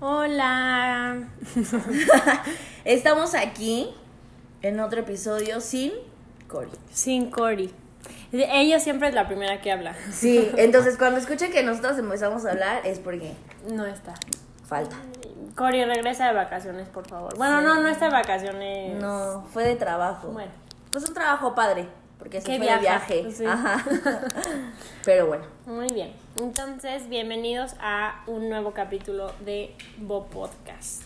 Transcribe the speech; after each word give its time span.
Hola. 0.00 1.28
Estamos 2.84 3.34
aquí 3.34 3.92
en 4.62 4.78
otro 4.80 5.00
episodio 5.00 5.60
sin 5.60 5.92
Cory. 6.46 6.70
Sin 6.92 7.30
Cory. 7.30 7.74
Ella 8.30 8.78
siempre 8.78 9.08
es 9.08 9.14
la 9.14 9.26
primera 9.26 9.60
que 9.60 9.72
habla. 9.72 9.96
Sí, 10.12 10.50
entonces 10.56 10.96
cuando 10.98 11.18
escuchen 11.18 11.50
que 11.50 11.62
nosotros 11.64 11.98
empezamos 11.98 12.44
a 12.46 12.52
hablar 12.52 12.86
es 12.86 13.00
porque 13.00 13.32
No 13.72 13.86
está. 13.86 14.14
falta. 14.64 14.94
Cory, 15.56 15.84
regresa 15.84 16.28
de 16.28 16.34
vacaciones, 16.34 16.88
por 16.88 17.08
favor. 17.08 17.36
Bueno, 17.36 17.58
Sí. 17.58 17.64
no, 17.66 17.80
no 17.82 17.88
está 17.88 18.04
de 18.06 18.12
vacaciones. 18.12 19.02
No, 19.02 19.44
fue 19.52 19.64
de 19.64 19.74
trabajo. 19.74 20.28
Bueno. 20.28 20.52
Pues 20.92 21.08
un 21.08 21.14
trabajo 21.14 21.54
padre, 21.56 21.88
porque 22.28 22.42
se 22.42 22.46
Que 22.46 22.56
fue 22.58 22.66
viaja, 22.66 23.06
de 23.08 23.22
viaje. 23.22 23.32
sí. 23.34 23.44
Ajá. 23.46 23.82
Pero 25.04 25.28
bueno, 25.28 25.44
Muy 25.64 25.88
bien. 25.88 26.12
Entonces, 26.38 27.08
bienvenidos 27.08 27.74
a 27.80 28.22
un 28.26 28.50
nuevo 28.50 28.72
capítulo 28.72 29.32
de 29.46 29.74
Bo 29.96 30.26
Podcast. 30.26 31.04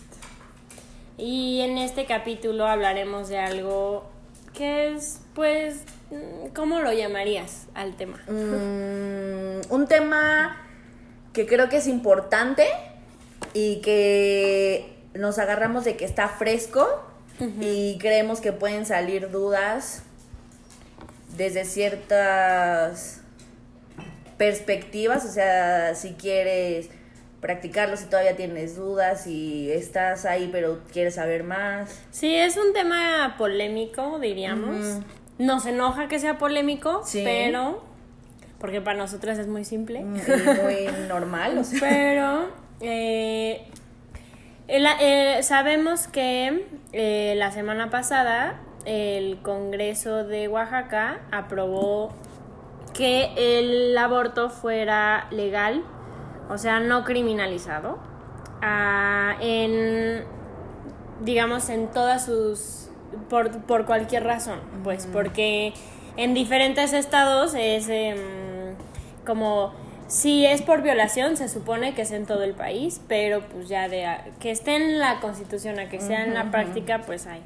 Y 1.17 1.61
en 1.61 1.77
este 1.77 2.05
capítulo 2.05 2.67
hablaremos 2.67 3.29
de 3.29 3.39
algo 3.39 4.03
que 4.53 4.93
es, 4.93 5.21
pues, 5.33 5.83
mm, 6.11 6.47
¿cómo 6.53 6.81
lo 6.81 6.91
llamarías 6.91 7.67
al 7.73 7.95
tema? 7.95 8.17
mm, 8.27 9.71
un 9.73 9.87
tema 9.87 10.57
que 11.31 11.45
creo 11.45 11.69
que 11.69 11.77
es 11.77 11.87
importante 11.87 12.67
y 13.53 13.79
que 13.79 14.93
nos 15.13 15.39
agarramos 15.39 15.85
de 15.85 15.95
que 15.95 16.03
está 16.03 16.27
fresco 16.27 16.85
y 17.61 17.97
creemos 17.99 18.41
que 18.41 18.51
pueden 18.51 18.85
salir 18.85 19.31
dudas 19.31 20.03
desde 21.35 21.65
ciertas 21.65 23.21
perspectivas, 24.37 25.25
o 25.25 25.29
sea, 25.31 25.95
si 25.95 26.13
quieres 26.13 26.89
practicarlo, 27.39 27.97
si 27.97 28.05
todavía 28.05 28.35
tienes 28.35 28.75
dudas, 28.75 29.23
si 29.23 29.71
estás 29.71 30.25
ahí 30.25 30.49
pero 30.51 30.79
quieres 30.91 31.15
saber 31.15 31.43
más. 31.43 32.01
Sí, 32.11 32.33
es 32.35 32.57
un 32.57 32.73
tema 32.73 33.35
polémico, 33.37 34.19
diríamos. 34.19 34.99
Nos 35.37 35.65
enoja 35.65 36.07
que 36.07 36.19
sea 36.19 36.37
polémico, 36.37 37.01
Sí. 37.05 37.21
pero... 37.23 37.83
Porque 38.59 38.79
para 38.79 38.97
nosotras 38.97 39.37
es 39.39 39.47
muy 39.47 39.65
simple. 39.65 39.99
Mm, 40.01 40.15
y 40.15 40.61
muy 40.61 40.87
normal, 41.09 41.57
o 41.57 41.63
sea. 41.65 41.79
Pero 41.81 42.47
eh, 42.79 43.65
el- 44.69 44.87
eh, 45.01 45.39
sabemos 45.43 46.07
que 46.07 46.65
eh, 46.93 47.33
la 47.35 47.51
semana 47.51 47.89
pasada 47.89 48.61
el 48.85 49.41
Congreso 49.41 50.23
de 50.23 50.47
Oaxaca 50.47 51.21
aprobó 51.31 52.11
que 52.93 53.31
el 53.37 53.97
aborto 53.97 54.49
fuera 54.49 55.27
legal, 55.31 55.83
o 56.49 56.57
sea, 56.57 56.79
no 56.79 57.03
criminalizado, 57.03 57.97
ah, 58.61 59.35
en, 59.41 60.23
digamos, 61.21 61.69
en 61.69 61.87
todas 61.87 62.25
sus, 62.25 62.89
por, 63.29 63.61
por 63.63 63.85
cualquier 63.85 64.23
razón, 64.23 64.59
pues, 64.83 65.07
porque 65.11 65.73
en 66.17 66.33
diferentes 66.33 66.93
estados 66.93 67.55
es 67.55 67.89
em, 67.89 68.75
como, 69.25 69.73
si 70.07 70.45
es 70.45 70.61
por 70.61 70.83
violación, 70.83 71.37
se 71.37 71.49
supone 71.49 71.95
que 71.95 72.03
es 72.03 72.11
en 72.11 72.27
todo 72.27 72.43
el 72.43 72.53
país, 72.53 73.01
pero 73.07 73.41
pues 73.41 73.67
ya 73.67 73.89
de 73.89 74.07
que 74.39 74.51
esté 74.51 74.75
en 74.75 74.99
la 74.99 75.19
constitución 75.19 75.79
a 75.79 75.89
que 75.89 75.99
sea 75.99 76.23
en 76.23 76.35
la 76.35 76.51
práctica, 76.51 77.01
pues 77.05 77.25
hay. 77.25 77.41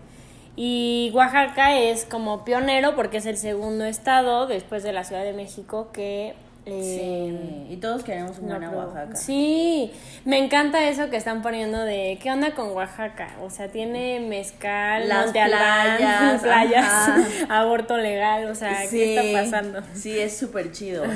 Y 0.59 1.11
Oaxaca 1.13 1.77
es 1.77 2.03
como 2.03 2.43
pionero 2.43 2.95
porque 2.95 3.17
es 3.17 3.27
el 3.27 3.37
segundo 3.37 3.85
estado 3.85 4.47
después 4.47 4.81
de 4.83 4.91
la 4.91 5.03
Ciudad 5.03 5.23
de 5.23 5.31
México 5.33 5.89
que... 5.93 6.33
eh, 6.65 7.37
Sí, 7.67 7.73
y 7.73 7.77
todos 7.77 8.03
queremos 8.03 8.39
un 8.39 8.49
no 8.49 8.55
buen. 8.59 8.73
Oaxaca. 8.73 9.15
Sí, 9.15 9.91
me 10.25 10.39
encanta 10.43 10.89
eso 10.89 11.11
que 11.11 11.15
están 11.17 11.43
poniendo 11.43 11.77
de 11.85 12.17
¿qué 12.23 12.31
onda 12.31 12.55
con 12.55 12.71
Oaxaca? 12.71 13.35
O 13.43 13.51
sea, 13.51 13.67
tiene 13.71 14.19
mezcal, 14.19 15.07
Las 15.07 15.31
playas, 15.31 16.41
playas, 16.41 17.19
aborto 17.49 17.95
legal, 17.95 18.49
o 18.49 18.55
sea, 18.55 18.81
¿qué 18.89 19.15
está 19.15 19.43
pasando? 19.43 19.83
Sí, 19.93 20.17
es 20.17 20.35
súper 20.35 20.71
chido. 20.71 21.03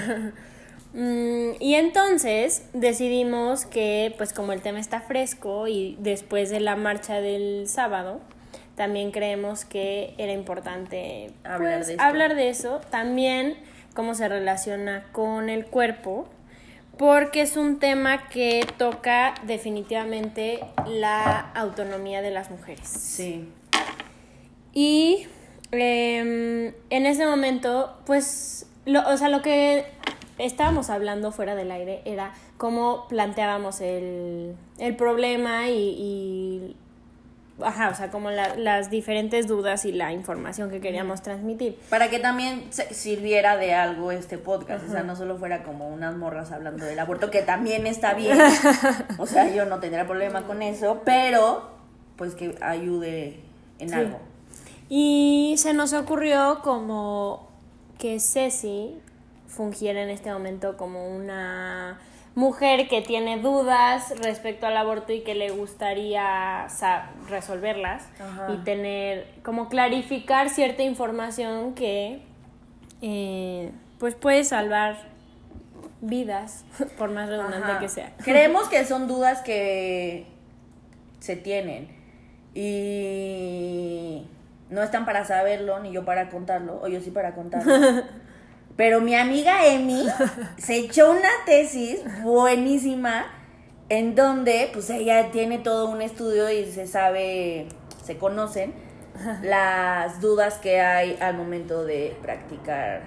Mm, 0.93 1.51
y 1.61 1.75
entonces 1.75 2.65
decidimos 2.73 3.65
que, 3.65 4.13
pues 4.17 4.33
como 4.33 4.51
el 4.51 4.61
tema 4.61 4.77
está 4.77 4.99
fresco 4.99 5.69
y 5.69 5.95
después 6.01 6.49
de 6.49 6.59
la 6.59 6.75
marcha 6.75 7.21
del 7.21 7.69
sábado, 7.69 8.19
también 8.75 9.11
creemos 9.11 9.65
que 9.65 10.13
era 10.17 10.33
importante 10.33 11.31
Hablar 11.43 11.77
pues, 11.77 11.87
de 11.87 11.93
esto. 11.93 12.03
hablar 12.03 12.35
de 12.35 12.49
eso. 12.49 12.81
También 12.89 13.57
cómo 13.93 14.15
se 14.15 14.27
relaciona 14.27 15.05
con 15.11 15.49
el 15.49 15.65
cuerpo, 15.65 16.27
porque 16.97 17.41
es 17.41 17.57
un 17.57 17.79
tema 17.79 18.29
que 18.29 18.65
toca 18.77 19.33
definitivamente 19.43 20.59
la 20.87 21.51
autonomía 21.55 22.21
de 22.21 22.31
las 22.31 22.51
mujeres. 22.51 22.87
Sí. 22.87 23.49
Y 24.73 25.27
em, 25.71 26.73
en 26.89 27.05
ese 27.05 27.25
momento, 27.25 27.97
pues, 28.05 28.67
lo, 28.85 29.07
o 29.09 29.17
sea, 29.17 29.29
lo 29.29 29.41
que 29.41 29.85
estábamos 30.37 30.89
hablando 30.89 31.31
fuera 31.31 31.55
del 31.55 31.71
aire 31.71 32.01
era 32.05 32.33
cómo 32.57 33.07
planteábamos 33.09 33.81
el, 33.81 34.55
el 34.77 34.95
problema 34.95 35.69
y, 35.69 35.77
y, 35.77 36.75
ajá, 37.63 37.89
o 37.89 37.95
sea, 37.95 38.09
como 38.11 38.31
la- 38.31 38.55
las 38.55 38.89
diferentes 38.89 39.47
dudas 39.47 39.85
y 39.85 39.91
la 39.91 40.11
información 40.13 40.69
que 40.71 40.79
queríamos 40.81 41.21
transmitir. 41.21 41.77
Para 41.89 42.09
que 42.09 42.19
también 42.19 42.63
sirviera 42.91 43.57
de 43.57 43.73
algo 43.73 44.11
este 44.11 44.37
podcast, 44.37 44.87
o 44.87 44.91
sea, 44.91 45.03
no 45.03 45.15
solo 45.15 45.37
fuera 45.37 45.63
como 45.63 45.87
unas 45.89 46.15
morras 46.15 46.51
hablando 46.51 46.85
del 46.85 46.97
aborto, 46.99 47.29
que 47.29 47.41
también 47.41 47.85
está 47.87 48.13
bien. 48.13 48.37
O 49.17 49.25
sea, 49.27 49.53
yo 49.53 49.65
no 49.65 49.79
tendría 49.79 50.05
problema 50.07 50.43
con 50.47 50.61
eso, 50.61 51.01
pero 51.05 51.69
pues 52.15 52.35
que 52.35 52.55
ayude 52.61 53.39
en 53.79 53.89
Sí. 53.89 53.95
algo. 53.95 54.19
Y 54.89 55.55
se 55.57 55.73
nos 55.73 55.93
ocurrió 55.93 56.59
como 56.63 57.49
que 57.97 58.19
Ceci 58.19 58.97
fungiera 59.47 60.01
en 60.01 60.09
este 60.09 60.31
momento 60.31 60.77
como 60.77 61.07
una 61.15 61.99
mujer 62.35 62.87
que 62.87 63.01
tiene 63.01 63.39
dudas 63.39 64.13
respecto 64.21 64.65
al 64.65 64.77
aborto 64.77 65.11
y 65.11 65.21
que 65.21 65.35
le 65.35 65.49
gustaría 65.51 66.67
resolverlas 67.29 68.07
Ajá. 68.19 68.53
y 68.53 68.57
tener 68.63 69.27
como 69.43 69.67
clarificar 69.67 70.49
cierta 70.49 70.83
información 70.83 71.73
que 71.73 72.21
eh, 73.01 73.71
pues 73.99 74.15
puede 74.15 74.43
salvar 74.43 74.97
vidas 76.01 76.65
por 76.97 77.11
más 77.11 77.29
redundante 77.29 77.71
Ajá. 77.71 77.79
que 77.79 77.89
sea. 77.89 78.13
Creemos 78.23 78.69
que 78.69 78.85
son 78.85 79.07
dudas 79.07 79.41
que 79.41 80.25
se 81.19 81.35
tienen 81.35 81.89
y 82.53 84.25
no 84.69 84.81
están 84.81 85.05
para 85.05 85.25
saberlo, 85.25 85.79
ni 85.79 85.91
yo 85.91 86.05
para 86.05 86.29
contarlo, 86.29 86.79
o 86.81 86.87
yo 86.87 87.01
sí 87.01 87.11
para 87.11 87.33
contarlo. 87.35 87.73
Pero 88.77 89.01
mi 89.01 89.15
amiga 89.15 89.65
Emi 89.67 90.05
se 90.57 90.77
echó 90.77 91.11
una 91.11 91.29
tesis 91.45 91.99
buenísima 92.23 93.25
en 93.89 94.15
donde 94.15 94.69
pues 94.73 94.89
ella 94.89 95.31
tiene 95.31 95.59
todo 95.59 95.89
un 95.89 96.01
estudio 96.01 96.49
y 96.49 96.65
se 96.71 96.87
sabe, 96.87 97.67
se 98.03 98.17
conocen 98.17 98.73
las 99.43 100.21
dudas 100.21 100.55
que 100.59 100.79
hay 100.79 101.17
al 101.21 101.35
momento 101.37 101.83
de 101.83 102.15
practicar 102.21 103.03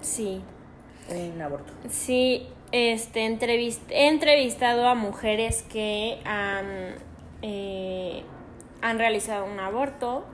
Sí. 0.00 0.42
un 1.08 1.40
aborto. 1.40 1.72
Sí, 1.88 2.46
este, 2.72 3.26
entrevist- 3.26 3.88
he 3.90 4.08
entrevistado 4.08 4.88
a 4.88 4.94
mujeres 4.94 5.62
que 5.62 6.18
han, 6.24 6.96
eh, 7.42 8.24
han 8.82 8.98
realizado 8.98 9.44
un 9.46 9.58
aborto 9.60 10.24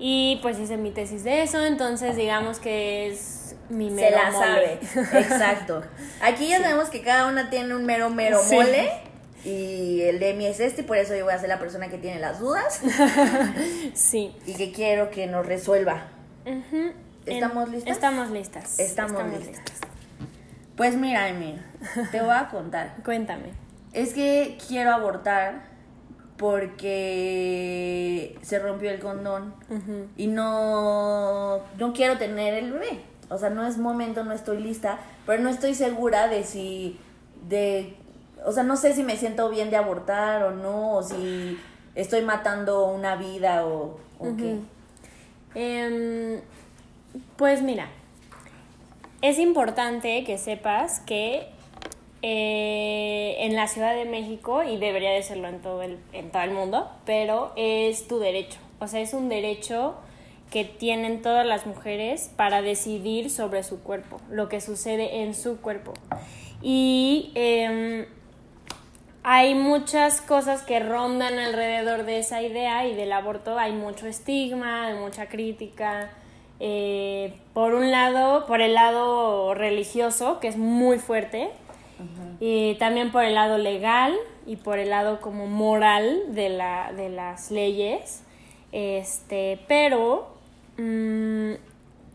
y 0.00 0.38
pues 0.42 0.58
hice 0.58 0.76
mi 0.76 0.90
tesis 0.90 1.22
de 1.22 1.42
eso, 1.42 1.64
entonces 1.64 2.16
digamos 2.16 2.58
que 2.58 3.08
es 3.10 3.54
mi 3.68 3.88
Se 3.90 3.94
mero 3.94 4.16
la 4.16 4.30
mole. 4.32 4.78
sabe. 4.82 5.18
Exacto. 5.20 5.82
Aquí 6.22 6.48
ya 6.48 6.60
sabemos 6.60 6.88
que 6.88 7.02
cada 7.02 7.26
una 7.28 7.50
tiene 7.50 7.74
un 7.76 7.84
mero, 7.86 8.10
mero 8.10 8.40
Sí. 8.44 8.56
mole. 8.56 8.90
Y 9.44 10.02
el 10.02 10.18
de 10.18 10.34
mí 10.34 10.44
es 10.46 10.60
este, 10.60 10.82
y 10.82 10.84
por 10.84 10.96
eso 10.98 11.14
yo 11.16 11.24
voy 11.24 11.32
a 11.32 11.38
ser 11.38 11.48
la 11.48 11.58
persona 11.58 11.88
que 11.88 11.96
tiene 11.98 12.18
las 12.20 12.40
dudas 12.40 12.80
Sí. 13.94 14.34
y 14.46 14.54
que 14.54 14.72
quiero 14.72 15.10
que 15.10 15.26
nos 15.26 15.46
resuelva. 15.46 16.08
¿Estamos 17.24 17.66
En- 17.68 17.72
listas? 17.72 17.92
Estamos 17.92 18.30
listas. 18.30 18.78
Estamos 18.78 19.22
listas. 19.32 19.62
Pues 20.76 20.94
mira, 20.96 21.28
Emi, 21.28 21.58
te 22.10 22.20
voy 22.20 22.34
a 22.34 22.48
contar. 22.48 22.96
Cuéntame. 23.04 23.52
Es 23.92 24.12
que 24.14 24.58
quiero 24.68 24.92
abortar 24.92 25.69
porque 26.40 28.38
se 28.40 28.58
rompió 28.58 28.90
el 28.90 28.98
condón 28.98 29.52
y 30.16 30.26
no, 30.26 31.60
no 31.78 31.92
quiero 31.92 32.16
tener 32.16 32.54
el 32.54 32.72
bebé. 32.72 33.02
O 33.28 33.36
sea, 33.36 33.50
no 33.50 33.66
es 33.66 33.76
momento, 33.76 34.24
no 34.24 34.32
estoy 34.32 34.58
lista, 34.58 34.98
pero 35.26 35.42
no 35.42 35.50
estoy 35.50 35.74
segura 35.74 36.28
de 36.28 36.44
si, 36.44 36.98
de, 37.46 37.94
o 38.46 38.52
sea, 38.52 38.62
no 38.62 38.76
sé 38.76 38.94
si 38.94 39.02
me 39.02 39.18
siento 39.18 39.50
bien 39.50 39.68
de 39.68 39.76
abortar 39.76 40.44
o 40.44 40.52
no, 40.52 40.94
o 40.96 41.02
si 41.02 41.58
estoy 41.94 42.22
matando 42.22 42.86
una 42.86 43.16
vida 43.16 43.66
o, 43.66 44.00
o 44.18 44.36
qué. 44.38 44.60
Em, 45.54 46.40
pues 47.36 47.60
mira, 47.60 47.88
es 49.20 49.38
importante 49.38 50.24
que 50.24 50.38
sepas 50.38 51.00
que 51.00 51.50
eh, 52.22 53.36
en 53.40 53.56
la 53.56 53.66
Ciudad 53.66 53.94
de 53.94 54.04
México, 54.04 54.62
y 54.62 54.76
debería 54.76 55.10
de 55.10 55.22
serlo 55.22 55.48
en 55.48 55.60
todo, 55.60 55.82
el, 55.82 55.98
en 56.12 56.30
todo 56.30 56.42
el 56.42 56.50
mundo, 56.50 56.90
pero 57.04 57.52
es 57.56 58.08
tu 58.08 58.18
derecho. 58.18 58.58
O 58.78 58.86
sea, 58.86 59.00
es 59.00 59.14
un 59.14 59.28
derecho 59.28 59.94
que 60.50 60.64
tienen 60.64 61.22
todas 61.22 61.46
las 61.46 61.66
mujeres 61.66 62.30
para 62.36 62.60
decidir 62.60 63.30
sobre 63.30 63.62
su 63.62 63.82
cuerpo, 63.82 64.20
lo 64.30 64.48
que 64.48 64.60
sucede 64.60 65.22
en 65.22 65.34
su 65.34 65.60
cuerpo. 65.60 65.94
Y 66.60 67.30
em, 67.34 68.06
hay 69.22 69.54
muchas 69.54 70.20
cosas 70.20 70.62
que 70.62 70.80
rondan 70.80 71.38
alrededor 71.38 72.04
de 72.04 72.18
esa 72.18 72.42
idea 72.42 72.86
y 72.86 72.94
del 72.94 73.12
aborto 73.12 73.58
hay 73.58 73.72
mucho 73.72 74.06
estigma, 74.06 74.86
hay 74.86 74.94
mucha 74.94 75.26
crítica. 75.28 76.10
Eh, 76.58 77.34
por 77.54 77.74
un 77.74 77.90
lado, 77.90 78.46
por 78.46 78.60
el 78.60 78.74
lado 78.74 79.54
religioso, 79.54 80.40
que 80.40 80.48
es 80.48 80.56
muy 80.56 80.98
fuerte, 80.98 81.50
y 82.40 82.74
también 82.76 83.12
por 83.12 83.22
el 83.22 83.34
lado 83.34 83.58
legal 83.58 84.16
y 84.46 84.56
por 84.56 84.78
el 84.78 84.90
lado 84.90 85.20
como 85.20 85.46
moral 85.46 86.34
de, 86.34 86.48
la, 86.48 86.92
de 86.96 87.10
las 87.10 87.50
leyes. 87.50 88.22
Este, 88.72 89.60
pero 89.68 90.34
mm, 90.78 91.52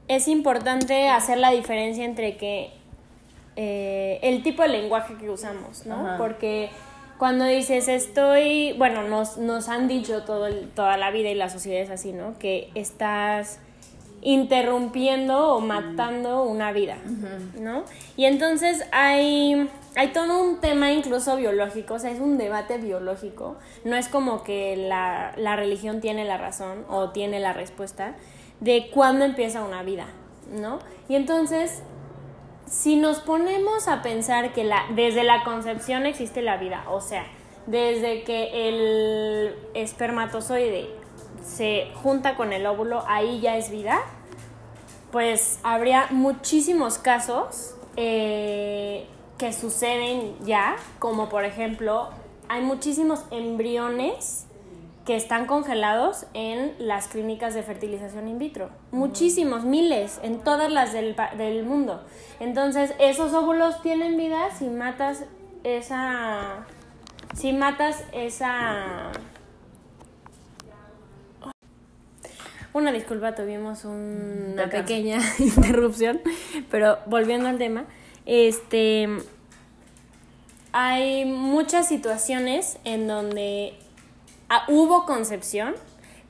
es 0.07 0.27
importante 0.27 1.09
hacer 1.09 1.37
la 1.37 1.51
diferencia 1.51 2.03
entre 2.03 2.37
que 2.37 2.71
eh, 3.55 4.19
el 4.23 4.41
tipo 4.41 4.63
de 4.63 4.69
lenguaje 4.69 5.15
que 5.15 5.29
usamos, 5.29 5.85
¿no? 5.85 6.15
Porque 6.17 6.69
cuando 7.17 7.45
dices 7.45 7.87
estoy, 7.87 8.73
bueno, 8.77 9.03
nos, 9.03 9.37
nos 9.37 9.69
han 9.69 9.87
dicho 9.87 10.23
todo 10.23 10.51
toda 10.75 10.97
la 10.97 11.11
vida 11.11 11.29
y 11.29 11.35
la 11.35 11.49
sociedad 11.49 11.81
es 11.81 11.89
así, 11.89 12.11
¿no? 12.11 12.37
Que 12.39 12.71
estás 12.75 13.59
interrumpiendo 14.25 15.53
o 15.53 15.61
matando 15.61 16.41
una 16.41 16.71
vida, 16.71 16.97
¿no? 17.59 17.83
Y 18.17 18.25
entonces 18.25 18.83
hay, 18.91 19.69
hay 19.95 20.07
todo 20.13 20.43
un 20.43 20.59
tema 20.59 20.91
incluso 20.91 21.37
biológico, 21.37 21.93
o 21.93 21.99
sea, 21.99 22.09
es 22.09 22.19
un 22.19 22.39
debate 22.39 22.79
biológico, 22.79 23.55
no 23.83 23.95
es 23.95 24.09
como 24.09 24.43
que 24.43 24.75
la, 24.77 25.31
la 25.37 25.55
religión 25.55 26.01
tiene 26.01 26.25
la 26.25 26.39
razón 26.39 26.85
o 26.89 27.11
tiene 27.11 27.39
la 27.39 27.53
respuesta 27.53 28.15
de 28.61 28.89
cuándo 28.91 29.25
empieza 29.25 29.63
una 29.63 29.83
vida, 29.83 30.07
¿no? 30.51 30.79
Y 31.07 31.13
entonces, 31.13 31.83
si 32.65 32.95
nos 32.95 33.19
ponemos 33.19 33.87
a 33.87 34.01
pensar 34.01 34.53
que 34.53 34.63
la, 34.63 34.85
desde 34.95 35.23
la 35.23 35.43
concepción 35.43 36.07
existe 36.07 36.41
la 36.41 36.57
vida, 36.57 36.83
o 36.89 36.99
sea, 36.99 37.27
desde 37.67 38.23
que 38.23 38.69
el 38.69 39.55
espermatozoide 39.75 41.04
se 41.45 41.91
junta 42.01 42.35
con 42.35 42.53
el 42.53 42.65
óvulo, 42.65 43.03
ahí 43.07 43.39
ya 43.39 43.57
es 43.57 43.69
vida, 43.69 43.99
pues 45.11 45.59
habría 45.63 46.07
muchísimos 46.09 46.97
casos 46.97 47.75
eh, 47.95 49.07
que 49.37 49.53
suceden 49.53 50.35
ya, 50.43 50.75
como 50.99 51.29
por 51.29 51.45
ejemplo, 51.45 52.09
hay 52.49 52.61
muchísimos 52.61 53.23
embriones 53.31 54.47
que 55.05 55.15
están 55.15 55.45
congelados 55.45 56.25
en 56.33 56.73
las 56.79 57.07
clínicas 57.07 57.53
de 57.53 57.61
fertilización 57.61 58.27
in 58.27 58.39
vitro. 58.39 58.69
Muchísimos, 58.91 59.63
miles, 59.63 60.19
en 60.23 60.39
todas 60.39 60.71
las 60.71 60.93
del, 60.93 61.15
del 61.37 61.63
mundo. 61.63 62.03
Entonces, 62.39 62.93
esos 62.99 63.33
óvulos 63.33 63.81
tienen 63.83 64.17
vida 64.17 64.49
si 64.57 64.67
matas 64.67 65.23
esa... 65.63 66.65
Si 67.35 67.51
matas 67.51 68.03
esa 68.13 69.11
Una 72.75 72.91
disculpa, 72.91 73.33
tuvimos 73.35 73.85
una 73.85 74.69
pequeña 74.69 75.21
interrupción, 75.39 76.19
pero 76.69 76.97
volviendo 77.05 77.47
al 77.47 77.57
tema, 77.57 77.85
este 78.25 79.07
hay 80.73 81.23
muchas 81.23 81.87
situaciones 81.87 82.77
en 82.83 83.07
donde 83.07 83.75
ah, 84.49 84.65
hubo 84.67 85.05
concepción, 85.05 85.73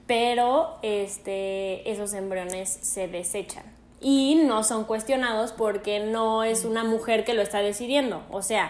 pero 0.06 0.78
este 0.84 1.92
esos 1.92 2.14
embriones 2.14 2.70
se 2.70 3.08
desechan. 3.08 3.64
Y 4.00 4.44
no 4.46 4.64
son 4.64 4.84
cuestionados 4.84 5.52
porque 5.52 6.00
no 6.00 6.44
es 6.44 6.64
una 6.64 6.84
mujer 6.84 7.26
que 7.26 7.34
lo 7.34 7.42
está 7.42 7.64
decidiendo, 7.64 8.22
o 8.30 8.44
sea, 8.44 8.70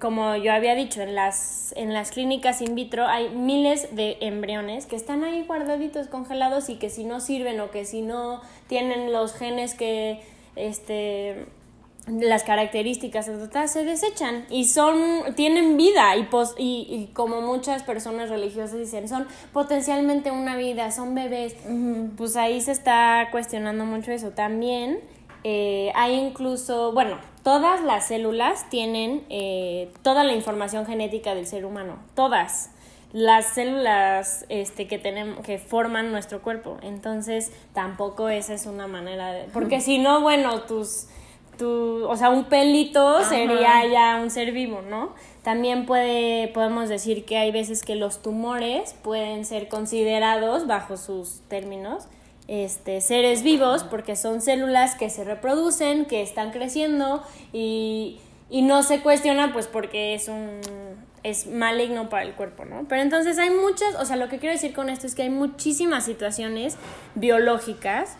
como 0.00 0.36
yo 0.36 0.52
había 0.52 0.74
dicho, 0.74 1.02
en 1.02 1.14
las, 1.14 1.72
en 1.76 1.92
las 1.92 2.10
clínicas 2.10 2.60
in 2.60 2.74
vitro 2.74 3.06
hay 3.06 3.30
miles 3.30 3.94
de 3.94 4.18
embriones 4.20 4.86
que 4.86 4.96
están 4.96 5.24
ahí 5.24 5.44
guardaditos, 5.46 6.08
congelados 6.08 6.68
y 6.68 6.76
que 6.76 6.90
si 6.90 7.04
no 7.04 7.20
sirven 7.20 7.60
o 7.60 7.70
que 7.70 7.84
si 7.84 8.02
no 8.02 8.40
tienen 8.68 9.12
los 9.12 9.34
genes 9.34 9.74
que, 9.74 10.22
este, 10.56 11.46
las 12.06 12.44
características 12.44 13.30
se 13.66 13.84
desechan 13.84 14.44
y 14.50 14.66
son, 14.66 15.34
tienen 15.36 15.76
vida. 15.76 16.14
Y, 16.16 16.26
y, 16.58 17.10
como 17.14 17.40
muchas 17.40 17.82
personas 17.82 18.28
religiosas 18.28 18.78
dicen, 18.78 19.08
son 19.08 19.26
potencialmente 19.52 20.30
una 20.30 20.56
vida, 20.56 20.90
son 20.90 21.14
bebés, 21.14 21.56
pues 22.16 22.36
ahí 22.36 22.60
se 22.60 22.72
está 22.72 23.28
cuestionando 23.30 23.86
mucho 23.86 24.12
eso. 24.12 24.30
También 24.30 25.00
eh, 25.44 25.92
hay 25.94 26.14
incluso, 26.14 26.92
bueno, 26.92 27.18
todas 27.44 27.84
las 27.84 28.08
células 28.08 28.68
tienen 28.70 29.24
eh, 29.28 29.92
toda 30.02 30.24
la 30.24 30.32
información 30.32 30.86
genética 30.86 31.36
del 31.36 31.46
ser 31.46 31.64
humano, 31.64 31.98
todas 32.16 32.70
las 33.12 33.54
células 33.54 34.44
este, 34.48 34.88
que 34.88 34.98
tenemos 34.98 35.44
que 35.44 35.58
forman 35.58 36.10
nuestro 36.10 36.42
cuerpo. 36.42 36.78
Entonces, 36.82 37.52
tampoco 37.72 38.28
esa 38.28 38.54
es 38.54 38.66
una 38.66 38.88
manera 38.88 39.30
de 39.30 39.44
porque 39.52 39.80
si 39.80 39.98
no, 39.98 40.20
bueno, 40.20 40.62
tus 40.62 41.06
tu, 41.56 42.04
o 42.08 42.16
sea, 42.16 42.30
un 42.30 42.46
pelito 42.46 43.22
sería 43.22 43.86
ya 43.86 44.18
un 44.20 44.30
ser 44.30 44.50
vivo, 44.50 44.82
¿no? 44.82 45.14
También 45.42 45.86
puede 45.86 46.48
podemos 46.48 46.88
decir 46.88 47.24
que 47.24 47.36
hay 47.36 47.52
veces 47.52 47.84
que 47.84 47.94
los 47.94 48.22
tumores 48.22 48.94
pueden 49.04 49.44
ser 49.44 49.68
considerados 49.68 50.66
bajo 50.66 50.96
sus 50.96 51.42
términos 51.48 52.08
este, 52.48 53.00
seres 53.00 53.42
vivos 53.42 53.84
porque 53.84 54.16
son 54.16 54.40
células 54.40 54.94
que 54.94 55.10
se 55.10 55.24
reproducen, 55.24 56.04
que 56.04 56.22
están 56.22 56.50
creciendo 56.50 57.22
y, 57.52 58.18
y 58.50 58.62
no 58.62 58.82
se 58.82 59.00
cuestiona 59.00 59.52
pues 59.52 59.66
porque 59.66 60.14
es 60.14 60.28
un 60.28 60.60
es 61.24 61.46
maligno 61.46 62.10
para 62.10 62.22
el 62.22 62.34
cuerpo, 62.34 62.66
¿no? 62.66 62.84
Pero 62.86 63.00
entonces 63.00 63.38
hay 63.38 63.48
muchas, 63.48 63.94
o 63.98 64.04
sea, 64.04 64.16
lo 64.16 64.28
que 64.28 64.38
quiero 64.38 64.52
decir 64.52 64.74
con 64.74 64.90
esto 64.90 65.06
es 65.06 65.14
que 65.14 65.22
hay 65.22 65.30
muchísimas 65.30 66.04
situaciones 66.04 66.76
biológicas 67.14 68.16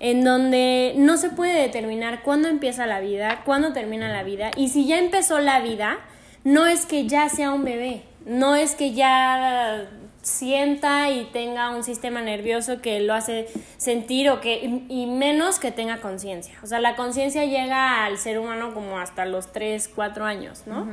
en 0.00 0.24
donde 0.24 0.94
no 0.96 1.16
se 1.16 1.30
puede 1.30 1.62
determinar 1.62 2.22
cuándo 2.22 2.48
empieza 2.48 2.86
la 2.86 3.00
vida, 3.00 3.42
cuándo 3.44 3.72
termina 3.72 4.08
la 4.12 4.24
vida, 4.24 4.50
y 4.56 4.68
si 4.68 4.86
ya 4.86 4.98
empezó 4.98 5.38
la 5.38 5.60
vida, 5.60 5.98
no 6.42 6.66
es 6.66 6.86
que 6.86 7.06
ya 7.06 7.28
sea 7.28 7.52
un 7.52 7.64
bebé, 7.64 8.02
no 8.26 8.56
es 8.56 8.74
que 8.74 8.94
ya 8.94 9.88
sienta 10.22 11.10
y 11.10 11.24
tenga 11.26 11.70
un 11.70 11.82
sistema 11.82 12.20
nervioso 12.20 12.80
que 12.82 13.00
lo 13.00 13.14
hace 13.14 13.48
sentir 13.78 14.30
o 14.30 14.40
que 14.40 14.84
y 14.88 15.06
menos 15.06 15.58
que 15.58 15.72
tenga 15.72 16.00
conciencia. 16.00 16.58
O 16.62 16.66
sea, 16.66 16.80
la 16.80 16.96
conciencia 16.96 17.44
llega 17.44 18.04
al 18.04 18.18
ser 18.18 18.38
humano 18.38 18.74
como 18.74 18.98
hasta 18.98 19.24
los 19.24 19.52
3, 19.52 19.90
4 19.94 20.24
años, 20.24 20.64
¿no? 20.66 20.88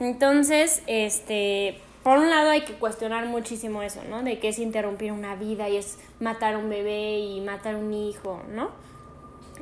Entonces, 0.00 0.82
este, 0.86 1.80
por 2.02 2.18
un 2.18 2.30
lado 2.30 2.50
hay 2.50 2.62
que 2.62 2.74
cuestionar 2.74 3.26
muchísimo 3.26 3.82
eso, 3.82 4.00
¿no? 4.08 4.22
De 4.22 4.38
qué 4.38 4.48
es 4.48 4.58
interrumpir 4.58 5.12
una 5.12 5.34
vida 5.34 5.68
y 5.68 5.76
es 5.76 5.98
matar 6.20 6.56
un 6.56 6.68
bebé 6.68 7.18
y 7.18 7.40
matar 7.40 7.74
un 7.74 7.92
hijo, 7.92 8.42
¿no? 8.50 8.70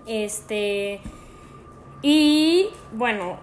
Este 0.06 1.00
y 2.02 2.68
bueno, 2.92 3.38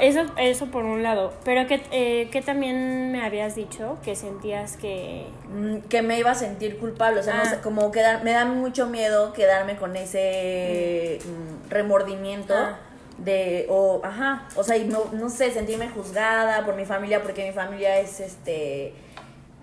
eso, 0.00 0.26
eso 0.36 0.66
por 0.66 0.84
un 0.84 1.02
lado. 1.02 1.32
Pero 1.44 1.66
que, 1.66 1.82
eh, 1.92 2.42
también 2.44 3.12
me 3.12 3.24
habías 3.24 3.54
dicho 3.54 3.98
que 4.02 4.16
sentías 4.16 4.76
que... 4.76 5.26
Mm, 5.52 5.78
que 5.88 6.02
me 6.02 6.18
iba 6.18 6.30
a 6.30 6.34
sentir 6.34 6.78
culpable. 6.78 7.20
O 7.20 7.22
sea, 7.22 7.34
no 7.34 7.44
sé, 7.44 7.56
ah. 7.56 7.60
como 7.62 7.90
quedar, 7.90 8.24
me 8.24 8.32
da 8.32 8.44
mucho 8.44 8.86
miedo 8.86 9.32
quedarme 9.32 9.76
con 9.76 9.96
ese 9.96 11.18
mm, 11.24 11.70
remordimiento. 11.70 12.54
Ah. 12.54 12.78
De, 13.18 13.66
o, 13.68 14.00
ajá, 14.02 14.48
o 14.56 14.64
sea, 14.64 14.82
no, 14.86 15.04
no 15.12 15.28
sé, 15.28 15.50
sentirme 15.50 15.90
juzgada 15.90 16.64
por 16.64 16.74
mi 16.74 16.86
familia, 16.86 17.20
porque 17.20 17.44
mi 17.44 17.52
familia 17.52 17.98
es, 17.98 18.18
este, 18.18 18.94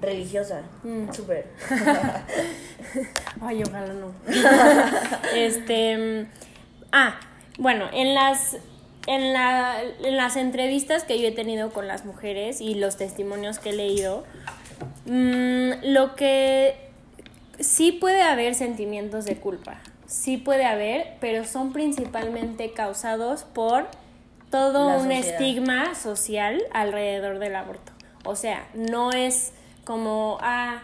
religiosa, 0.02 0.62
mm. 0.84 1.12
súper. 1.12 1.48
Ay, 3.42 3.64
ojalá 3.64 3.94
no. 3.94 4.12
este, 5.36 6.28
ah, 6.92 7.20
bueno, 7.58 7.88
en 7.92 8.14
las 8.14 8.58
en, 9.08 9.34
la, 9.34 9.82
en 9.82 10.18
las 10.18 10.36
entrevistas 10.36 11.04
que 11.04 11.20
yo 11.20 11.30
he 11.30 11.32
tenido 11.32 11.72
con 11.72 11.88
las 11.88 12.06
mujeres 12.06 12.62
y 12.62 12.76
los 12.76 12.98
testimonios 12.98 13.58
que 13.58 13.70
he 13.70 13.74
leído, 13.74 14.24
mm, 15.06 15.72
lo 15.84 16.16
que 16.16 16.76
sí 17.60 17.94
puede 17.94 18.22
haber 18.22 18.54
sentimientos 18.54 19.26
de 19.26 19.38
culpa, 19.38 19.80
sí 20.06 20.38
puede 20.38 20.66
haber, 20.66 21.16
pero 21.20 21.46
son 21.46 21.74
principalmente 21.74 22.74
causados 22.74 23.44
por 23.44 23.88
todo 24.52 25.00
un 25.00 25.12
estigma 25.12 25.96
social 25.96 26.62
alrededor 26.72 27.40
del 27.40 27.56
aborto. 27.56 27.92
O 28.24 28.36
sea, 28.36 28.68
no 28.74 29.12
es 29.12 29.54
como, 29.86 30.38
ah, 30.42 30.82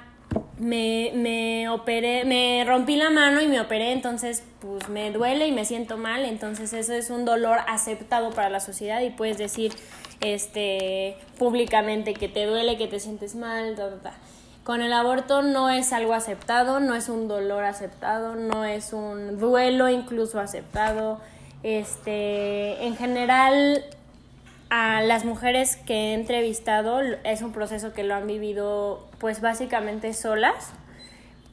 me, 0.63 1.11
me 1.13 1.69
operé, 1.69 2.25
me 2.25 2.63
rompí 2.65 2.95
la 2.95 3.09
mano 3.09 3.41
y 3.41 3.47
me 3.47 3.59
operé, 3.59 3.91
entonces 3.91 4.43
pues 4.59 4.89
me 4.89 5.11
duele 5.11 5.47
y 5.47 5.51
me 5.51 5.65
siento 5.65 5.97
mal, 5.97 6.25
entonces 6.25 6.73
eso 6.73 6.93
es 6.93 7.09
un 7.09 7.25
dolor 7.25 7.59
aceptado 7.67 8.31
para 8.31 8.49
la 8.49 8.59
sociedad 8.59 9.01
y 9.01 9.09
puedes 9.09 9.37
decir 9.37 9.73
este 10.21 11.17
públicamente 11.37 12.13
que 12.13 12.29
te 12.29 12.45
duele, 12.45 12.77
que 12.77 12.87
te 12.87 12.99
sientes 12.99 13.35
mal, 13.35 13.75
Con 14.63 14.81
el 14.81 14.93
aborto 14.93 15.41
no 15.41 15.69
es 15.69 15.91
algo 15.91 16.13
aceptado, 16.13 16.79
no 16.79 16.95
es 16.95 17.09
un 17.09 17.27
dolor 17.27 17.65
aceptado, 17.65 18.35
no 18.35 18.63
es 18.63 18.93
un 18.93 19.37
duelo 19.37 19.89
incluso 19.89 20.39
aceptado. 20.39 21.19
Este, 21.63 22.85
en 22.85 22.95
general 22.95 23.83
a 24.69 25.01
las 25.01 25.25
mujeres 25.25 25.75
que 25.75 25.93
he 25.93 26.13
entrevistado 26.13 27.01
es 27.01 27.41
un 27.41 27.51
proceso 27.51 27.93
que 27.93 28.03
lo 28.03 28.15
han 28.15 28.27
vivido 28.27 29.07
pues 29.19 29.41
básicamente 29.41 30.13
solas. 30.13 30.71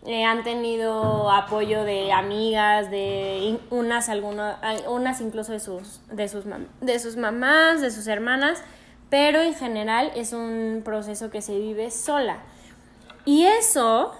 Eh, 0.06 0.24
han 0.24 0.42
tenido 0.44 1.30
apoyo 1.30 1.84
de 1.84 2.10
amigas, 2.12 2.90
de 2.90 3.58
unas, 3.68 4.08
algunas, 4.08 4.56
unas 4.88 5.20
incluso 5.20 5.52
de 5.52 5.60
sus, 5.60 6.00
de, 6.10 6.26
sus 6.28 6.44
de 6.80 6.98
sus 6.98 7.16
mamás, 7.16 7.82
de 7.82 7.90
sus 7.90 8.06
hermanas, 8.06 8.62
pero 9.10 9.42
en 9.42 9.54
general 9.54 10.10
es 10.14 10.32
un 10.32 10.80
proceso 10.84 11.30
que 11.30 11.42
se 11.42 11.58
vive 11.58 11.90
sola. 11.90 12.38
Y 13.26 13.44
eso 13.44 14.14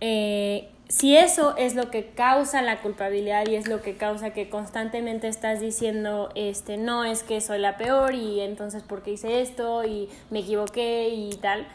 eh, 0.00 0.73
si 0.88 1.16
eso 1.16 1.56
es 1.56 1.74
lo 1.74 1.90
que 1.90 2.10
causa 2.10 2.60
la 2.62 2.80
culpabilidad 2.80 3.46
y 3.48 3.56
es 3.56 3.68
lo 3.68 3.80
que 3.80 3.96
causa 3.96 4.30
que 4.30 4.50
constantemente 4.50 5.28
estás 5.28 5.60
diciendo, 5.60 6.28
este, 6.34 6.76
no, 6.76 7.04
es 7.04 7.22
que 7.22 7.40
soy 7.40 7.58
la 7.58 7.76
peor 7.78 8.14
y 8.14 8.40
entonces 8.40 8.82
por 8.82 9.02
qué 9.02 9.12
hice 9.12 9.40
esto 9.40 9.84
y 9.84 10.08
me 10.30 10.40
equivoqué 10.40 11.08
y 11.08 11.30
tal, 11.36 11.66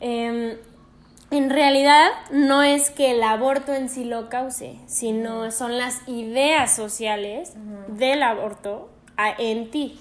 em, 0.00 0.58
en 1.30 1.48
realidad 1.48 2.08
no 2.30 2.62
es 2.62 2.90
que 2.90 3.12
el 3.12 3.22
aborto 3.22 3.72
en 3.72 3.88
sí 3.88 4.04
lo 4.04 4.28
cause, 4.28 4.76
sino 4.86 5.50
son 5.50 5.78
las 5.78 6.06
ideas 6.08 6.74
sociales 6.74 7.54
del 7.88 8.22
aborto 8.22 8.90
en 9.38 9.70
ti. 9.70 9.98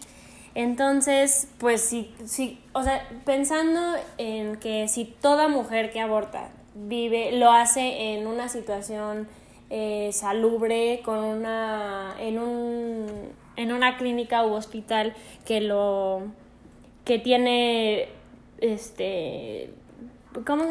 Entonces, 0.55 1.47
pues 1.59 1.81
sí, 1.81 2.13
sí, 2.25 2.59
o 2.73 2.83
sea, 2.83 3.07
pensando 3.25 3.79
en 4.17 4.57
que 4.57 4.87
si 4.87 5.05
toda 5.05 5.47
mujer 5.47 5.91
que 5.91 6.01
aborta 6.01 6.49
vive, 6.87 7.31
lo 7.33 7.51
hace 7.51 8.13
en 8.13 8.27
una 8.27 8.49
situación 8.49 9.27
eh, 9.69 10.09
salubre, 10.13 11.01
con 11.03 11.19
una, 11.19 12.15
en, 12.19 12.39
un, 12.39 13.07
en 13.55 13.71
una 13.71 13.97
clínica 13.97 14.45
u 14.45 14.53
hospital 14.53 15.13
que 15.45 15.61
lo, 15.61 16.23
que 17.05 17.19
tiene, 17.19 18.07
este, 18.59 19.71
¿cómo 20.45 20.65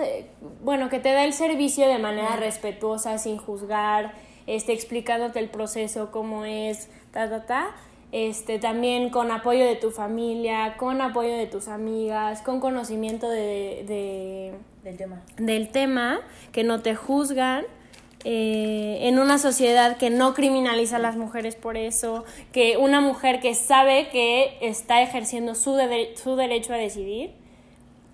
bueno, 0.64 0.88
que 0.88 0.98
te 0.98 1.12
da 1.12 1.24
el 1.24 1.32
servicio 1.32 1.86
de 1.86 1.98
manera 1.98 2.36
respetuosa, 2.36 3.18
sin 3.18 3.38
juzgar, 3.38 4.14
este, 4.46 4.72
explicándote 4.72 5.38
el 5.38 5.48
proceso, 5.48 6.10
cómo 6.10 6.44
es, 6.44 6.88
ta, 7.12 7.28
ta, 7.28 7.46
ta, 7.46 7.76
este, 8.10 8.58
también 8.58 9.10
con 9.10 9.30
apoyo 9.30 9.64
de 9.64 9.76
tu 9.76 9.90
familia, 9.90 10.76
con 10.78 11.00
apoyo 11.02 11.36
de 11.36 11.46
tus 11.46 11.68
amigas, 11.68 12.40
con 12.42 12.58
conocimiento 12.58 13.28
de, 13.28 14.54
del, 14.88 14.96
tema. 14.96 15.22
del 15.36 15.68
tema, 15.68 16.20
que 16.52 16.64
no 16.64 16.80
te 16.80 16.94
juzgan. 16.94 17.64
Eh, 18.24 18.98
en 19.02 19.20
una 19.20 19.38
sociedad 19.38 19.96
que 19.96 20.10
no 20.10 20.34
criminaliza 20.34 20.96
a 20.96 20.98
las 20.98 21.16
mujeres 21.16 21.54
por 21.54 21.76
eso, 21.76 22.24
que 22.50 22.76
una 22.76 23.00
mujer 23.00 23.38
que 23.38 23.54
sabe 23.54 24.08
que 24.10 24.58
está 24.60 25.02
ejerciendo 25.02 25.54
su, 25.54 25.78
su 26.16 26.34
derecho 26.34 26.74
a 26.74 26.76
decidir, 26.76 27.30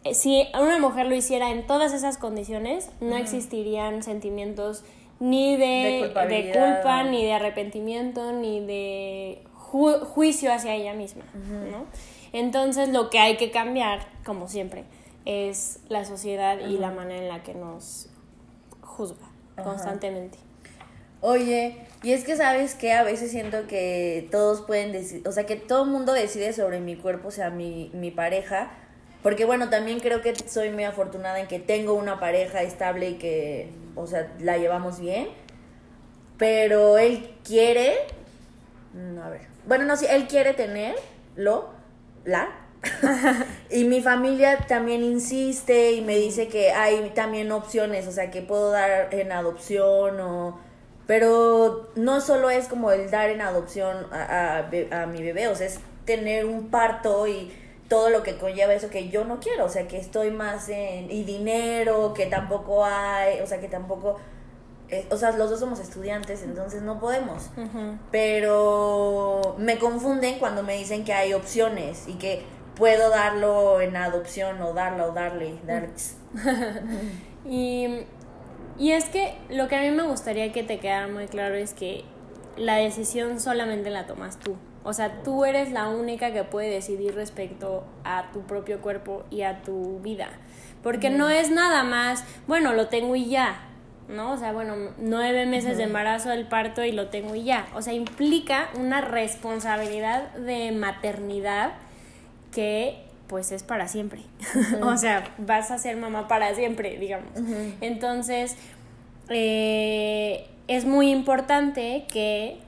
eh, 0.05 0.13
si 0.13 0.47
una 0.61 0.79
mujer 0.79 1.07
lo 1.07 1.15
hiciera 1.15 1.51
en 1.51 1.67
todas 1.67 1.95
esas 1.95 2.19
condiciones, 2.19 2.91
no 3.01 3.17
existirían 3.17 4.03
sentimientos 4.03 4.85
ni 5.21 5.57
de, 5.57 6.13
de 6.29 6.53
culpa, 6.53 7.03
ni 7.05 7.25
de 7.25 7.33
arrepentimiento, 7.33 8.33
ni 8.33 8.61
de 8.61 9.43
juicio 9.55 10.53
hacia 10.53 10.75
ella 10.75 10.93
misma, 10.93 11.25
¿no? 11.71 11.87
Entonces 12.33 12.89
lo 12.91 13.11
que 13.11 13.19
hay 13.19 13.37
que 13.37 13.51
cambiar, 13.51 14.01
como 14.25 14.49
siempre, 14.49 14.85
es 15.25 15.81
la 15.89 16.05
sociedad 16.05 16.59
y 16.61 16.79
la 16.79 16.91
manera 16.91 17.23
en 17.23 17.29
la 17.29 17.43
que 17.43 17.55
nos 17.55 18.09
juzga 18.81 19.27
constantemente. 19.63 20.39
Oye, 21.21 21.79
y 22.03 22.13
es 22.13 22.25
que 22.25 22.37
sabes 22.37 22.75
que 22.75 22.93
a 22.93 23.03
veces 23.03 23.31
siento 23.31 23.67
que 23.67 24.29
todos 24.31 24.61
pueden 24.61 24.93
decir, 24.93 25.27
o 25.27 25.33
sea, 25.33 25.47
que 25.47 25.57
todo 25.57 25.85
el 25.85 25.91
mundo 25.91 26.13
decide 26.13 26.53
sobre 26.53 26.81
mi 26.81 26.97
cuerpo, 26.97 27.29
o 27.29 27.31
sea, 27.31 27.49
mi, 27.49 27.91
mi 27.95 28.11
pareja, 28.11 28.71
porque 29.23 29.47
bueno, 29.47 29.71
también 29.71 30.01
creo 30.01 30.21
que 30.21 30.35
soy 30.37 30.69
muy 30.69 30.85
afortunada 30.85 31.41
en 31.41 31.47
que 31.47 31.59
tengo 31.59 31.95
una 31.95 32.21
pareja 32.21 32.61
estable 32.61 33.09
y 33.09 33.15
que, 33.15 33.71
o 33.95 34.07
sea, 34.07 34.31
la 34.39 34.59
llevamos 34.59 35.01
bien, 35.01 35.29
pero 36.37 36.99
él 36.99 37.35
quiere, 37.43 37.95
mm, 38.93 39.19
a 39.19 39.31
ver, 39.31 39.47
bueno, 39.67 39.85
no, 39.85 39.97
si 39.97 40.05
él 40.05 40.27
quiere 40.29 40.53
tenerlo, 40.53 41.71
la. 42.25 42.51
y 43.75 43.83
mi 43.83 44.01
familia 44.01 44.67
también 44.69 45.03
insiste 45.03 45.91
y 45.95 46.01
me 46.01 46.17
dice 46.17 46.47
que 46.47 46.71
hay 46.71 47.11
también 47.11 47.51
opciones, 47.51 48.07
o 48.07 48.13
sea, 48.13 48.31
que 48.31 48.41
puedo 48.41 48.71
dar 48.71 49.13
en 49.13 49.33
adopción 49.33 50.21
o... 50.21 50.61
Pero 51.09 51.91
no 51.97 52.21
solo 52.21 52.51
es 52.51 52.69
como 52.69 52.93
el 52.93 53.11
dar 53.11 53.31
en 53.31 53.41
adopción 53.41 54.07
a, 54.13 54.59
a, 54.93 55.07
mi 55.07 55.23
bebé, 55.25 55.49
o 55.49 55.57
sea, 55.57 55.67
es 55.67 55.81
tener 56.05 56.47
un 56.47 56.71
parto 56.71 57.27
y 57.27 57.53
todo 57.89 58.11
lo 58.11 58.23
que 58.23 58.39
conlleva 58.39 58.73
eso 58.75 58.91
que 58.91 59.09
yo 59.09 59.25
no 59.25 59.41
quiero, 59.41 59.65
o 59.65 59.69
sea, 59.69 59.89
que 59.89 59.99
estoy 59.99 60.31
más 60.31 60.69
en... 60.69 61.11
y 61.11 61.25
dinero, 61.25 62.15
que 62.15 62.27
tampoco 62.27 62.85
hay, 62.85 63.41
o 63.41 63.47
sea, 63.49 63.61
que 63.61 63.69
tampoco 63.69 64.21
eh, 64.89 65.07
o 65.11 65.17
sea, 65.17 65.33
los 65.33 65.51
dos 65.51 65.59
somos 65.59 65.81
estudiantes, 65.81 66.43
entonces 66.43 66.83
no 66.83 67.01
podemos. 67.01 67.51
Pero 68.13 69.57
me 69.59 69.79
confunden 69.79 70.39
cuando 70.39 70.63
me 70.63 70.77
dicen 70.77 71.05
que 71.05 71.13
hay 71.13 71.33
opciones 71.33 72.07
y 72.07 72.15
que 72.15 72.45
puedo 72.77 73.11
darlo 73.11 73.81
en 73.81 73.97
adopción 73.97 74.61
o 74.63 74.73
darlo 74.73 75.09
o 75.09 75.13
darle. 75.13 75.55
y, 77.49 77.89
y 78.79 78.93
es 78.93 79.05
que 79.07 79.37
lo 79.51 79.69
que 79.69 79.77
a 79.77 79.81
mí 79.81 79.91
me 79.91 80.03
gustaría 80.03 80.53
que 80.53 80.63
te 80.63 80.79
quedara 80.79 81.09
muy 81.09 81.27
claro 81.27 81.55
es 81.55 81.75
que 81.75 82.05
la 82.57 82.77
decisión 82.77 83.41
solamente 83.41 83.91
la 83.91 84.07
tomas 84.07 84.39
tú. 84.39 84.57
O 84.83 84.93
sea, 84.93 85.23
tú 85.23 85.45
eres 85.45 85.73
la 85.73 85.89
única 85.89 86.33
que 86.33 86.45
puede 86.45 86.69
decidir 86.69 87.15
respecto 87.15 87.85
a 88.05 88.31
tu 88.33 88.43
propio 88.43 88.81
cuerpo 88.83 89.25
y 89.31 89.43
a 89.43 89.63
tu 89.63 90.01
vida. 90.01 90.29
Porque 90.83 91.09
no 91.09 91.31
es 91.31 91.51
nada 91.51 91.85
más, 91.85 92.23
bueno, 92.47 92.75
lo 92.75 92.89
tengo 92.89 93.17
y 93.17 93.31
ya 93.31 93.71
¿no? 94.09 94.33
O 94.33 94.37
sea, 94.37 94.53
bueno, 94.53 94.75
nueve 94.99 95.47
meses 95.47 95.77
de 95.77 95.85
embarazo, 95.85 96.31
el 96.33 96.47
parto 96.47 96.85
y 96.85 96.93
lo 96.93 97.09
tengo 97.09 97.35
y 97.35 97.45
ya. 97.45 97.67
O 97.75 97.83
sea, 97.83 97.93
implica 97.93 98.69
una 98.79 99.01
responsabilidad 99.01 100.33
de 100.35 100.73
maternidad 100.73 101.73
que 102.55 103.03
pues 103.27 103.53
es 103.53 103.63
para 103.63 103.89
siempre. 103.89 104.21
o 104.83 104.97
sea, 104.97 105.35
vas 105.39 105.71
a 105.71 105.79
ser 105.79 105.97
mamá 105.97 106.29
para 106.29 106.55
siempre, 106.55 106.99
digamos. 106.99 107.31
Entonces, 107.81 108.57
eh, 109.29 110.47
es 110.69 110.85
muy 110.85 111.11
importante 111.11 112.05
que 112.13 112.59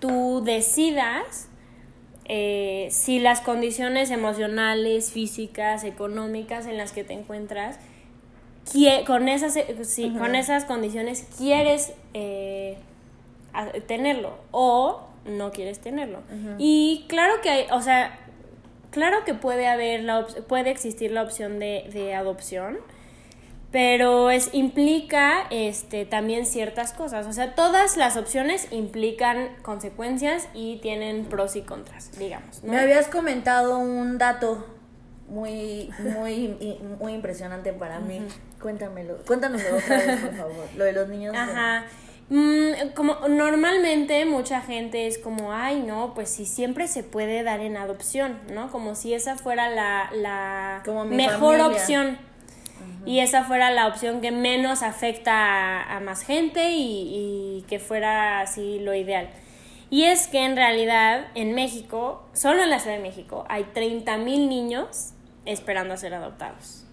tú 0.00 0.42
decidas 0.44 1.48
eh, 2.26 2.88
si 2.90 3.18
las 3.18 3.40
condiciones 3.40 4.10
emocionales, 4.10 5.10
físicas, 5.10 5.84
económicas 5.84 6.66
en 6.66 6.78
las 6.78 6.92
que 6.92 7.04
te 7.04 7.12
encuentras 7.12 7.78
con 9.06 9.28
esas, 9.28 9.56
eh, 9.56 10.12
con 10.18 10.34
esas 10.34 10.64
condiciones 10.64 11.26
quieres 11.36 11.92
eh, 12.14 12.78
tenerlo 13.86 14.38
o 14.50 15.02
no 15.26 15.50
quieres 15.50 15.80
tenerlo. 15.80 16.20
Y 16.58 17.04
claro 17.08 17.34
que 17.42 17.50
hay, 17.50 17.66
o 17.72 17.82
sea, 17.82 18.18
claro 18.92 19.24
que 19.24 19.34
puede 19.34 19.66
haber 19.66 20.04
la 20.04 20.24
puede 20.46 20.70
existir 20.70 21.10
la 21.10 21.22
opción 21.22 21.58
de, 21.58 21.90
de 21.92 22.14
adopción, 22.14 22.78
pero 23.72 24.30
es 24.30 24.50
implica 24.52 25.46
este 25.50 26.04
también 26.04 26.46
ciertas 26.46 26.92
cosas, 26.92 27.26
o 27.26 27.32
sea, 27.32 27.56
todas 27.56 27.96
las 27.96 28.16
opciones 28.16 28.68
implican 28.70 29.56
consecuencias 29.62 30.48
y 30.54 30.76
tienen 30.76 31.24
pros 31.24 31.56
y 31.56 31.62
contras, 31.62 32.16
digamos. 32.18 32.62
Me 32.62 32.78
habías 32.78 33.08
comentado 33.08 33.78
un 33.78 34.18
dato 34.18 34.64
muy, 35.28 35.90
muy, 35.98 36.78
muy 37.00 37.14
impresionante 37.14 37.72
para 37.72 37.98
mí. 37.98 38.20
Cuéntamelo, 38.60 39.16
cuéntamelo 39.26 39.76
otra 39.76 39.98
vez, 39.98 40.20
por 40.20 40.36
favor. 40.36 40.68
Lo 40.76 40.84
de 40.84 40.92
los 40.92 41.08
niños. 41.08 41.34
Ajá. 41.34 41.86
Como 42.94 43.28
normalmente 43.28 44.24
mucha 44.24 44.62
gente 44.62 45.06
es 45.06 45.18
como, 45.18 45.52
ay, 45.52 45.80
no, 45.86 46.14
pues 46.14 46.30
si 46.30 46.46
siempre 46.46 46.88
se 46.88 47.02
puede 47.02 47.42
dar 47.42 47.60
en 47.60 47.76
adopción, 47.76 48.38
¿no? 48.52 48.70
Como 48.70 48.94
si 48.94 49.12
esa 49.12 49.36
fuera 49.36 49.68
la, 49.68 50.10
la 50.14 50.82
mejor 51.06 51.60
opción. 51.60 52.18
Y 53.04 53.18
esa 53.18 53.44
fuera 53.44 53.70
la 53.70 53.88
opción 53.88 54.20
que 54.20 54.30
menos 54.30 54.82
afecta 54.82 55.82
a, 55.82 56.00
más 56.00 56.22
gente 56.22 56.70
y, 56.70 57.58
y, 57.58 57.64
que 57.68 57.78
fuera 57.78 58.40
así 58.40 58.78
lo 58.78 58.94
ideal. 58.94 59.28
Y 59.90 60.04
es 60.04 60.28
que 60.28 60.44
en 60.44 60.56
realidad 60.56 61.26
en 61.34 61.54
México, 61.54 62.24
solo 62.32 62.62
en 62.62 62.70
la 62.70 62.78
Ciudad 62.78 62.96
de 62.96 63.02
México, 63.02 63.44
hay 63.48 63.64
30 63.64 64.16
mil 64.18 64.48
niños 64.48 65.12
esperando 65.44 65.94
a 65.94 65.96
ser 65.96 66.14
adoptados. 66.14 66.84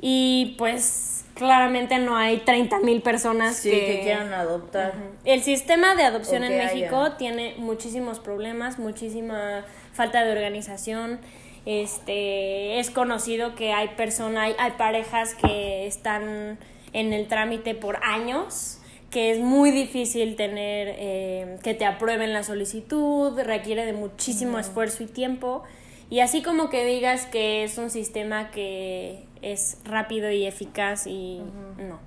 Y 0.00 0.54
pues 0.56 1.17
claramente 1.38 1.98
no 1.98 2.16
hay 2.16 2.38
30 2.38 2.80
mil 2.80 3.00
personas 3.00 3.56
Sí, 3.56 3.70
que, 3.70 4.00
quieran 4.02 4.32
adoptar. 4.34 4.92
El 5.24 5.42
sistema 5.42 5.94
de 5.94 6.02
adopción 6.02 6.42
en 6.42 6.58
México 6.58 7.00
haya. 7.00 7.16
tiene 7.16 7.54
muchísimos 7.58 8.18
problemas, 8.18 8.78
muchísima 8.78 9.64
falta 9.92 10.24
de 10.24 10.32
organización. 10.32 11.20
Este 11.64 12.80
es 12.80 12.90
conocido 12.90 13.54
que 13.54 13.72
hay 13.72 13.88
personas, 13.88 14.44
hay, 14.44 14.56
hay 14.58 14.72
parejas 14.72 15.36
que 15.36 15.86
están 15.86 16.58
en 16.92 17.12
el 17.12 17.28
trámite 17.28 17.74
por 17.76 18.02
años, 18.02 18.80
que 19.10 19.30
es 19.30 19.38
muy 19.38 19.70
difícil 19.70 20.34
tener 20.34 20.94
eh, 20.98 21.58
que 21.62 21.74
te 21.74 21.84
aprueben 21.84 22.32
la 22.32 22.42
solicitud, 22.42 23.38
requiere 23.40 23.86
de 23.86 23.92
muchísimo 23.92 24.58
esfuerzo 24.58 25.04
y 25.04 25.06
tiempo. 25.06 25.62
Y 26.10 26.20
así 26.20 26.42
como 26.42 26.70
que 26.70 26.84
digas 26.84 27.26
que 27.26 27.64
es 27.64 27.76
un 27.78 27.90
sistema 27.90 28.50
que 28.50 29.24
es 29.42 29.78
rápido 29.84 30.30
y 30.30 30.46
eficaz 30.46 31.06
y 31.06 31.40
no. 31.78 31.98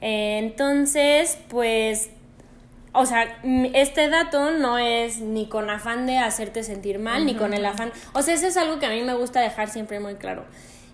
Eh, 0.00 0.38
entonces, 0.38 1.38
pues, 1.48 2.10
o 2.92 3.04
sea, 3.04 3.38
este 3.74 4.08
dato 4.08 4.52
no 4.52 4.78
es 4.78 5.20
ni 5.20 5.46
con 5.46 5.68
afán 5.70 6.06
de 6.06 6.18
hacerte 6.18 6.62
sentir 6.62 6.98
mal, 6.98 7.26
ni 7.26 7.34
con 7.34 7.52
el 7.52 7.64
afán, 7.66 7.92
o 8.14 8.22
sea, 8.22 8.34
eso 8.34 8.46
es 8.46 8.56
algo 8.56 8.78
que 8.78 8.86
a 8.86 8.90
mí 8.90 9.02
me 9.02 9.14
gusta 9.14 9.40
dejar 9.40 9.68
siempre 9.68 10.00
muy 10.00 10.14
claro. 10.14 10.44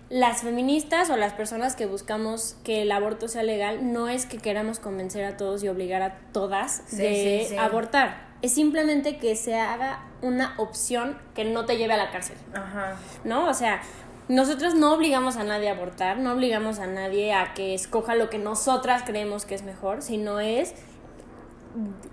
Las 0.09 0.41
feministas 0.41 1.09
o 1.09 1.17
las 1.17 1.33
personas 1.33 1.75
que 1.75 1.85
buscamos 1.87 2.57
que 2.63 2.83
el 2.83 2.91
aborto 2.91 3.27
sea 3.27 3.41
legal, 3.43 3.91
no 3.93 4.07
es 4.09 4.25
que 4.25 4.37
queramos 4.37 4.79
convencer 4.79 5.23
a 5.25 5.35
todos 5.37 5.63
y 5.63 5.67
obligar 5.67 6.01
a 6.03 6.17
todas 6.31 6.83
Sí, 6.87 6.97
de 6.97 7.39
sí, 7.43 7.49
sí. 7.49 7.57
abortar. 7.57 8.24
Es 8.45 8.53
simplemente 8.53 9.17
que 9.17 9.35
se 9.35 9.55
haga 9.55 10.05
una 10.21 10.53
opción 10.57 11.17
que 11.33 11.45
no 11.45 11.65
te 11.65 11.77
lleve 11.77 11.93
a 11.93 11.97
la 11.97 12.11
cárcel. 12.11 12.37
Ajá. 12.53 12.95
¿no? 13.23 13.49
O 13.49 13.55
sea, 13.55 13.81
nosotros 14.27 14.75
no 14.75 14.93
obligamos 14.93 15.35
a 15.37 15.43
nadie 15.43 15.67
a 15.67 15.71
abortar, 15.71 16.19
no 16.19 16.33
obligamos 16.33 16.77
a 16.77 16.85
nadie 16.85 17.33
a 17.33 17.55
que 17.55 17.73
escoja 17.73 18.13
lo 18.13 18.29
que 18.29 18.37
nosotras 18.37 19.01
creemos 19.03 19.47
que 19.47 19.55
es 19.55 19.63
mejor, 19.63 20.03
sino 20.03 20.39
es 20.39 20.75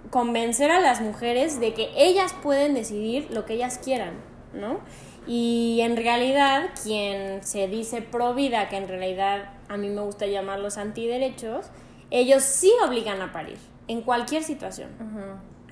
convencer 0.09 0.71
a 0.71 0.81
las 0.81 1.03
mujeres 1.03 1.61
de 1.61 1.75
que 1.75 1.91
ellas 1.97 2.35
pueden 2.43 2.73
decidir 2.73 3.29
lo 3.31 3.45
que 3.45 3.53
ellas 3.53 3.77
quieran, 3.77 4.15
¿no? 4.55 4.81
Y 5.27 5.81
en 5.83 5.99
realidad, 5.99 6.71
quien 6.83 7.45
se 7.45 7.69
dice 7.69 8.01
pro 8.01 8.33
vida, 8.33 8.71
que 8.71 8.79
en 8.79 8.89
realidad 8.89 9.53
a 9.69 9.77
mí 9.77 9.91
me 9.91 10.01
gusta 10.01 10.25
llamarlos 10.25 10.79
antiderechos, 10.79 11.67
ellos 12.11 12.43
sí 12.43 12.73
obligan 12.87 13.21
a 13.21 13.35
parir, 13.35 13.59
en 13.87 14.01
cualquier 14.01 14.43
situación 14.43 14.89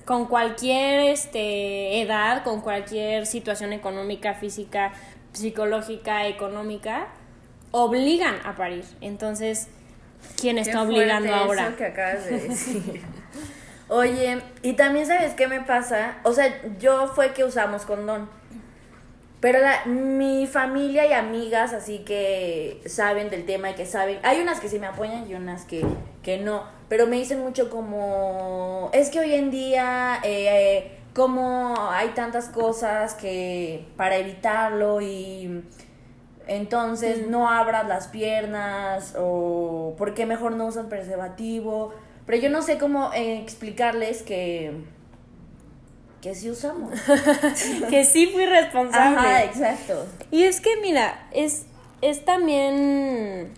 con 0.05 0.25
cualquier 0.25 1.11
este, 1.11 2.01
edad, 2.01 2.43
con 2.43 2.61
cualquier 2.61 3.25
situación 3.25 3.73
económica, 3.73 4.33
física, 4.33 4.93
psicológica, 5.33 6.27
económica, 6.27 7.07
obligan 7.71 8.35
a 8.45 8.55
parir. 8.55 8.85
Entonces, 9.01 9.67
¿quién 10.39 10.55
Qué 10.55 10.61
está 10.61 10.83
obligando 10.83 11.29
fuerte 11.29 11.43
ahora? 11.43 11.67
Eso 11.67 11.77
que 11.77 11.85
acabas 11.85 12.25
de 12.25 12.39
decir. 12.47 13.01
Oye, 13.87 14.41
y 14.61 14.73
también 14.73 15.05
sabes 15.05 15.33
qué 15.33 15.47
me 15.47 15.61
pasa, 15.61 16.17
o 16.23 16.31
sea, 16.31 16.61
yo 16.79 17.09
fue 17.09 17.33
que 17.33 17.43
usamos 17.43 17.85
condón. 17.85 18.29
Pero 19.41 19.59
la- 19.59 19.85
mi 19.85 20.45
familia 20.47 21.05
y 21.07 21.13
amigas, 21.13 21.73
así 21.73 21.99
que 21.99 22.79
saben 22.85 23.29
del 23.31 23.45
tema 23.45 23.71
y 23.71 23.73
que 23.73 23.85
saben, 23.87 24.19
hay 24.23 24.39
unas 24.39 24.59
que 24.59 24.69
sí 24.69 24.77
me 24.79 24.85
apoyan 24.87 25.27
y 25.29 25.33
unas 25.33 25.65
que, 25.65 25.83
que 26.23 26.37
no, 26.37 26.63
pero 26.89 27.07
me 27.07 27.15
dicen 27.17 27.39
mucho 27.41 27.69
como, 27.71 28.89
es 28.93 29.09
que 29.09 29.19
hoy 29.19 29.33
en 29.33 29.49
día, 29.49 30.19
eh, 30.23 30.91
como 31.15 31.75
hay 31.89 32.09
tantas 32.09 32.49
cosas 32.49 33.15
que 33.15 33.85
para 33.97 34.17
evitarlo 34.17 35.01
y 35.01 35.63
entonces 36.47 37.27
no 37.27 37.49
abras 37.49 37.87
las 37.87 38.07
piernas 38.07 39.15
o 39.17 39.95
por 39.97 40.13
qué 40.13 40.25
mejor 40.27 40.51
no 40.53 40.65
usan 40.67 40.87
preservativo, 40.89 41.93
pero 42.27 42.37
yo 42.37 42.49
no 42.51 42.61
sé 42.61 42.77
cómo 42.77 43.11
eh, 43.13 43.39
explicarles 43.41 44.21
que, 44.21 44.71
que 46.21 46.35
sí 46.35 46.49
usamos. 46.49 46.91
que 47.89 48.05
sí 48.05 48.27
fui 48.27 48.45
responsable. 48.45 49.17
Ajá, 49.17 49.43
exacto. 49.43 50.05
Y 50.29 50.43
es 50.43 50.61
que, 50.61 50.69
mira, 50.81 51.27
es, 51.31 51.65
es 52.01 52.23
también 52.23 53.51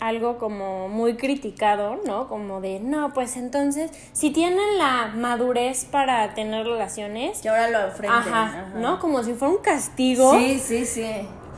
algo 0.00 0.38
como 0.38 0.88
muy 0.88 1.16
criticado, 1.16 2.00
¿no? 2.06 2.26
Como 2.28 2.60
de, 2.60 2.80
no, 2.80 3.12
pues 3.12 3.36
entonces, 3.36 3.90
si 4.12 4.30
tienen 4.30 4.78
la 4.78 5.12
madurez 5.14 5.84
para 5.84 6.34
tener 6.34 6.66
relaciones, 6.66 7.40
Que 7.40 7.48
ahora 7.48 7.68
lo 7.68 7.80
enfrenten. 7.86 8.32
ajá, 8.32 8.72
¿no? 8.76 8.98
Como 8.98 9.22
si 9.22 9.34
fuera 9.34 9.54
un 9.54 9.60
castigo. 9.62 10.32
Sí, 10.38 10.58
sí, 10.58 10.86
sí. 10.86 11.10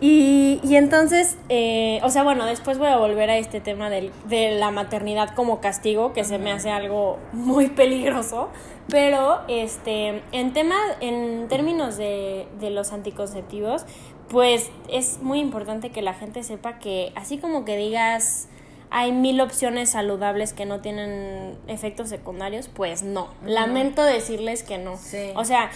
Y, 0.05 0.59
y 0.65 0.75
entonces, 0.75 1.38
eh, 1.49 2.01
o 2.03 2.11
sea, 2.11 2.25
bueno, 2.25 2.45
después 2.45 2.77
voy 2.77 2.88
a 2.88 2.97
volver 2.97 3.31
a 3.31 3.38
este 3.38 3.61
tema 3.61 3.88
del- 3.88 4.11
de 4.27 4.51
la 4.59 4.73
maternidad 4.73 5.33
como 5.37 5.61
castigo, 5.61 6.12
que 6.12 6.25
se 6.25 6.38
me 6.38 6.51
hace 6.51 6.71
algo 6.71 7.21
muy 7.33 7.69
peligroso, 7.69 8.49
pero 8.88 9.43
este, 9.47 10.21
en 10.33 10.53
tema, 10.53 10.75
en 11.01 11.47
términos 11.49 11.97
de, 11.97 12.49
de 12.59 12.71
los 12.71 12.93
anticonceptivos, 12.93 13.87
pues 14.29 14.71
es 14.88 15.23
muy 15.23 15.38
importante 15.38 15.91
que 15.91 16.03
la 16.03 16.15
gente 16.15 16.43
sepa 16.43 16.81
que 16.81 17.12
así 17.15 17.38
como 17.38 17.65
que 17.65 17.77
digas 17.77 18.49
hay 18.91 19.12
mil 19.12 19.41
opciones 19.41 19.91
saludables 19.91 20.53
que 20.53 20.67
no 20.67 20.81
tienen 20.81 21.57
efectos 21.69 22.09
secundarios, 22.09 22.69
pues 22.69 23.03
no. 23.05 23.29
Lamento 23.47 24.03
decirles 24.03 24.62
que 24.65 24.77
no. 24.79 24.97
Sí. 24.99 25.31
O 25.35 25.45
sea, 25.47 25.71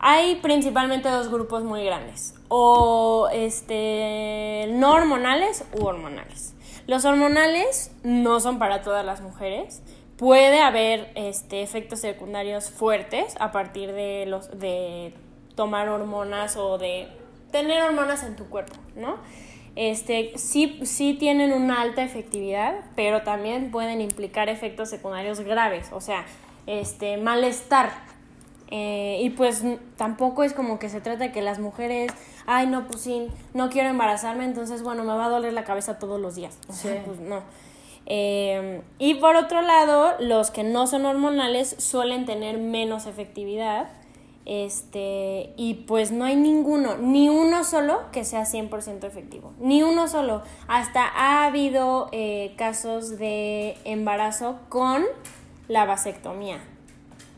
hay 0.00 0.36
principalmente 0.36 1.08
dos 1.08 1.28
grupos 1.28 1.64
muy 1.64 1.84
grandes. 1.84 2.34
O 2.48 3.28
este 3.32 4.66
no 4.70 4.92
hormonales 4.92 5.64
u 5.78 5.84
hormonales. 5.84 6.54
Los 6.86 7.04
hormonales 7.04 7.90
no 8.02 8.40
son 8.40 8.58
para 8.58 8.82
todas 8.82 9.04
las 9.04 9.20
mujeres. 9.20 9.82
Puede 10.16 10.60
haber 10.60 11.12
este, 11.14 11.62
efectos 11.62 12.00
secundarios 12.00 12.70
fuertes 12.70 13.34
a 13.38 13.52
partir 13.52 13.92
de 13.92 14.24
los 14.26 14.58
de 14.58 15.14
tomar 15.54 15.88
hormonas 15.88 16.56
o 16.56 16.78
de 16.78 17.08
tener 17.50 17.82
hormonas 17.82 18.22
en 18.24 18.36
tu 18.36 18.48
cuerpo, 18.48 18.74
¿no? 18.96 19.18
Este, 19.76 20.32
sí, 20.36 20.80
sí 20.82 21.14
tienen 21.14 21.52
una 21.52 21.80
alta 21.80 22.02
efectividad, 22.02 22.80
pero 22.96 23.22
también 23.22 23.70
pueden 23.70 24.00
implicar 24.00 24.48
efectos 24.48 24.90
secundarios 24.90 25.40
graves, 25.40 25.90
o 25.92 26.00
sea, 26.00 26.24
este, 26.66 27.16
malestar, 27.16 27.90
eh, 28.70 29.18
y 29.22 29.30
pues 29.30 29.62
tampoco 29.96 30.44
es 30.44 30.52
como 30.52 30.78
que 30.78 30.88
se 30.88 31.00
trata 31.00 31.24
de 31.24 31.32
que 31.32 31.40
las 31.42 31.58
mujeres, 31.58 32.12
ay, 32.46 32.66
no, 32.66 32.86
pues 32.86 33.00
sí, 33.00 33.28
no 33.54 33.70
quiero 33.70 33.88
embarazarme, 33.88 34.44
entonces, 34.44 34.82
bueno, 34.82 35.04
me 35.04 35.14
va 35.14 35.26
a 35.26 35.30
doler 35.30 35.52
la 35.52 35.64
cabeza 35.64 35.98
todos 35.98 36.20
los 36.20 36.34
días. 36.34 36.58
O 36.68 36.72
sea, 36.72 36.94
Sí. 36.94 37.00
pues 37.06 37.20
no. 37.20 37.42
Eh, 38.06 38.82
y 38.98 39.14
por 39.14 39.36
otro 39.36 39.60
lado, 39.62 40.14
los 40.18 40.50
que 40.50 40.64
no 40.64 40.86
son 40.86 41.04
hormonales 41.06 41.76
suelen 41.78 42.24
tener 42.26 42.58
menos 42.58 43.06
efectividad. 43.06 43.88
Este, 44.50 45.52
y 45.58 45.74
pues 45.86 46.10
no 46.10 46.24
hay 46.24 46.34
ninguno, 46.34 46.96
ni 46.96 47.28
uno 47.28 47.64
solo 47.64 48.00
que 48.12 48.24
sea 48.24 48.46
100% 48.46 49.06
efectivo, 49.06 49.52
ni 49.60 49.82
uno 49.82 50.08
solo. 50.08 50.40
Hasta 50.68 51.04
ha 51.06 51.44
habido 51.44 52.08
eh, 52.12 52.54
casos 52.56 53.18
de 53.18 53.76
embarazo 53.84 54.58
con 54.70 55.04
la 55.68 55.84
vasectomía 55.84 56.60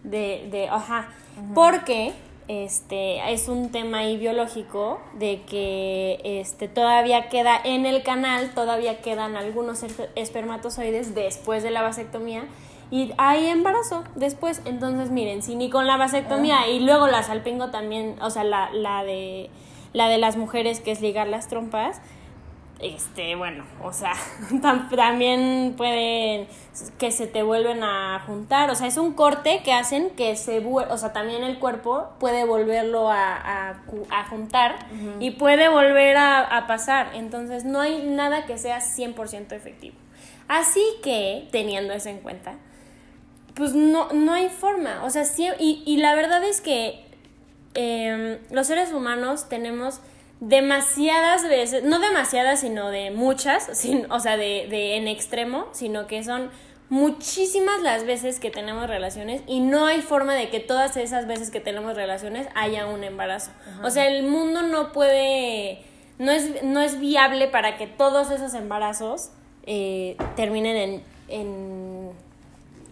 de, 0.05 0.49
de 0.51 0.69
ajá, 0.69 1.09
porque 1.55 2.13
este 2.49 3.33
es 3.33 3.49
un 3.49 3.71
tema 3.71 3.99
ahí 3.99 4.17
biológico 4.17 5.01
de 5.15 5.43
que 5.43 6.21
este 6.25 6.67
todavía 6.67 7.29
queda 7.29 7.61
en 7.63 7.87
el 7.87 8.03
canal, 8.03 8.51
todavía 8.55 9.01
quedan 9.01 9.37
algunos 9.37 9.85
esper- 9.85 10.09
espermatozoides 10.17 11.15
después 11.15 11.63
de 11.63 11.71
la 11.71 11.83
vasectomía 11.83 12.45
y 12.91 13.13
hay 13.19 13.47
embarazo 13.47 14.03
después. 14.17 14.63
Entonces, 14.65 15.11
miren, 15.11 15.43
si 15.45 15.55
ni 15.55 15.71
con 15.71 15.87
la 15.87 15.97
vasectomía 15.97 16.69
y 16.69 16.81
luego 16.81 17.07
la 17.07 17.23
salpingo 17.23 17.71
también, 17.71 18.17
o 18.21 18.31
sea, 18.31 18.43
la, 18.43 18.71
la 18.73 19.05
de 19.05 19.49
la 19.93 20.09
de 20.09 20.19
las 20.19 20.37
mujeres 20.37 20.81
que 20.81 20.91
es 20.91 21.01
ligar 21.01 21.29
las 21.29 21.47
trompas, 21.49 22.01
este, 22.83 23.35
bueno, 23.37 23.65
o 23.83 23.93
sea, 23.93 24.13
tam- 24.63 24.89
también 24.95 25.75
pueden 25.77 26.49
que 26.99 27.11
se 27.11 27.27
te 27.27 27.43
vuelven 27.43 27.83
a 27.83 28.23
juntar, 28.27 28.71
o 28.71 28.75
sea, 28.75 28.87
es 28.87 28.97
un 28.97 29.13
corte 29.13 29.61
que 29.65 29.73
hacen 29.73 30.11
que 30.11 30.35
se, 30.37 30.65
o 30.65 30.97
sea, 30.99 31.13
también 31.13 31.43
el 31.45 31.59
cuerpo 31.59 32.09
puede 32.19 32.45
volverlo 32.45 33.11
a, 33.11 33.37
a 33.37 33.83
a 34.11 34.25
juntar 34.29 34.87
y 35.21 35.33
puede 35.33 35.69
volver 35.69 36.17
a, 36.17 36.41
a 36.41 36.67
pasar, 36.67 37.11
entonces 37.15 37.65
no 37.65 37.81
hay 37.81 38.03
nada 38.03 38.47
que 38.47 38.57
sea 38.59 38.81
100% 38.81 39.53
efectivo. 39.53 39.97
Así 40.49 40.83
que, 41.03 41.49
teniendo 41.53 41.93
eso 41.93 42.09
en 42.09 42.19
cuenta, 42.19 42.55
pues 43.55 43.75
no, 43.75 44.09
no 44.13 44.33
hay 44.33 44.49
forma, 44.49 45.05
o 45.05 45.11
sea, 45.11 45.25
sí, 45.25 45.47
y, 45.59 45.83
y 45.87 45.99
la 45.99 46.15
verdad 46.15 46.43
es 46.45 46.61
que 46.61 47.05
em, 47.75 48.39
los 48.51 48.67
seres 48.67 48.93
humanos 48.93 49.49
tenemos 49.49 50.01
demasiadas 50.41 51.43
veces, 51.49 51.85
no 51.85 52.01
demasiadas, 52.01 52.61
sino 52.61 52.89
de 52.91 53.11
muchas, 53.11 53.69
sin, 53.79 54.11
o 54.11 54.21
sea, 54.21 54.37
de, 54.37 54.67
de 54.69 54.97
en 54.97 55.07
extremo, 55.09 55.69
sino 55.73 56.07
que 56.07 56.25
son 56.25 56.51
muchísimas 56.89 57.83
las 57.83 58.05
veces 58.05 58.41
que 58.41 58.51
tenemos 58.51 58.89
relaciones 58.89 59.43
y 59.47 59.61
no 59.61 59.87
hay 59.87 60.03
forma 60.03 60.35
de 60.35 60.51
que 60.51 60.59
todas 60.59 60.97
esas 60.97 61.29
veces 61.29 61.51
que 61.51 61.61
tenemos 61.61 61.95
relaciones 61.95 62.49
haya 62.57 62.87
un 62.87 63.05
embarazo. 63.05 63.53
O 63.85 63.91
sea, 63.91 64.09
el 64.09 64.27
mundo 64.27 64.63
no 64.63 64.93
puede, 64.93 65.83
no 66.19 66.33
es, 66.33 66.65
no 66.65 66.83
es 66.83 66.99
viable 66.99 67.47
para 67.47 67.77
que 67.77 67.87
todos 67.87 68.33
esos 68.33 68.55
embarazos 68.55 69.31
eh, 69.63 70.17
terminen 70.35 70.77
en, 70.77 71.03
en, 71.29 72.11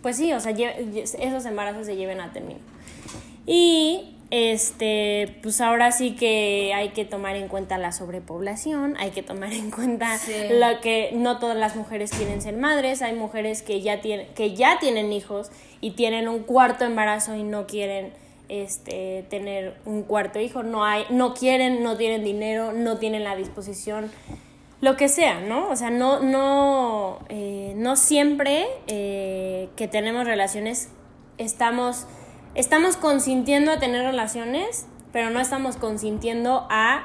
pues 0.01 0.17
sí, 0.17 0.33
o 0.33 0.39
sea, 0.39 0.53
esos 0.53 1.45
embarazos 1.45 1.85
se 1.85 1.97
lleven 1.97 2.21
a 2.21 2.33
término. 2.33 2.61
Y 3.47 4.18
este, 4.31 5.39
pues 5.43 5.61
ahora 5.61 5.91
sí 5.91 6.15
que 6.15 6.73
hay 6.75 6.91
que 6.91 7.05
tomar 7.05 7.37
en 7.37 7.49
cuenta 7.49 7.79
la 7.79 7.93
sobrepoblación, 7.93 8.97
hay 8.99 9.11
que 9.11 9.23
tomar 9.23 9.53
en 9.53 9.71
cuenta 9.71 10.19
lo 10.51 10.81
que 10.81 11.11
no 11.15 11.39
todas 11.39 11.57
las 11.57 11.77
mujeres 11.77 12.11
quieren 12.11 12.43
ser 12.43 12.57
madres, 12.57 13.01
hay 13.01 13.15
mujeres 13.15 13.63
que 13.63 13.81
ya 13.81 14.01
tienen 14.01 14.27
que 14.35 14.55
ya 14.55 14.79
tienen 14.79 15.13
hijos 15.13 15.51
y 15.81 15.93
tienen 15.93 16.29
un 16.29 16.41
cuarto 16.41 16.85
embarazo 16.85 17.35
y 17.37 17.43
no 17.43 17.67
quieren 17.67 18.13
este 18.49 19.25
tener 19.31 19.77
un 19.87 20.03
cuarto 20.03 20.39
hijo, 20.41 20.63
no 20.63 20.85
hay 20.85 21.05
no 21.09 21.33
quieren, 21.33 21.83
no 21.83 21.97
tienen 21.97 22.23
dinero, 22.23 22.73
no 22.73 22.99
tienen 22.99 23.25
la 23.25 23.35
disposición 23.35 24.11
lo 24.81 24.97
que 24.97 25.09
sea, 25.09 25.41
¿no? 25.41 25.69
O 25.71 25.77
sea, 25.77 25.91
no, 25.91 26.21
no, 26.21 27.19
eh, 27.29 27.73
no 27.77 27.97
siempre 27.97 28.67
eh, 28.87 29.69
que 29.75 29.89
tenemos 29.89 30.25
relaciones 30.25 30.91
estamos 31.37 32.07
estamos 32.59 32.97
consintiendo 32.97 33.71
a 33.71 33.79
tener 33.79 34.03
relaciones, 34.03 34.87
pero 35.13 35.31
no 35.31 35.39
estamos 35.39 35.77
consintiendo 35.77 36.67
a 36.71 37.05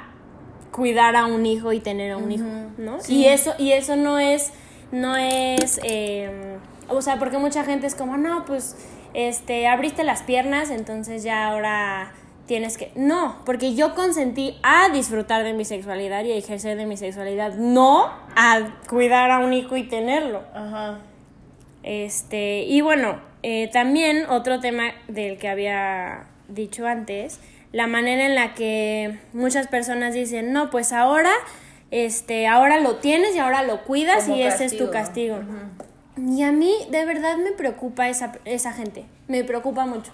cuidar 0.71 1.15
a 1.15 1.27
un 1.27 1.45
hijo 1.45 1.73
y 1.73 1.79
tener 1.79 2.13
a 2.13 2.17
un 2.17 2.31
hijo, 2.31 2.47
¿no? 2.79 2.97
Y 3.07 3.25
eso, 3.25 3.53
y 3.59 3.73
eso 3.73 3.95
no 3.95 4.17
es, 4.17 4.51
no 4.91 5.15
es, 5.15 5.79
em, 5.83 6.57
o 6.89 7.03
sea, 7.03 7.19
porque 7.19 7.37
mucha 7.37 7.63
gente 7.63 7.85
es 7.85 7.93
como, 7.93 8.17
no, 8.17 8.45
pues, 8.45 8.75
este, 9.13 9.67
abriste 9.67 10.03
las 10.03 10.23
piernas, 10.23 10.71
entonces 10.71 11.21
ya 11.21 11.45
ahora 11.45 12.13
tienes 12.47 12.79
que, 12.79 12.91
no, 12.95 13.35
porque 13.45 13.75
yo 13.75 13.93
consentí 13.93 14.57
a 14.63 14.89
disfrutar 14.89 15.43
de 15.43 15.53
mi 15.53 15.65
sexualidad 15.65 16.23
y 16.23 16.31
a 16.31 16.35
ejercer 16.35 16.77
de 16.77 16.87
mi 16.87 16.97
sexualidad, 16.97 17.53
no 17.53 18.05
a 18.35 18.79
cuidar 18.89 19.29
a 19.29 19.37
un 19.37 19.53
hijo 19.53 19.77
y 19.77 19.83
tenerlo. 19.83 20.41
Ajá. 20.55 20.97
Este, 21.83 22.63
y 22.63 22.81
bueno, 22.81 23.32
eh, 23.43 23.69
también 23.71 24.25
otro 24.29 24.59
tema 24.59 24.93
del 25.07 25.37
que 25.37 25.49
había 25.49 26.25
dicho 26.47 26.87
antes, 26.87 27.39
la 27.73 27.87
manera 27.87 28.25
en 28.25 28.35
la 28.35 28.53
que 28.53 29.19
muchas 29.33 29.67
personas 29.67 30.13
dicen, 30.13 30.53
no, 30.53 30.69
pues 30.69 30.93
ahora, 30.93 31.31
este, 31.91 32.47
ahora 32.47 32.79
lo 32.79 32.97
tienes 32.97 33.35
y 33.35 33.39
ahora 33.39 33.63
lo 33.63 33.83
cuidas 33.83 34.27
y 34.29 34.41
ese 34.41 34.65
es 34.65 34.77
tu 34.77 34.89
castigo. 34.91 35.39
Y 36.17 36.43
a 36.43 36.51
mí 36.51 36.73
de 36.89 37.05
verdad 37.05 37.37
me 37.37 37.51
preocupa 37.51 38.07
esa, 38.07 38.33
esa 38.45 38.71
gente, 38.73 39.05
me 39.27 39.43
preocupa 39.43 39.85
mucho. 39.85 40.13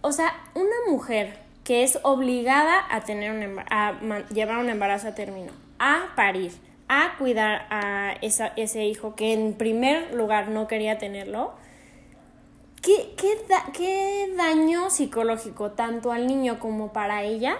O 0.00 0.10
sea, 0.12 0.34
una 0.54 0.90
mujer 0.90 1.38
que 1.64 1.84
es 1.84 1.98
obligada 2.02 2.84
a, 2.90 3.02
tener 3.02 3.30
un 3.30 3.60
a 3.70 3.92
llevar 4.32 4.58
un 4.58 4.68
embarazo 4.68 5.08
a 5.08 5.14
término, 5.14 5.52
a 5.78 6.12
parir, 6.16 6.52
a 6.88 7.16
cuidar 7.18 7.66
a 7.70 8.14
esa, 8.20 8.48
ese 8.56 8.84
hijo 8.84 9.14
que 9.14 9.32
en 9.32 9.54
primer 9.54 10.12
lugar 10.14 10.48
no 10.48 10.66
quería 10.66 10.98
tenerlo, 10.98 11.52
¿qué, 12.82 13.14
qué, 13.72 14.34
daño 14.36 14.90
psicológico 14.90 15.70
tanto 15.70 16.12
al 16.12 16.26
niño 16.26 16.58
como 16.58 16.92
para 16.92 17.22
ella 17.22 17.56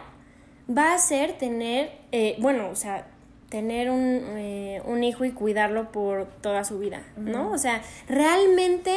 va 0.69 0.93
a 0.93 0.99
ser 0.99 1.39
tener, 1.39 1.93
eh, 2.13 2.37
bueno, 2.41 2.69
o 2.69 2.77
sea, 2.77 3.07
tener 3.49 3.91
un, 3.91 4.21
eh, 4.37 4.83
un, 4.85 5.05
hijo 5.05 5.25
y 5.25 5.33
cuidarlo 5.33 5.93
por 5.93 6.27
toda 6.41 6.65
su 6.65 6.79
vida, 6.79 7.03
¿no? 7.17 7.51
O 7.51 7.59
sea, 7.59 7.83
realmente 8.09 8.97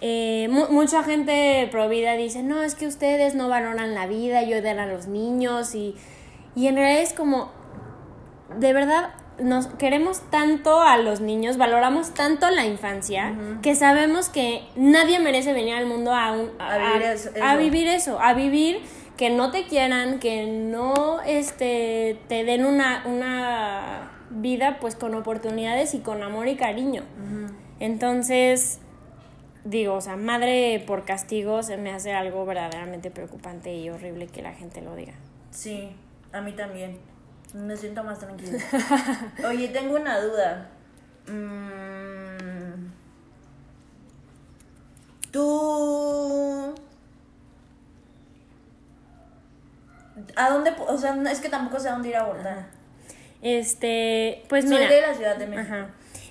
eh, 0.00 0.48
mucha 0.50 1.02
gente 1.02 1.66
pro 1.70 1.88
vida 1.88 2.12
dice, 2.12 2.42
no, 2.42 2.62
es 2.62 2.74
que 2.74 2.86
ustedes 2.86 3.34
no 3.34 3.48
valoran 3.48 3.94
la 3.94 4.06
vida 4.06 4.42
y 4.42 4.52
odian 4.52 4.78
a 4.78 4.86
los 4.86 5.06
niños 5.06 5.74
y, 5.74 5.96
y 6.54 6.66
en 6.66 6.76
realidad 6.76 7.02
es 7.02 7.14
como, 7.14 7.50
de 8.58 8.72
verdad, 8.72 9.14
nos 9.38 9.66
queremos 9.66 10.20
tanto 10.30 10.80
a 10.80 10.96
los 10.96 11.20
niños, 11.20 11.56
valoramos 11.56 12.14
tanto 12.14 12.50
la 12.50 12.64
infancia, 12.64 13.34
que 13.62 13.74
sabemos 13.74 14.28
que 14.28 14.62
nadie 14.76 15.18
merece 15.18 15.52
venir 15.52 15.74
al 15.74 15.86
mundo 15.86 16.12
a, 16.12 16.28
a, 16.58 17.56
vivir, 17.56 17.86
eso. 17.88 18.20
a 18.20 18.34
vivir 18.34 18.80
que 19.16 19.30
no 19.30 19.50
te 19.50 19.66
quieran, 19.66 20.18
que 20.18 20.46
no 20.46 21.20
este, 21.22 22.18
te 22.28 22.44
den 22.44 22.64
una, 22.64 23.02
una 23.06 24.12
vida 24.30 24.78
pues 24.80 24.94
con 24.96 25.14
oportunidades 25.14 25.94
y 25.94 26.00
con 26.00 26.22
amor 26.22 26.48
y 26.48 26.56
cariño. 26.56 27.02
Entonces, 27.78 28.80
digo, 29.64 29.94
o 29.94 30.00
sea, 30.00 30.16
madre 30.16 30.82
por 30.86 31.04
castigo 31.04 31.62
se 31.62 31.76
me 31.76 31.90
hace 31.90 32.12
algo 32.12 32.44
verdaderamente 32.46 33.10
preocupante 33.10 33.74
y 33.74 33.90
horrible 33.90 34.26
que 34.26 34.42
la 34.42 34.52
gente 34.52 34.80
lo 34.80 34.94
diga. 34.94 35.14
Sí, 35.50 35.90
a 36.32 36.40
mí 36.40 36.52
también. 36.52 36.98
Me 37.54 37.76
siento 37.76 38.04
más 38.04 38.18
tranquila. 38.18 38.58
Oye, 39.48 39.68
tengo 39.68 39.96
una 39.96 40.20
duda. 40.20 40.68
Mm, 41.26 42.90
Tú... 45.30 46.74
¿A 50.34 50.50
dónde? 50.50 50.72
O 50.88 50.96
sea, 50.96 51.14
es 51.30 51.40
que 51.40 51.48
tampoco 51.50 51.78
sé 51.78 51.88
a 51.88 51.92
dónde 51.92 52.08
ir 52.08 52.16
a 52.16 52.20
abordar. 52.20 52.66
Este, 53.42 54.44
pues 54.48 54.66
Soy 54.66 54.78
de 54.86 55.00
la 55.02 55.14
Ciudad 55.14 55.36
de 55.36 55.46
México. 55.46 55.76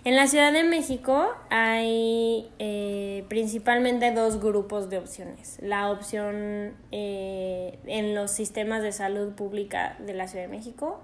En 0.05 0.15
la 0.15 0.27
Ciudad 0.27 0.53
de 0.53 0.63
México 0.63 1.29
hay 1.49 2.47
eh, 2.59 3.25
principalmente 3.27 4.11
dos 4.11 4.39
grupos 4.39 4.91
de 4.91 4.99
opciones. 4.99 5.57
La 5.63 5.89
opción 5.89 6.75
eh, 6.91 7.79
en 7.87 8.13
los 8.13 8.29
sistemas 8.29 8.83
de 8.83 8.91
salud 8.91 9.33
pública 9.33 9.95
de 9.97 10.13
la 10.13 10.27
Ciudad 10.27 10.45
de 10.45 10.55
México 10.55 11.01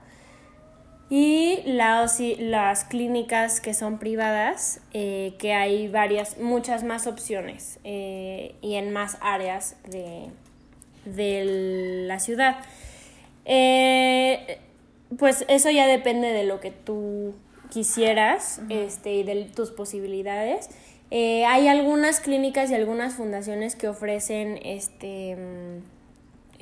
y 1.09 1.63
las, 1.65 2.19
las 2.37 2.83
clínicas 2.85 3.59
que 3.59 3.73
son 3.73 3.97
privadas, 3.97 4.81
eh, 4.93 5.33
que 5.39 5.53
hay 5.53 5.87
varias, 5.87 6.37
muchas 6.37 6.83
más 6.83 7.07
opciones 7.07 7.79
y 7.83 8.75
en 8.75 8.93
más 8.93 9.17
áreas 9.19 9.77
de, 9.89 10.27
de 11.05 12.05
la 12.05 12.19
ciudad. 12.19 12.57
pues 15.17 15.43
eso 15.47 15.71
ya 15.71 15.87
depende 15.87 16.27
de 16.33 16.43
lo 16.43 16.59
que 16.59 16.69
tú 16.69 17.33
quisieras 17.71 18.61
este, 18.69 19.13
y 19.13 19.23
de 19.23 19.45
tus 19.45 19.71
posibilidades. 19.71 20.69
Eh, 21.09 21.45
hay 21.45 21.67
algunas 21.67 22.19
clínicas 22.19 22.69
y 22.69 22.75
algunas 22.75 23.15
fundaciones 23.15 23.75
que 23.75 23.87
ofrecen 23.87 24.59
este... 24.63 25.35
Mm, 25.35 26.01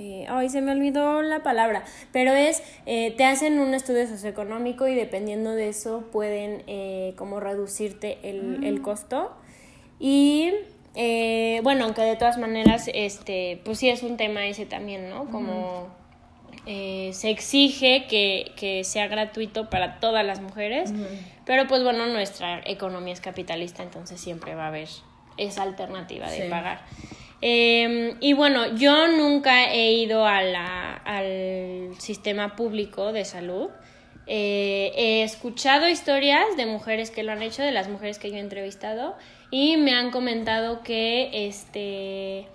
eh, 0.02 0.26
ay, 0.30 0.48
se 0.48 0.62
me 0.62 0.72
olvidó 0.72 1.22
la 1.22 1.44
palabra, 1.44 1.84
pero 2.14 2.32
es, 2.32 2.64
eh, 2.86 3.14
te 3.18 3.26
hacen 3.26 3.60
un 3.60 3.74
estudio 3.74 4.08
socioeconómico 4.08 4.88
y 4.88 4.96
dependiendo 4.96 5.52
de 5.52 5.68
eso 5.68 6.06
pueden 6.10 6.64
como 7.18 7.42
reducirte 7.42 8.18
el, 8.24 8.64
el 8.64 8.82
costo. 8.82 9.34
Y 10.00 10.54
bueno, 11.64 11.84
aunque 11.84 12.02
de 12.04 12.16
todas 12.16 12.38
maneras, 12.38 12.90
este, 12.94 13.60
pues 13.66 13.80
sí 13.80 13.90
es 13.90 14.02
un 14.02 14.16
tema 14.16 14.48
ese 14.48 14.66
también, 14.66 15.10
¿no? 15.10 15.26
Como 15.26 15.90
eh, 16.72 17.14
se 17.14 17.32
exige 17.32 18.06
que, 18.06 18.84
sea 18.84 19.08
gratuito 19.08 19.72
para 19.72 20.00
todas 20.00 20.24
las 20.24 20.40
mujeres, 20.40 20.94
pero 21.44 21.66
pues 21.66 21.82
bueno, 21.82 22.06
nuestra 22.06 22.62
economía 22.64 23.12
es 23.12 23.22
capitalista, 23.22 23.82
entonces 23.82 24.22
siempre 24.22 24.54
va 24.54 24.66
a 24.66 24.68
haber 24.68 24.88
esa 25.38 25.64
alternativa 25.64 26.30
de 26.30 26.48
pagar. 26.48 26.82
Em, 27.42 28.18
y 28.20 28.34
bueno, 28.34 28.76
yo 28.76 29.08
nunca 29.08 29.74
he 29.74 29.94
ido 29.94 30.28
a 30.28 30.44
la, 30.44 30.94
al 30.94 31.96
sistema 31.98 32.56
público 32.56 33.14
de 33.14 33.26
salud. 33.26 33.70
Eh, 34.28 34.92
he 34.96 35.24
escuchado 35.24 35.90
historias 35.90 36.56
de 36.56 36.68
mujeres 36.68 37.10
que 37.10 37.24
lo 37.24 37.32
han 37.32 37.42
hecho, 37.42 37.64
de 37.64 37.72
las 37.72 37.90
mujeres 37.90 38.20
que 38.20 38.30
yo 38.30 38.36
he 38.36 38.42
entrevistado, 38.42 39.16
y 39.50 39.78
me 39.78 39.94
han 39.94 40.12
comentado 40.12 40.84
que 40.84 41.48
este 41.48 42.46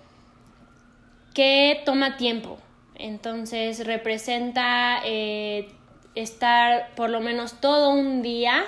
que 1.33 1.81
toma 1.83 2.15
tiempo 2.15 2.57
entonces 2.97 3.85
representa 3.85 4.99
eh, 5.05 5.67
estar 6.15 6.93
por 6.95 7.09
lo 7.09 7.19
menos 7.19 7.59
todo 7.59 7.91
un 7.91 8.21
día 8.21 8.63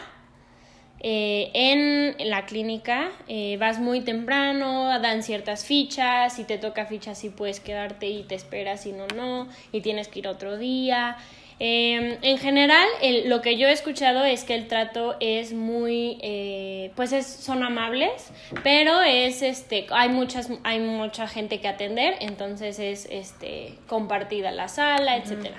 eh, 0.99 1.51
en 1.53 2.29
la 2.29 2.45
clínica. 2.45 3.11
Eh, 3.27 3.57
vas 3.59 3.79
muy 3.79 4.01
temprano, 4.01 4.99
dan 4.99 5.23
ciertas 5.23 5.65
fichas, 5.65 6.33
si 6.33 6.43
te 6.43 6.57
toca 6.57 6.85
fichas 6.85 7.19
sí 7.19 7.29
puedes 7.29 7.59
quedarte 7.59 8.07
y 8.07 8.23
te 8.23 8.35
esperas, 8.35 8.81
si 8.81 8.93
no, 8.93 9.05
no, 9.15 9.47
y 9.71 9.81
tienes 9.81 10.07
que 10.07 10.19
ir 10.19 10.27
otro 10.27 10.57
día. 10.57 11.17
Em, 11.59 12.17
en 12.21 12.37
general, 12.37 12.87
lo 13.25 13.41
que 13.41 13.57
yo 13.57 13.67
he 13.67 13.71
escuchado 13.71 14.23
es 14.23 14.43
que 14.43 14.53
el 14.53 14.67
trato 14.67 15.15
es 15.19 15.53
muy, 15.53 16.19
eh, 16.21 16.91
pues 16.95 17.11
es, 17.13 17.25
son 17.25 17.63
amables, 17.63 18.31
pero 18.63 19.01
es, 19.01 19.41
este, 19.41 19.87
hay 19.89 20.09
muchas, 20.09 20.49
hay 20.63 20.79
mucha 20.79 21.27
gente 21.27 21.59
que 21.59 21.67
atender, 21.67 22.15
entonces 22.19 22.77
es, 22.77 23.07
este, 23.09 23.73
compartida 23.87 24.51
la 24.51 24.67
sala, 24.67 25.17
etcétera. 25.17 25.55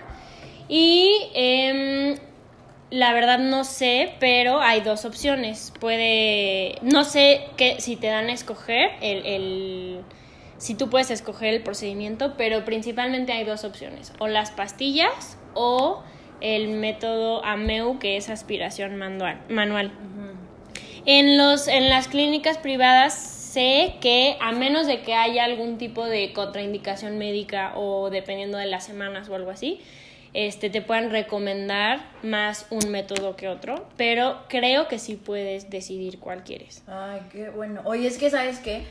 Y 0.69 1.31
em, 1.35 2.17
la 2.91 3.13
verdad 3.13 3.41
no 3.41 3.65
sé, 3.65 4.15
pero 4.21 4.61
hay 4.61 4.83
dos 4.83 5.05
opciones. 5.05 5.73
Puede, 5.81 6.77
no 6.83 7.03
sé 7.03 7.47
que 7.57 7.81
si 7.81 7.97
te 7.97 8.07
dan 8.07 8.29
a 8.29 8.33
escoger 8.33 8.93
el, 9.01 9.27
el 9.27 10.01
si 10.59 10.75
tú 10.75 10.91
puedes 10.91 11.11
escoger 11.11 11.55
el 11.55 11.63
procedimiento, 11.63 12.35
pero 12.37 12.65
principalmente 12.65 13.33
hay 13.33 13.45
dos 13.45 13.65
opciones, 13.65 14.13
o 14.19 14.29
las 14.29 14.51
pastillas 14.51 15.39
o 15.55 16.03
el 16.41 16.69
método 16.69 17.45
AMEU, 17.45 17.99
que 17.99 18.17
es 18.17 18.29
aspiración 18.29 18.97
manual. 18.97 19.41
manual. 19.49 19.93
En, 21.07 21.39
los, 21.39 21.69
en 21.69 21.89
las 21.89 22.09
clínicas 22.09 22.59
privadas 22.59 23.15
sé 23.15 23.95
que 24.01 24.37
a 24.41 24.53
menos 24.53 24.87
de 24.87 25.01
que 25.01 25.15
haya 25.15 25.45
algún 25.45 25.79
tipo 25.79 26.05
de 26.05 26.33
contraindicación 26.33 27.19
médica 27.19 27.73
o 27.77 28.11
dependiendo 28.11 28.59
de 28.59 28.67
las 28.67 28.85
semanas 28.85 29.29
o 29.29 29.35
algo 29.35 29.51
así, 29.51 29.81
este, 30.35 30.69
te 30.69 30.83
puedan 30.83 31.11
recomendar 31.11 32.01
más 32.23 32.67
un 32.71 32.91
método 32.91 33.37
que 33.37 33.49
otro, 33.49 33.89
pero 33.97 34.43
creo 34.49 34.87
que 34.87 34.99
sí 34.99 35.17
puedes 35.17 35.71
decidir 35.71 36.19
cuál 36.19 36.45
quieres. 36.45 36.83
Ay, 36.87 37.21
qué 37.33 37.49
bueno. 37.49 37.81
Oye, 37.85 38.07
es 38.07 38.19
que, 38.19 38.29
¿sabes 38.29 38.59
qué? 38.59 38.83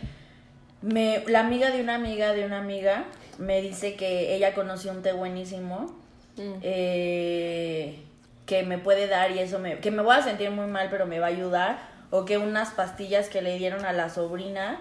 Me, 0.81 1.23
la 1.27 1.39
amiga 1.41 1.71
de 1.71 1.81
una 1.81 1.95
amiga 1.95 2.33
de 2.33 2.45
una 2.45 2.59
amiga 2.59 3.05
me 3.39 3.61
dice 3.61 3.95
que 3.95 4.35
ella 4.35 4.53
conoció 4.53 4.91
un 4.91 5.01
té 5.01 5.11
buenísimo 5.13 5.95
Mm. 6.37 6.59
eh, 6.61 7.99
que 8.45 8.63
me 8.63 8.77
puede 8.77 9.07
dar 9.07 9.31
y 9.31 9.39
eso 9.39 9.59
me, 9.59 9.79
que 9.79 9.91
me 9.91 10.01
voy 10.03 10.15
a 10.15 10.21
sentir 10.21 10.51
muy 10.51 10.67
mal, 10.67 10.87
pero 10.89 11.05
me 11.05 11.19
va 11.19 11.25
a 11.25 11.29
ayudar. 11.29 11.79
O 12.11 12.23
que 12.23 12.37
unas 12.37 12.71
pastillas 12.71 13.27
que 13.27 13.41
le 13.41 13.57
dieron 13.57 13.83
a 13.85 13.91
la 13.91 14.09
sobrina 14.09 14.79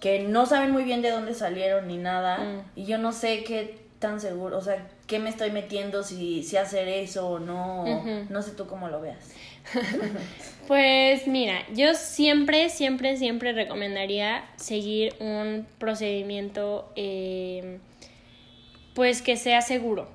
que 0.00 0.20
no 0.20 0.44
saben 0.46 0.72
muy 0.72 0.82
bien 0.82 1.02
de 1.02 1.10
dónde 1.10 1.34
salieron 1.34 1.86
ni 1.86 1.98
nada. 1.98 2.38
Mm. 2.38 2.62
Y 2.74 2.84
yo 2.86 2.98
no 2.98 3.12
sé 3.12 3.44
qué 3.44 3.78
tan 4.00 4.20
seguro, 4.20 4.58
o 4.58 4.60
sea, 4.60 4.86
qué 5.06 5.18
me 5.18 5.30
estoy 5.30 5.50
metiendo, 5.50 6.02
si, 6.02 6.42
si 6.42 6.56
hacer 6.56 6.88
eso 6.88 7.28
o 7.28 7.38
no. 7.38 7.84
No 8.28 8.42
sé 8.42 8.50
tú 8.52 8.66
cómo 8.66 8.88
lo 8.88 9.00
veas. 9.00 9.30
Pues 10.66 11.26
mira, 11.26 11.62
yo 11.74 11.94
siempre, 11.94 12.70
siempre, 12.70 13.18
siempre 13.18 13.52
recomendaría 13.52 14.44
seguir 14.56 15.14
un 15.20 15.66
procedimiento 15.78 16.90
eh, 16.96 17.80
pues 18.94 19.20
que 19.20 19.36
sea 19.36 19.60
seguro, 19.60 20.08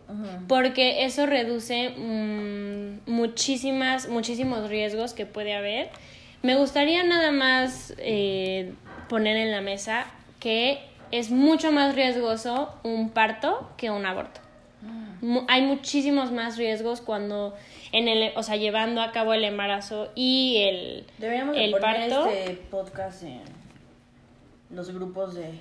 porque 0.48 1.06
eso 1.06 1.28
reduce 1.28 1.90
mm, 1.90 3.12
muchísimas, 3.12 4.08
muchísimos 4.10 4.70
riesgos 4.70 5.14
que 5.14 5.28
puede 5.28 5.54
haber. 5.54 5.90
Me 6.42 6.56
gustaría 6.56 7.04
nada 7.04 7.32
más 7.32 7.94
eh, 7.98 8.74
poner 9.08 9.38
en 9.38 9.52
la 9.52 9.62
mesa 9.62 10.08
que 10.40 10.80
es 11.12 11.30
mucho 11.30 11.72
más 11.72 11.94
riesgoso 11.94 12.74
un 12.84 13.10
parto 13.10 13.70
que 13.78 13.92
un 13.92 14.06
aborto. 14.06 14.40
Hay 15.48 15.62
muchísimos 15.64 16.32
más 16.32 16.58
riesgos 16.58 17.02
cuando 17.02 17.56
en 17.92 18.08
el, 18.08 18.32
o 18.36 18.44
sea, 18.44 18.56
llevando 18.56 19.02
a 19.02 19.12
cabo 19.12 19.34
el 19.34 19.44
embarazo 19.44 20.12
y 20.16 20.64
el, 20.64 21.06
Deberíamos 21.18 21.56
de 21.56 21.66
el 21.66 21.72
poner 21.72 22.10
parto 22.10 22.28
este 22.28 22.54
podcast 22.72 23.24
en 23.24 23.42
los 24.70 24.94
grupos 24.94 25.36
de, 25.36 25.52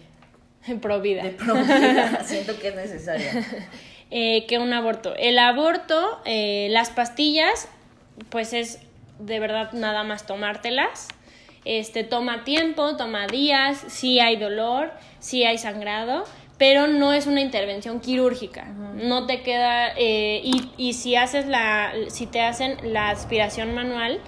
pro 0.81 1.01
vida. 1.01 1.23
de 1.23 1.31
pro 1.31 1.55
vida. 1.55 2.23
Siento 2.25 2.59
que 2.59 2.69
es 2.69 2.77
necesario. 2.77 3.27
Eh, 4.11 4.47
que 4.47 4.59
un 4.59 4.73
aborto. 4.73 5.15
El 5.17 5.39
aborto, 5.39 6.23
eh, 6.25 6.69
las 6.71 6.89
pastillas, 6.89 7.69
pues 8.31 8.55
es 8.55 8.81
de 9.19 9.39
verdad 9.39 9.73
nada 9.73 10.03
más 10.03 10.25
tomártelas. 10.25 11.09
Este, 11.67 12.05
toma 12.05 12.43
tiempo, 12.43 12.97
toma 12.97 13.27
días, 13.27 13.85
sí 13.89 14.19
hay 14.19 14.37
dolor, 14.37 14.93
sí 15.19 15.45
hay 15.45 15.59
sangrado, 15.59 16.25
pero 16.59 16.89
no 16.89 17.13
es 17.13 17.27
una 17.27 17.41
intervención 17.41 18.01
quirúrgica. 18.01 18.67
No 18.95 19.27
te 19.27 19.43
queda, 19.43 19.93
eh, 19.97 20.41
y, 20.43 20.71
y 20.77 20.93
si 20.95 21.15
haces 21.15 21.47
la, 21.47 21.93
si 22.09 22.27
te 22.27 22.41
hacen 22.41 22.77
la 22.93 23.11
aspiración 23.11 23.75
manual, 23.75 24.21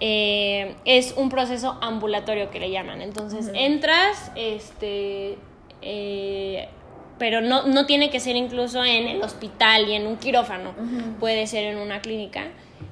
eh, 0.00 0.74
es 0.84 1.14
un 1.16 1.28
proceso 1.28 1.78
ambulatorio 1.80 2.50
que 2.50 2.58
le 2.60 2.70
llaman. 2.70 3.00
Entonces 3.00 3.50
entras, 3.54 4.32
este, 4.34 5.38
eh, 5.82 6.68
pero 7.18 7.40
no, 7.40 7.66
no 7.66 7.86
tiene 7.86 8.10
que 8.10 8.20
ser 8.20 8.36
incluso 8.36 8.84
en 8.84 9.06
el 9.08 9.22
hospital 9.22 9.88
y 9.88 9.94
en 9.94 10.06
un 10.06 10.16
quirófano, 10.16 10.74
puede 11.20 11.46
ser 11.46 11.64
en 11.64 11.78
una 11.78 12.00
clínica 12.00 12.48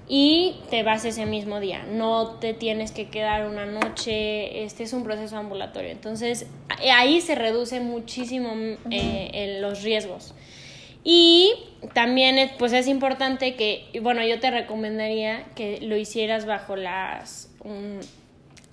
y 0.09 0.57
te 0.71 0.83
vas 0.83 1.05
ese 1.05 1.27
mismo 1.27 1.59
día, 1.61 1.83
no 1.89 2.37
te 2.39 2.55
tienes 2.55 2.93
que 2.93 3.09
quedar 3.09 3.47
una 3.47 3.67
noche, 3.67 4.63
este 4.65 4.85
es 4.85 4.93
un 4.93 5.03
proceso 5.05 5.37
ambulatorio, 5.37 5.91
entonces 5.91 6.47
a- 6.69 6.99
ahí 6.99 7.21
se 7.21 7.35
reduce 7.35 7.81
muchísimo 7.81 8.53
eh, 8.91 9.31
el- 9.35 9.63
los 9.63 9.83
riesgos. 9.83 10.35
Y 11.09 11.53
también 11.95 12.37
es, 12.39 12.51
pues 12.59 12.73
es 12.73 12.89
importante 12.89 13.55
que, 13.55 13.87
bueno, 14.03 14.25
yo 14.27 14.41
te 14.41 14.51
recomendaría 14.51 15.45
que 15.55 15.81
lo 15.81 15.97
hicieras 15.97 16.47
bajo 16.47 16.75
las, 16.75 17.49
um, 17.65 18.01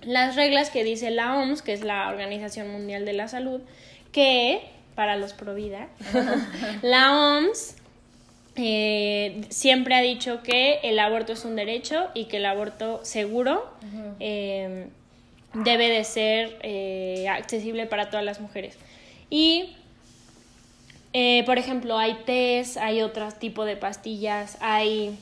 las 0.02 0.34
reglas 0.34 0.70
que 0.70 0.82
dice 0.82 1.10
la 1.10 1.36
OMS, 1.36 1.62
que 1.62 1.72
es 1.72 1.82
la 1.82 2.08
Organización 2.08 2.70
Mundial 2.72 3.04
de 3.04 3.12
la 3.12 3.28
Salud, 3.28 3.60
que 4.10 4.60
para 4.96 5.16
los 5.16 5.32
pro 5.32 5.54
vida, 5.54 5.88
la 6.82 7.16
OMS 7.16 7.76
eh, 8.56 9.42
siempre 9.48 9.96
ha 9.96 10.00
dicho 10.00 10.42
que 10.42 10.78
el 10.84 10.98
aborto 11.00 11.32
es 11.32 11.44
un 11.44 11.56
derecho 11.56 12.08
y 12.14 12.26
que 12.26 12.36
el 12.36 12.46
aborto 12.46 13.04
seguro 13.04 13.68
eh, 14.20 14.86
debe 15.54 15.88
de 15.88 16.04
ser 16.04 16.58
eh, 16.62 17.26
accesible 17.28 17.86
para 17.86 18.10
todas 18.10 18.24
las 18.24 18.40
mujeres. 18.40 18.78
Y 19.28 19.74
por 21.46 21.58
ejemplo, 21.58 21.96
hay 21.96 22.14
test, 22.26 22.76
hay 22.76 23.00
otro 23.02 23.30
tipo 23.30 23.64
de 23.64 23.76
pastillas, 23.76 24.58
hay, 24.60 25.16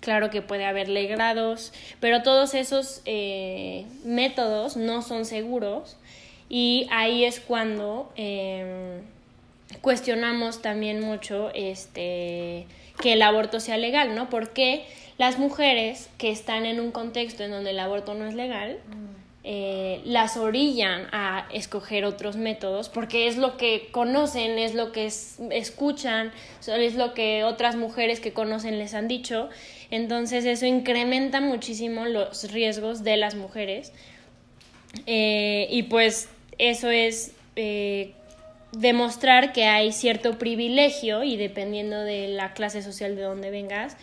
claro 0.00 0.30
que 0.30 0.40
puede 0.40 0.64
haber 0.64 0.88
legrados, 0.88 1.74
pero 2.00 2.22
todos 2.22 2.54
esos 2.54 3.02
métodos 4.04 4.78
no 4.78 5.02
son 5.02 5.26
seguros 5.26 5.98
y 6.48 6.86
ahí 6.90 7.24
es 7.24 7.40
cuando 7.40 8.10
cuestionamos 9.80 10.62
también 10.62 11.00
mucho 11.00 11.50
este, 11.54 12.66
que 13.00 13.12
el 13.14 13.22
aborto 13.22 13.60
sea 13.60 13.76
legal, 13.76 14.14
¿no? 14.14 14.30
Porque 14.30 14.84
las 15.18 15.38
mujeres 15.38 16.08
que 16.18 16.30
están 16.30 16.64
en 16.66 16.80
un 16.80 16.90
contexto 16.90 17.44
en 17.44 17.50
donde 17.50 17.70
el 17.70 17.80
aborto 17.80 18.14
no 18.14 18.26
es 18.26 18.34
legal, 18.34 18.78
eh, 19.44 20.00
las 20.04 20.36
orillan 20.36 21.06
a 21.12 21.46
escoger 21.52 22.04
otros 22.04 22.36
métodos 22.36 22.88
porque 22.90 23.28
es 23.28 23.36
lo 23.36 23.56
que 23.56 23.88
conocen, 23.92 24.58
es 24.58 24.74
lo 24.74 24.92
que 24.92 25.06
es- 25.06 25.38
escuchan, 25.50 26.32
es 26.66 26.94
lo 26.96 27.14
que 27.14 27.44
otras 27.44 27.74
mujeres 27.76 28.20
que 28.20 28.32
conocen 28.32 28.78
les 28.78 28.94
han 28.94 29.08
dicho. 29.08 29.48
Entonces 29.90 30.44
eso 30.44 30.66
incrementa 30.66 31.40
muchísimo 31.40 32.04
los 32.06 32.50
riesgos 32.52 33.04
de 33.04 33.16
las 33.16 33.36
mujeres. 33.36 33.92
Eh, 35.06 35.66
y 35.70 35.84
pues 35.84 36.28
eso 36.58 36.90
es 36.90 37.32
eh, 37.56 38.12
demostrar 38.72 39.52
que 39.52 39.64
hay 39.66 39.92
cierto 39.92 40.38
privilegio 40.38 41.24
y 41.24 41.36
dependiendo 41.36 42.00
de 42.02 42.28
la 42.28 42.52
clase 42.52 42.82
social 42.82 43.16
de 43.16 43.22
donde 43.22 43.50
vengas, 43.50 43.96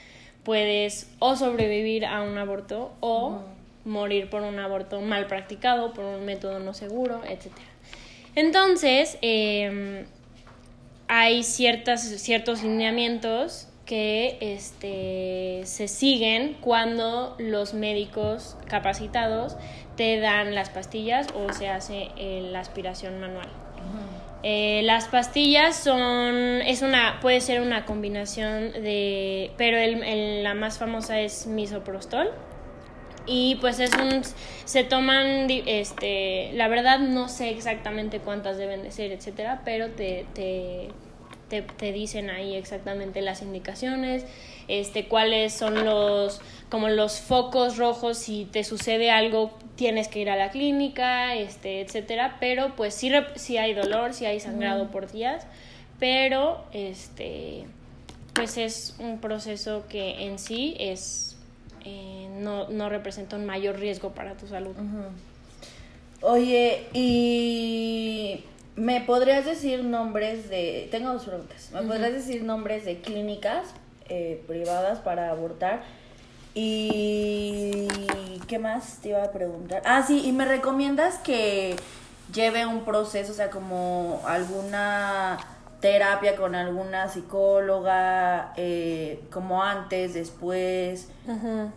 puedes 0.43 1.09
o 1.19 1.35
sobrevivir 1.35 2.05
a 2.05 2.21
un 2.21 2.37
aborto 2.37 2.93
o 2.99 3.41
morir 3.83 4.29
por 4.29 4.41
un 4.41 4.59
aborto 4.59 5.01
mal 5.01 5.27
practicado, 5.27 5.93
por 5.93 6.05
un 6.05 6.25
método 6.25 6.59
no 6.59 6.73
seguro, 6.73 7.21
etc. 7.27 7.51
Entonces, 8.35 9.17
eh, 9.21 10.05
hay 11.07 11.43
ciertas, 11.43 12.01
ciertos 12.01 12.63
lineamientos 12.63 13.67
que 13.85 14.37
este, 14.41 15.61
se 15.65 15.87
siguen 15.87 16.57
cuando 16.59 17.35
los 17.37 17.73
médicos 17.73 18.57
capacitados 18.67 19.55
te 19.95 20.19
dan 20.19 20.53
las 20.55 20.69
pastillas 20.69 21.27
o 21.35 21.53
se 21.53 21.69
hace 21.69 22.09
eh, 22.17 22.47
la 22.51 22.59
aspiración 22.59 23.19
manual. 23.19 23.47
Eh, 24.43 24.81
las 24.83 25.05
pastillas 25.07 25.75
son, 25.75 26.35
es 26.61 26.81
una, 26.83 27.19
puede 27.19 27.41
ser 27.41 27.61
una 27.61 27.85
combinación 27.85 28.73
de, 28.73 29.51
pero 29.57 29.77
el, 29.77 30.03
el- 30.03 30.43
la 30.43 30.53
más 30.53 30.77
famosa 30.77 31.19
es 31.19 31.47
misoprostol. 31.47 32.29
Y 33.27 33.55
pues 33.55 33.79
es 33.79 33.91
un, 33.95 34.21
se 34.65 34.83
toman, 34.83 35.47
este, 35.49 36.51
la 36.53 36.67
verdad 36.67 36.99
no 36.99 37.27
sé 37.27 37.49
exactamente 37.49 38.19
cuántas 38.19 38.57
deben 38.59 38.83
de 38.83 38.91
ser, 38.91 39.11
etcétera, 39.11 39.61
pero 39.65 39.89
te, 39.89 40.27
te, 40.35 40.89
te, 41.49 41.63
te 41.63 41.91
dicen 41.91 42.29
ahí 42.29 42.53
exactamente 42.53 43.21
las 43.21 43.41
indicaciones, 43.41 44.27
este, 44.67 45.07
cuáles 45.07 45.53
son 45.53 45.85
los, 45.85 46.41
como 46.69 46.89
los 46.89 47.19
focos 47.19 47.77
rojos, 47.77 48.17
si 48.17 48.45
te 48.45 48.63
sucede 48.63 49.11
algo 49.11 49.51
tienes 49.75 50.07
que 50.07 50.19
ir 50.19 50.29
a 50.29 50.35
la 50.35 50.51
clínica, 50.51 51.35
este, 51.35 51.81
etcétera, 51.81 52.37
pero 52.39 52.75
pues 52.75 52.93
sí, 52.93 53.11
sí 53.35 53.57
hay 53.57 53.73
dolor, 53.73 54.13
sí 54.13 54.25
hay 54.25 54.39
sangrado 54.39 54.89
por 54.89 55.11
días, 55.11 55.45
pero 55.99 56.63
este, 56.71 57.65
pues 58.33 58.57
es 58.57 58.95
un 58.99 59.19
proceso 59.19 59.83
que 59.89 60.25
en 60.25 60.39
sí 60.39 60.75
es, 60.79 61.37
eh, 61.83 62.29
no, 62.39 62.69
no 62.69 62.89
representa 62.89 63.35
un 63.35 63.45
mayor 63.45 63.79
riesgo 63.79 64.11
para 64.11 64.35
tu 64.35 64.47
salud. 64.47 64.75
Oye, 66.21 66.87
y 66.93 68.43
¿me 68.75 69.01
podrías 69.01 69.45
decir 69.45 69.83
nombres 69.83 70.49
de... 70.49 70.87
Tengo 70.89 71.11
dos 71.11 71.25
preguntas. 71.25 71.69
¿Me 71.73 71.81
podrías 71.81 72.13
decir 72.13 72.43
nombres 72.43 72.85
de 72.85 72.99
clínicas 72.99 73.73
eh, 74.09 74.43
privadas 74.47 74.99
para 74.99 75.29
abortar? 75.29 75.83
Y... 76.53 77.87
¿Qué 78.47 78.59
más 78.59 78.99
te 79.01 79.09
iba 79.09 79.23
a 79.23 79.31
preguntar? 79.31 79.81
Ah, 79.85 80.03
sí, 80.05 80.21
y 80.25 80.31
me 80.31 80.45
recomiendas 80.45 81.17
que 81.17 81.75
lleve 82.33 82.65
un 82.65 82.85
proceso, 82.85 83.31
o 83.31 83.35
sea, 83.35 83.49
como 83.49 84.21
alguna 84.25 85.37
terapia 85.79 86.35
con 86.35 86.53
alguna 86.53 87.09
psicóloga, 87.09 88.53
eh, 88.55 89.23
como 89.31 89.63
antes, 89.63 90.13
después, 90.13 91.09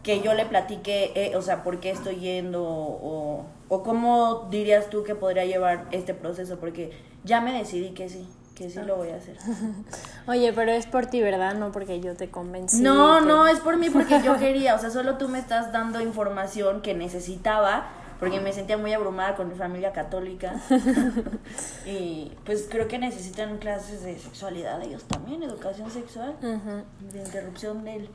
que 0.03 0.21
yo 0.21 0.35
le 0.35 0.45
platique, 0.47 1.12
eh, 1.14 1.37
o 1.37 1.43
sea, 1.43 1.62
por 1.62 1.81
qué 1.81 1.91
estoy 1.91 2.17
yendo 2.17 2.64
o, 2.64 3.47
o 3.69 3.83
cómo 3.83 4.49
dirías 4.51 4.91
tú 4.91 5.05
que 5.05 5.14
podría 5.14 5.45
llevar 5.45 5.87
este 5.91 6.14
proceso, 6.14 6.59
porque 6.59 6.91
ya 7.25 7.41
me 7.41 7.53
decidí 7.53 7.91
que 7.91 8.09
sí 8.09 8.29
que 8.59 8.68
sí 8.68 8.81
lo 8.81 8.97
voy 8.97 9.11
a 9.11 9.16
hacer. 9.16 9.37
Oye, 10.27 10.53
pero 10.53 10.73
es 10.73 10.87
por 10.87 11.07
ti, 11.07 11.23
¿verdad? 11.23 11.55
No 11.55 11.71
porque 11.71 12.01
yo 12.01 12.16
te 12.16 12.29
convencí. 12.29 12.83
No, 12.83 13.21
no, 13.21 13.47
es 13.47 13.61
por 13.61 13.77
mí 13.77 13.88
porque 13.88 14.21
yo 14.23 14.37
quería, 14.37 14.75
o 14.75 14.79
sea, 14.79 14.90
solo 14.90 15.16
tú 15.16 15.29
me 15.29 15.38
estás 15.38 15.73
dando 15.73 16.01
información 16.01 16.83
que 16.83 16.94
necesitaba 16.94 17.87
porque 18.18 18.40
me 18.40 18.53
sentía 18.53 18.77
muy 18.77 18.92
abrumada 18.92 19.37
con 19.37 19.49
mi 19.49 19.55
familia 19.55 19.92
católica. 19.92 20.61
y 21.87 22.33
pues 22.44 22.66
creo 22.68 22.88
que 22.88 22.99
necesitan 22.99 23.59
clases 23.59 24.03
de 24.03 24.18
sexualidad 24.18 24.83
ellos 24.83 25.05
también, 25.05 25.42
educación 25.44 25.88
sexual, 25.90 26.35
de 26.40 27.18
interrupción 27.18 27.85
del 27.85 28.11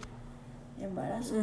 embarazo. 0.82 1.36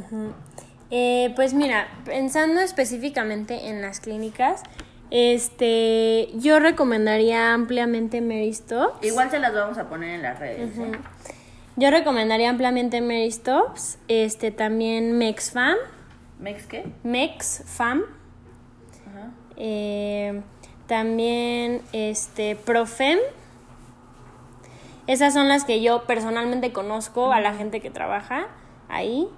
Eh, 0.91 1.33
pues 1.37 1.55
mira, 1.55 1.89
pensando 2.05 2.61
específicamente 2.61 3.69
en 3.69 3.81
las 3.81 4.01
clínicas, 4.01 4.63
este, 5.11 6.29
yo 6.35 6.61
recomendaría 6.61 7.53
ampliamente 7.53 8.21
Mary 8.21 8.53
Stops. 8.53 9.05
Igual 9.05 9.31
se 9.31 9.39
las 9.39 9.53
vamos 9.53 9.79
a 9.79 9.89
poner 9.89 10.11
en 10.11 10.23
las 10.23 10.39
redes. 10.39 10.79
¿eh? 10.79 10.93
Yo 11.77 11.91
recomendaría 11.91 12.51
ampliamente 12.51 13.01
Mary 13.01 13.31
Stops, 13.31 13.99
este, 14.09 14.51
también 14.51 15.19
MexFam. 15.19 15.77
¿Mex 16.39 16.67
qué? 16.67 16.87
MexFam. 17.03 18.03
Eh, 19.57 20.41
también 20.87 21.83
este 21.93 22.57
Profem. 22.57 23.19
Esas 25.07 25.35
son 25.35 25.49
las 25.49 25.65
que 25.65 25.83
yo 25.83 26.05
personalmente 26.05 26.73
conozco 26.73 27.33
a 27.33 27.41
la 27.41 27.53
gente 27.55 27.81
que 27.81 27.91
trabaja 27.91 28.47
ahí. 28.89 29.29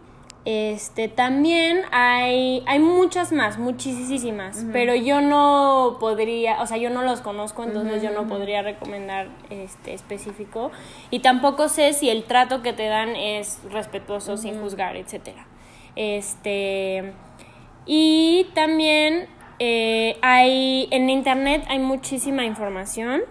Este, 0.45 1.07
también 1.07 1.83
hay, 1.93 2.65
hay 2.67 2.81
muchas 2.81 3.31
más, 3.31 3.59
muchísimas, 3.59 4.67
pero 4.73 4.97
yo 4.97 5.21
no 5.21 5.99
podría, 6.01 6.61
o 6.61 6.67
sea, 6.67 6.79
yo 6.79 6.91
no 6.91 7.03
los 7.03 7.21
conozco, 7.21 7.63
entonces 7.63 8.03
yo 8.03 8.11
no 8.11 8.27
podría 8.27 8.61
recomendar 8.63 9.29
este 9.51 9.95
específico 9.95 10.73
y 11.11 11.21
tampoco 11.21 11.69
sé 11.69 11.93
si 11.93 12.11
el 12.11 12.25
trato 12.25 12.61
que 12.61 12.73
te 12.73 12.87
dan 12.87 13.11
es 13.11 13.61
respetuoso, 13.71 14.37
sin 14.37 14.61
juzgar, 14.61 14.97
etcétera. 14.97 15.47
Este, 15.95 17.13
y 17.87 18.49
también 18.53 19.29
eh, 19.61 20.17
hay, 20.23 20.89
en 20.91 21.09
internet 21.09 21.65
hay 21.69 21.79
muchísima 21.79 22.45
información. 22.45 23.23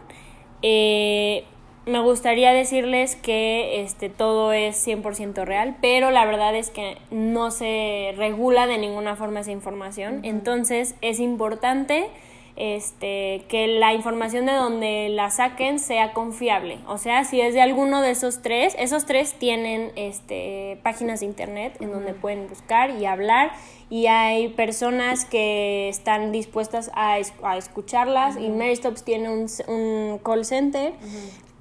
Eh, 0.62 1.43
me 1.91 1.99
gustaría 1.99 2.54
decirles 2.54 3.15
que 3.15 3.82
este, 3.84 4.10
todo 4.10 4.54
es 4.54 4.88
100% 4.88 5.43
real, 5.43 5.75
pero 5.82 6.10
la 6.10 6.25
verdad 6.25 6.56
es 6.56 6.69
que 6.69 6.97
no 7.12 7.51
se 7.51 8.13
regula 8.17 8.65
de 8.65 8.77
ninguna 8.77 9.15
forma 9.15 9.41
esa 9.41 9.51
información. 9.51 10.21
Entonces 10.23 10.95
es 11.01 11.19
importante 11.19 12.08
este, 12.56 13.43
que 13.47 13.67
la 13.67 13.93
información 13.93 14.45
de 14.45 14.54
donde 14.54 15.10
la 15.10 15.30
saquen 15.30 15.80
sea 15.80 16.13
confiable. 16.13 16.80
O 16.88 16.97
sea, 16.97 17.23
si 17.23 17.41
es 17.41 17.54
de 17.54 17.62
alguno 17.62 18.01
de 18.01 18.12
esos 18.12 18.41
tres, 18.41 18.75
esos 18.80 19.06
tres 19.06 19.34
tienen 19.34 19.91
este, 19.95 20.80
páginas 20.84 21.19
de 21.19 21.25
internet 21.25 21.75
en 21.82 21.91
donde 21.91 22.13
pueden 22.13 22.47
buscar 22.47 22.91
y 22.91 23.06
hablar 23.06 23.51
y 23.89 24.08
hay 24.08 24.47
personas 24.49 25.25
que 25.25 25.89
están 25.89 26.32
dispuestas 26.32 26.89
a, 26.93 27.17
a 27.43 27.58
escucharlas 27.58 28.38
y 28.38 28.49
Mary 28.49 28.75
Stops 28.75 29.04
tiene 29.04 29.30
un, 29.30 29.47
un 29.67 30.19
call 30.19 30.45
center 30.45 30.93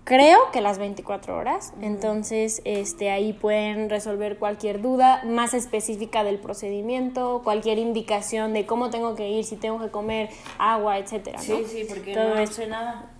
creo 0.04 0.50
que 0.52 0.60
las 0.60 0.78
24 0.78 1.36
horas. 1.36 1.72
Entonces, 1.80 2.62
este, 2.64 3.10
ahí 3.10 3.32
pueden 3.32 3.90
resolver 3.90 4.38
cualquier 4.38 4.80
duda 4.80 5.22
más 5.24 5.54
específica 5.54 6.24
del 6.24 6.38
procedimiento, 6.38 7.42
cualquier 7.44 7.78
indicación 7.78 8.52
de 8.52 8.66
cómo 8.66 8.90
tengo 8.90 9.14
que 9.14 9.28
ir, 9.28 9.44
si 9.44 9.56
tengo 9.56 9.80
que 9.80 9.90
comer 9.90 10.30
agua, 10.58 10.98
etcétera. 10.98 11.38
Sí, 11.38 11.64
sí, 11.66 11.84
porque 11.88 12.14
no 12.14 12.46
sé 12.46 12.66
nada. 12.66 13.10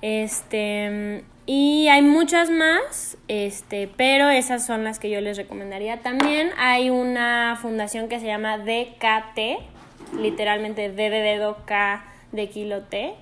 Este, 0.00 1.24
y 1.46 1.88
hay 1.88 2.02
muchas 2.02 2.50
más, 2.50 3.16
este, 3.28 3.88
pero 3.96 4.30
esas 4.30 4.66
son 4.66 4.84
las 4.84 4.98
que 4.98 5.10
yo 5.10 5.20
les 5.20 5.36
recomendaría. 5.36 6.00
También 6.00 6.50
hay 6.58 6.90
una 6.90 7.56
fundación 7.60 8.08
que 8.08 8.18
se 8.18 8.26
llama 8.26 8.58
DKT, 8.58 10.18
literalmente 10.18 10.90
D 10.90 11.10
de 11.10 11.20
dedo 11.20 11.58
K 11.66 12.04
de 12.32 12.48
kilo 12.48 12.82
T 12.82 13.14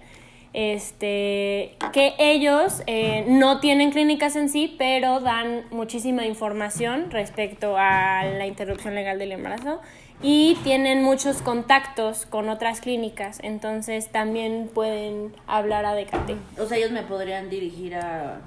este, 0.52 1.76
que 1.92 2.14
ellos 2.18 2.82
eh, 2.86 3.24
no 3.28 3.60
tienen 3.60 3.90
clínicas 3.90 4.36
en 4.36 4.48
sí, 4.48 4.74
pero 4.78 5.20
dan 5.20 5.64
muchísima 5.70 6.26
información 6.26 7.10
respecto 7.10 7.76
a 7.76 8.24
la 8.24 8.46
interrupción 8.46 8.94
legal 8.94 9.18
del 9.18 9.32
embarazo 9.32 9.80
y 10.22 10.56
tienen 10.64 11.02
muchos 11.02 11.40
contactos 11.40 12.26
con 12.26 12.48
otras 12.48 12.80
clínicas, 12.80 13.38
entonces 13.42 14.08
también 14.08 14.68
pueden 14.72 15.32
hablar 15.46 15.86
a 15.86 15.94
Decate. 15.94 16.36
O 16.58 16.66
sea, 16.66 16.76
ellos 16.76 16.90
me 16.90 17.02
podrían 17.02 17.48
dirigir 17.48 17.94
a, 17.94 18.40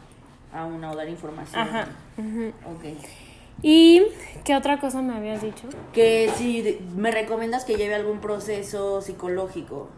a 0.54 0.66
una 0.66 0.92
o 0.92 0.96
dar 0.96 1.10
información. 1.10 1.62
Ajá. 1.62 1.88
¿Y 3.62 4.04
qué 4.44 4.56
otra 4.56 4.80
cosa 4.80 5.02
me 5.02 5.16
habías 5.16 5.42
dicho? 5.42 5.70
Que 5.94 6.30
si 6.36 6.80
me 6.96 7.12
recomiendas 7.12 7.66
que 7.66 7.76
lleve 7.76 7.96
algún 7.96 8.20
proceso 8.20 9.02
psicológico. 9.02 9.90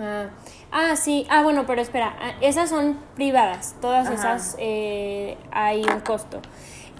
Ah, 0.00 0.30
ah, 0.70 0.96
sí. 0.96 1.26
Ah, 1.28 1.42
bueno, 1.42 1.66
pero 1.66 1.80
espera. 1.82 2.16
Ah, 2.20 2.32
esas 2.40 2.70
son 2.70 2.98
privadas. 3.14 3.76
Todas 3.80 4.10
esas 4.10 4.56
eh, 4.58 5.36
hay 5.50 5.82
un 5.82 6.00
costo. 6.00 6.40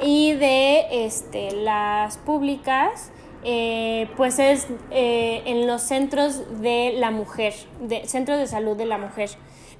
Y 0.03 0.33
de 0.35 1.07
este, 1.07 1.51
las 1.53 2.19
públicas, 2.19 3.11
eh, 3.45 4.09
pues 4.17 4.39
es 4.39 4.69
eh, 4.91 5.43
en 5.47 5.67
los 5.67 5.83
centros 5.83 6.61
de 6.61 6.95
la 6.97 7.11
mujer, 7.11 7.55
de, 7.81 8.07
centros 8.07 8.39
de 8.39 8.47
salud 8.47 8.77
de 8.77 8.87
la 8.87 8.99
mujer. 8.99 9.31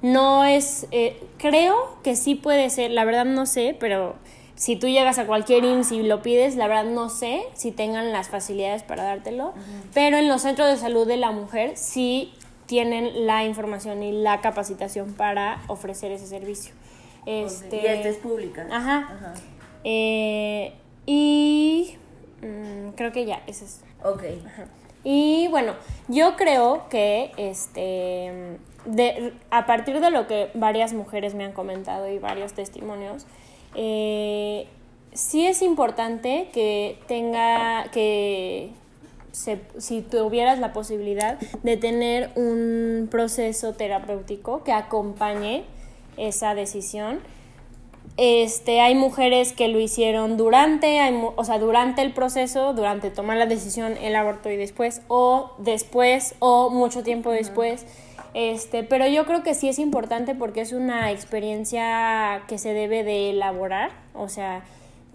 No 0.01 0.45
es, 0.45 0.87
creo 1.37 1.97
que 2.03 2.15
sí 2.15 2.35
puede 2.35 2.69
ser, 2.69 2.91
la 2.91 3.03
verdad 3.03 3.25
no 3.25 3.45
sé, 3.45 3.75
pero 3.77 4.15
si 4.59 4.75
tú 4.75 4.87
llegas 4.87 5.17
a 5.19 5.25
cualquier 5.25 5.63
IMSS 5.63 5.93
y 5.93 6.03
lo 6.03 6.21
pides, 6.21 6.55
la 6.57 6.67
verdad 6.67 6.85
no 6.85 7.09
sé 7.09 7.43
si 7.53 7.71
tengan 7.71 8.11
las 8.11 8.27
facilidades 8.27 8.83
para 8.83 9.03
dártelo, 9.03 9.53
pero 9.93 10.17
en 10.17 10.27
los 10.27 10.41
centros 10.41 10.69
de 10.69 10.75
salud 10.75 11.07
de 11.07 11.15
la 11.15 11.31
mujer 11.31 11.77
sí 11.77 12.33
tienen 12.69 13.25
la 13.25 13.45
información 13.45 14.03
y 14.03 14.11
la 14.11 14.41
capacitación 14.41 15.15
para 15.15 15.59
ofrecer 15.65 16.11
ese 16.11 16.27
servicio. 16.27 16.71
Este, 17.25 17.77
y 17.77 17.85
esta 17.87 18.09
es 18.09 18.17
pública. 18.17 18.67
Ajá. 18.71 19.33
Eh, 19.83 20.73
y 21.07 21.97
mm, 22.43 22.89
creo 22.89 23.11
que 23.11 23.25
ya, 23.25 23.41
ese 23.47 23.65
es. 23.65 23.81
Ok. 24.03 24.21
Y 25.03 25.47
bueno, 25.47 25.73
yo 26.09 26.35
creo 26.35 26.87
que 26.89 27.31
este 27.37 28.59
de, 28.85 29.33
a 29.49 29.65
partir 29.65 29.99
de 29.99 30.11
lo 30.11 30.27
que 30.27 30.51
varias 30.53 30.93
mujeres 30.93 31.33
me 31.33 31.45
han 31.45 31.53
comentado 31.53 32.07
y 32.07 32.19
varios 32.19 32.53
testimonios, 32.53 33.25
eh, 33.73 34.67
sí 35.11 35.47
es 35.47 35.63
importante 35.63 36.49
que 36.53 36.99
tenga 37.07 37.89
que 37.91 38.69
si 39.31 40.01
tuvieras 40.01 40.59
la 40.59 40.73
posibilidad 40.73 41.39
de 41.63 41.77
tener 41.77 42.31
un 42.35 43.07
proceso 43.09 43.73
terapéutico 43.73 44.63
que 44.63 44.71
acompañe 44.71 45.63
esa 46.17 46.55
decisión. 46.55 47.19
Este, 48.17 48.81
hay 48.81 48.95
mujeres 48.95 49.53
que 49.53 49.69
lo 49.69 49.79
hicieron 49.79 50.35
durante, 50.35 50.99
o 51.35 51.43
sea, 51.45 51.57
durante 51.57 52.01
el 52.01 52.11
proceso, 52.11 52.73
durante 52.73 53.11
tomar 53.11 53.37
la 53.37 53.45
decisión, 53.45 53.95
el 54.01 54.15
aborto 54.15 54.49
y 54.49 54.57
después, 54.57 55.01
o 55.07 55.51
después, 55.57 56.35
o 56.39 56.69
mucho 56.69 57.01
tiempo 57.03 57.31
después. 57.31 57.85
Este, 58.33 58.83
pero 58.83 59.07
yo 59.07 59.25
creo 59.25 59.41
que 59.41 59.55
sí 59.55 59.69
es 59.69 59.79
importante 59.79 60.35
porque 60.35 60.61
es 60.61 60.73
una 60.73 61.11
experiencia 61.11 62.43
que 62.47 62.57
se 62.57 62.73
debe 62.73 63.03
de 63.03 63.31
elaborar, 63.31 63.91
o 64.13 64.27
sea, 64.27 64.63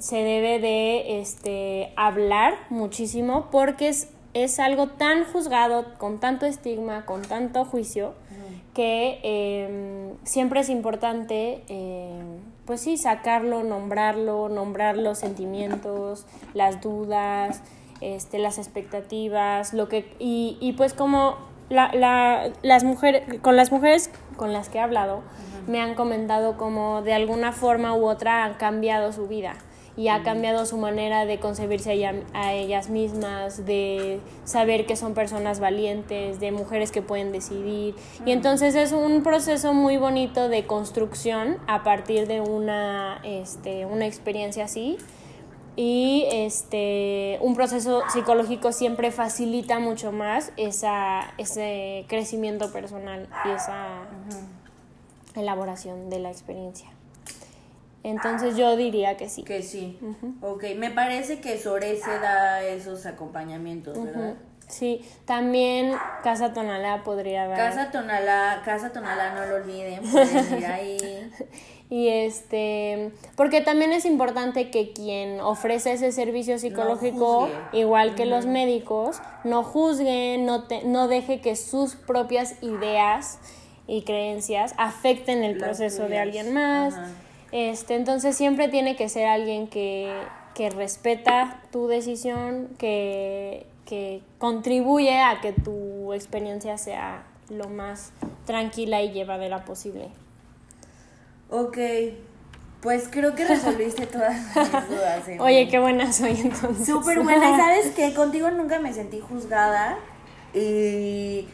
se 0.05 0.17
debe 0.17 0.59
de 0.59 1.19
este, 1.19 1.95
hablar 1.97 2.59
muchísimo 2.69 3.49
porque 3.51 3.88
es, 3.88 4.11
es 4.35 4.61
algo 4.61 4.89
tan 4.89 5.24
juzgado, 5.24 5.95
con 5.97 6.20
tanto 6.20 6.45
estigma, 6.45 7.07
con 7.07 7.22
tanto 7.22 7.64
juicio, 7.64 8.12
que 8.74 9.18
em, 9.22 10.12
siempre 10.24 10.61
es 10.61 10.68
importante, 10.68 11.64
em, 11.68 12.37
pues 12.66 12.83
sí, 12.83 12.99
sacarlo, 12.99 13.64
nombrarlo, 13.64 14.51
nombrar 14.51 14.99
los 14.99 15.20
sentimientos, 15.20 16.26
las 16.53 16.83
dudas, 16.83 17.62
este, 18.03 18.39
las 18.39 18.59
expectativas, 18.59 19.72
lo 19.72 19.89
que, 19.89 20.14
y, 20.18 20.59
y 20.61 20.74
pues 20.74 20.93
como 20.93 21.39
la, 21.70 21.95
la, 21.95 22.53
las 22.61 22.85
mujeres, 22.85 23.41
con 23.41 23.57
las 23.57 23.72
mujeres 23.72 24.11
con 24.37 24.53
las 24.53 24.68
que 24.68 24.76
he 24.76 24.81
hablado, 24.83 25.22
me 25.66 25.81
han 25.81 25.95
comentado 25.95 26.59
como 26.59 27.01
de 27.01 27.14
alguna 27.14 27.53
forma 27.53 27.97
u 27.97 28.07
otra 28.07 28.45
han 28.45 28.53
cambiado 28.55 29.11
su 29.11 29.28
vida 29.28 29.57
y 29.97 30.09
ha 30.09 30.22
cambiado 30.24 30.66
su 30.66 30.76
manera 30.76 31.24
de 31.24 31.38
concebirse 31.38 31.90
a, 31.90 31.92
ella- 31.92 32.14
a 32.32 32.53
ellas 32.53 32.88
mismas, 32.90 33.64
de 33.64 34.20
saber 34.45 34.86
que 34.86 34.97
son 34.97 35.14
personas 35.14 35.61
valientes, 35.61 36.40
de 36.40 36.51
mujeres 36.51 36.90
que 36.90 37.01
pueden 37.01 37.30
decidir. 37.30 37.95
Y 38.26 38.32
entonces 38.32 38.74
es 38.74 38.90
un 38.92 39.22
proceso 39.22 39.72
muy 39.72 39.97
bonito 39.97 40.49
de 40.49 40.66
construcción 40.66 41.59
a 41.68 41.84
partir 41.84 42.26
de 42.26 42.40
una, 42.40 43.20
este, 43.22 43.86
una 43.86 44.07
experiencia 44.07 44.64
así. 44.64 44.97
Y 45.76 46.26
este, 46.30 47.38
un 47.40 47.55
proceso 47.57 48.03
psicológico 48.12 48.70
siempre 48.72 49.11
facilita 49.11 49.80
mucho 49.80 50.12
más 50.12 50.53
esa, 50.57 51.34
ese 51.36 52.05
crecimiento 52.09 52.72
personal 52.72 53.28
y 53.45 53.51
esa 53.51 54.03
elaboración 55.34 56.11
de 56.11 56.20
la 56.20 56.30
experiencia. 56.30 56.88
Entonces 58.05 58.57
yo 58.57 58.76
diría 58.76 59.16
que 59.16 59.28
sí. 59.30 59.42
Que 59.42 59.62
sí. 59.62 59.98
Ok, 60.42 60.64
me 60.76 60.90
parece 60.90 61.40
que 61.40 61.59
Sorese 61.59 62.11
da 62.20 62.62
esos 62.62 63.07
acompañamientos, 63.07 64.00
¿verdad? 64.05 64.34
Sí, 64.68 65.05
también 65.24 65.94
Casa 66.22 66.52
Tonalá 66.52 67.02
podría 67.02 67.46
dar. 67.46 67.57
Casa 67.57 67.90
Tonalá, 67.90 68.62
Casa 68.64 68.92
Tonalá, 68.92 69.34
no 69.34 69.46
lo 69.46 69.57
olviden, 69.57 70.02
pueden 70.02 70.59
ir 70.59 70.66
ahí. 70.66 71.30
Y 71.90 72.09
este, 72.09 73.12
porque 73.36 73.61
también 73.61 73.92
es 73.92 74.07
importante 74.07 74.70
que 74.70 74.92
quien 74.92 75.40
ofrece 75.40 75.92
ese 75.92 76.12
servicio 76.12 76.59
psicológico, 76.59 77.48
igual 77.72 78.14
que 78.14 78.24
los 78.24 78.46
médicos, 78.46 79.20
no 79.44 79.62
juzgue, 79.62 80.38
no, 80.38 80.64
te, 80.64 80.82
no 80.84 81.09
deje 81.09 81.40
que 81.40 81.55
sus 81.57 81.94
propias 81.94 82.57
ideas 82.62 83.38
y 83.86 84.02
creencias 84.02 84.74
afecten 84.78 85.44
el 85.44 85.59
Las 85.59 85.68
proceso 85.68 86.09
de 86.09 86.18
alguien 86.18 86.55
más. 86.55 86.94
Ajá. 86.94 87.07
Este, 87.55 87.94
entonces 87.94 88.36
siempre 88.36 88.66
tiene 88.66 88.96
que 88.96 89.09
ser 89.09 89.28
alguien 89.28 89.68
que, 89.68 90.12
que 90.55 90.70
respeta 90.70 91.62
tu 91.70 91.86
decisión, 91.86 92.66
que, 92.78 93.64
que 93.86 94.22
contribuye 94.38 95.20
a 95.20 95.40
que 95.40 95.52
tu 95.52 96.12
experiencia 96.14 96.78
sea 96.78 97.22
lo 97.50 97.68
más 97.68 98.11
tranquila 98.44 99.02
y 99.02 99.12
llevadera 99.12 99.64
posible. 99.64 100.09
Ok, 101.48 101.78
pues 102.80 103.07
creo 103.09 103.36
que 103.36 103.44
resolviste 103.44 104.09
todas 104.09 104.34
mis 104.57 104.88
dudas. 104.88 105.22
Oye, 105.38 105.68
qué 105.68 105.78
buena 105.78 106.12
soy 106.12 106.32
entonces. 106.32 106.84
Súper 106.84 107.20
buena. 107.22 107.50
Y 107.52 107.57
sabes 107.57 107.94
que 107.94 108.14
contigo 108.14 108.50
nunca 108.50 108.80
me 108.80 108.92
sentí 108.92 109.20
juzgada 109.20 109.98
y 110.52 111.46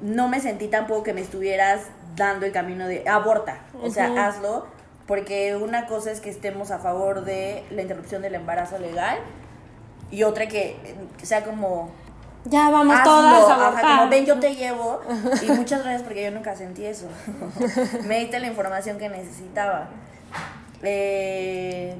no 0.00 0.26
me 0.26 0.40
sentí 0.40 0.66
tampoco 0.66 1.04
que 1.04 1.12
me 1.12 1.20
estuvieras 1.20 1.82
dando 2.16 2.44
el 2.44 2.50
camino 2.50 2.88
de 2.88 3.08
aborta. 3.08 3.60
O 3.80 3.88
sea, 3.88 4.26
hazlo. 4.26 4.81
Porque 5.06 5.56
una 5.56 5.86
cosa 5.86 6.10
es 6.10 6.20
que 6.20 6.30
estemos 6.30 6.70
a 6.70 6.78
favor 6.78 7.24
de 7.24 7.64
la 7.70 7.82
interrupción 7.82 8.22
del 8.22 8.34
embarazo 8.34 8.78
legal 8.78 9.18
y 10.10 10.22
otra 10.22 10.46
que 10.46 10.76
sea 11.22 11.44
como 11.44 11.90
Ya 12.44 12.70
vamos 12.70 12.94
hazlo, 12.96 13.12
todas 13.12 13.48
a 13.48 13.68
ajá, 13.68 13.80
como 13.98 14.10
ven 14.10 14.26
yo 14.26 14.38
te 14.38 14.54
llevo 14.54 15.00
y 15.42 15.50
muchas 15.50 15.82
gracias 15.82 16.02
porque 16.02 16.24
yo 16.24 16.30
nunca 16.30 16.54
sentí 16.56 16.84
eso. 16.84 17.06
me 18.06 18.20
diste 18.20 18.38
la 18.40 18.46
información 18.46 18.98
que 18.98 19.08
necesitaba. 19.08 19.88
Eh, 20.82 21.94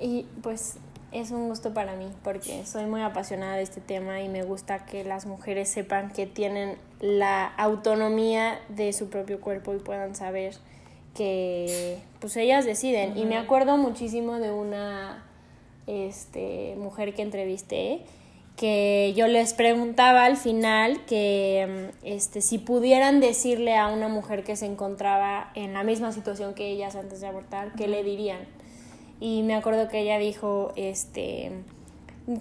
Y 0.00 0.26
pues 0.42 0.76
es 1.10 1.30
un 1.30 1.48
gusto 1.48 1.72
para 1.72 1.94
mí 1.94 2.10
porque 2.22 2.64
soy 2.66 2.84
muy 2.86 3.02
apasionada 3.02 3.56
de 3.56 3.62
este 3.62 3.80
tema 3.80 4.20
y 4.20 4.28
me 4.28 4.42
gusta 4.42 4.84
que 4.84 5.04
las 5.04 5.26
mujeres 5.26 5.68
sepan 5.70 6.10
que 6.10 6.26
tienen 6.26 6.76
la 7.00 7.46
autonomía 7.46 8.58
de 8.68 8.92
su 8.92 9.08
propio 9.08 9.40
cuerpo 9.40 9.74
y 9.74 9.78
puedan 9.78 10.14
saber 10.14 10.54
que 11.18 11.98
pues 12.20 12.36
ellas 12.36 12.64
deciden. 12.64 13.18
Y 13.18 13.24
me 13.26 13.36
acuerdo 13.36 13.76
muchísimo 13.76 14.38
de 14.38 14.52
una 14.52 15.24
este, 15.88 16.76
mujer 16.78 17.12
que 17.12 17.22
entrevisté 17.22 18.02
que 18.56 19.14
yo 19.16 19.28
les 19.28 19.54
preguntaba 19.54 20.24
al 20.24 20.36
final 20.36 21.04
que 21.06 21.92
mm, 22.02 22.06
este, 22.06 22.40
si 22.40 22.58
pudieran 22.58 23.20
decirle 23.20 23.76
a 23.76 23.88
una 23.88 24.08
mujer 24.08 24.42
que 24.44 24.56
se 24.56 24.66
encontraba 24.66 25.50
en 25.54 25.74
la 25.74 25.84
misma 25.84 26.12
situación 26.12 26.54
que 26.54 26.68
ellas 26.68 26.96
antes 26.96 27.20
de 27.20 27.26
abortar, 27.28 27.72
¿qué 27.76 27.88
le 27.88 28.02
dirían? 28.02 28.40
Y 29.20 29.42
me 29.42 29.54
acuerdo 29.54 29.88
que 29.88 30.00
ella 30.00 30.18
dijo, 30.18 30.72
este, 30.76 31.52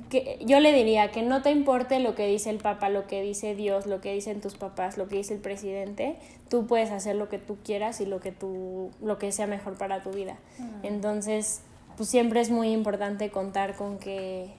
que 0.09 0.39
yo 0.45 0.59
le 0.59 0.73
diría 0.73 1.11
que 1.11 1.21
no 1.21 1.41
te 1.41 1.51
importe 1.51 1.99
lo 1.99 2.13
que 2.13 2.27
dice 2.27 2.49
el 2.49 2.57
Papa, 2.57 2.89
lo 2.89 3.07
que 3.07 3.21
dice 3.21 3.55
Dios, 3.55 3.85
lo 3.85 4.01
que 4.01 4.13
dicen 4.13 4.41
tus 4.41 4.55
papás, 4.55 4.97
lo 4.97 5.07
que 5.07 5.15
dice 5.15 5.33
el 5.33 5.39
presidente, 5.39 6.17
tú 6.49 6.67
puedes 6.67 6.91
hacer 6.91 7.15
lo 7.15 7.29
que 7.29 7.37
tú 7.37 7.57
quieras 7.63 8.01
y 8.01 8.05
lo 8.05 8.19
que 8.19 8.31
tú, 8.31 8.91
lo 9.01 9.17
que 9.17 9.31
sea 9.31 9.47
mejor 9.47 9.77
para 9.77 10.03
tu 10.03 10.11
vida. 10.11 10.37
Entonces, 10.83 11.61
pues 11.95 12.09
siempre 12.09 12.41
es 12.41 12.49
muy 12.49 12.71
importante 12.71 13.29
contar 13.31 13.75
con 13.75 13.97
que, 13.97 14.49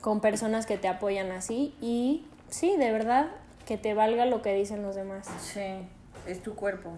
con 0.00 0.20
personas 0.20 0.66
que 0.66 0.78
te 0.78 0.88
apoyan 0.88 1.30
así 1.30 1.74
y 1.80 2.24
sí, 2.48 2.76
de 2.76 2.90
verdad, 2.90 3.28
que 3.66 3.76
te 3.76 3.94
valga 3.94 4.26
lo 4.26 4.42
que 4.42 4.52
dicen 4.54 4.82
los 4.82 4.96
demás. 4.96 5.28
sí, 5.40 5.60
es 6.26 6.42
tu 6.42 6.54
cuerpo. 6.54 6.90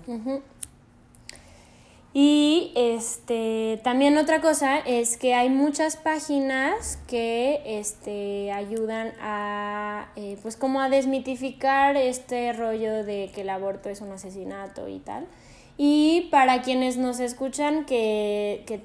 Y 2.15 2.73
este 2.75 3.81
también 3.83 4.19
otra 4.19 4.43
cosa 4.43 4.79
es 4.79 5.17
que 5.17 5.35
hay 5.35 5.49
muchas 5.49 5.97
páginas 5.97 6.99
que 7.07 7.63
este 7.65 8.53
ayudan 8.53 9.13
a 9.19 10.09
eh, 10.17 10.37
pues 10.43 10.57
como 10.57 10.83
a 10.83 10.91
desmitificar 10.91 11.97
este 11.97 12.53
rollo 12.53 13.03
de 13.03 13.31
que 13.35 13.41
el 13.41 13.49
aborto 13.49 13.89
es 13.89 14.03
un 14.03 14.13
asesinato 14.13 14.89
y 14.89 14.99
tal. 14.99 15.27
Y 15.79 16.29
para 16.31 16.61
quienes 16.61 16.99
nos 16.99 17.19
escuchan 17.19 17.87
que, 17.87 18.63
que 18.67 18.83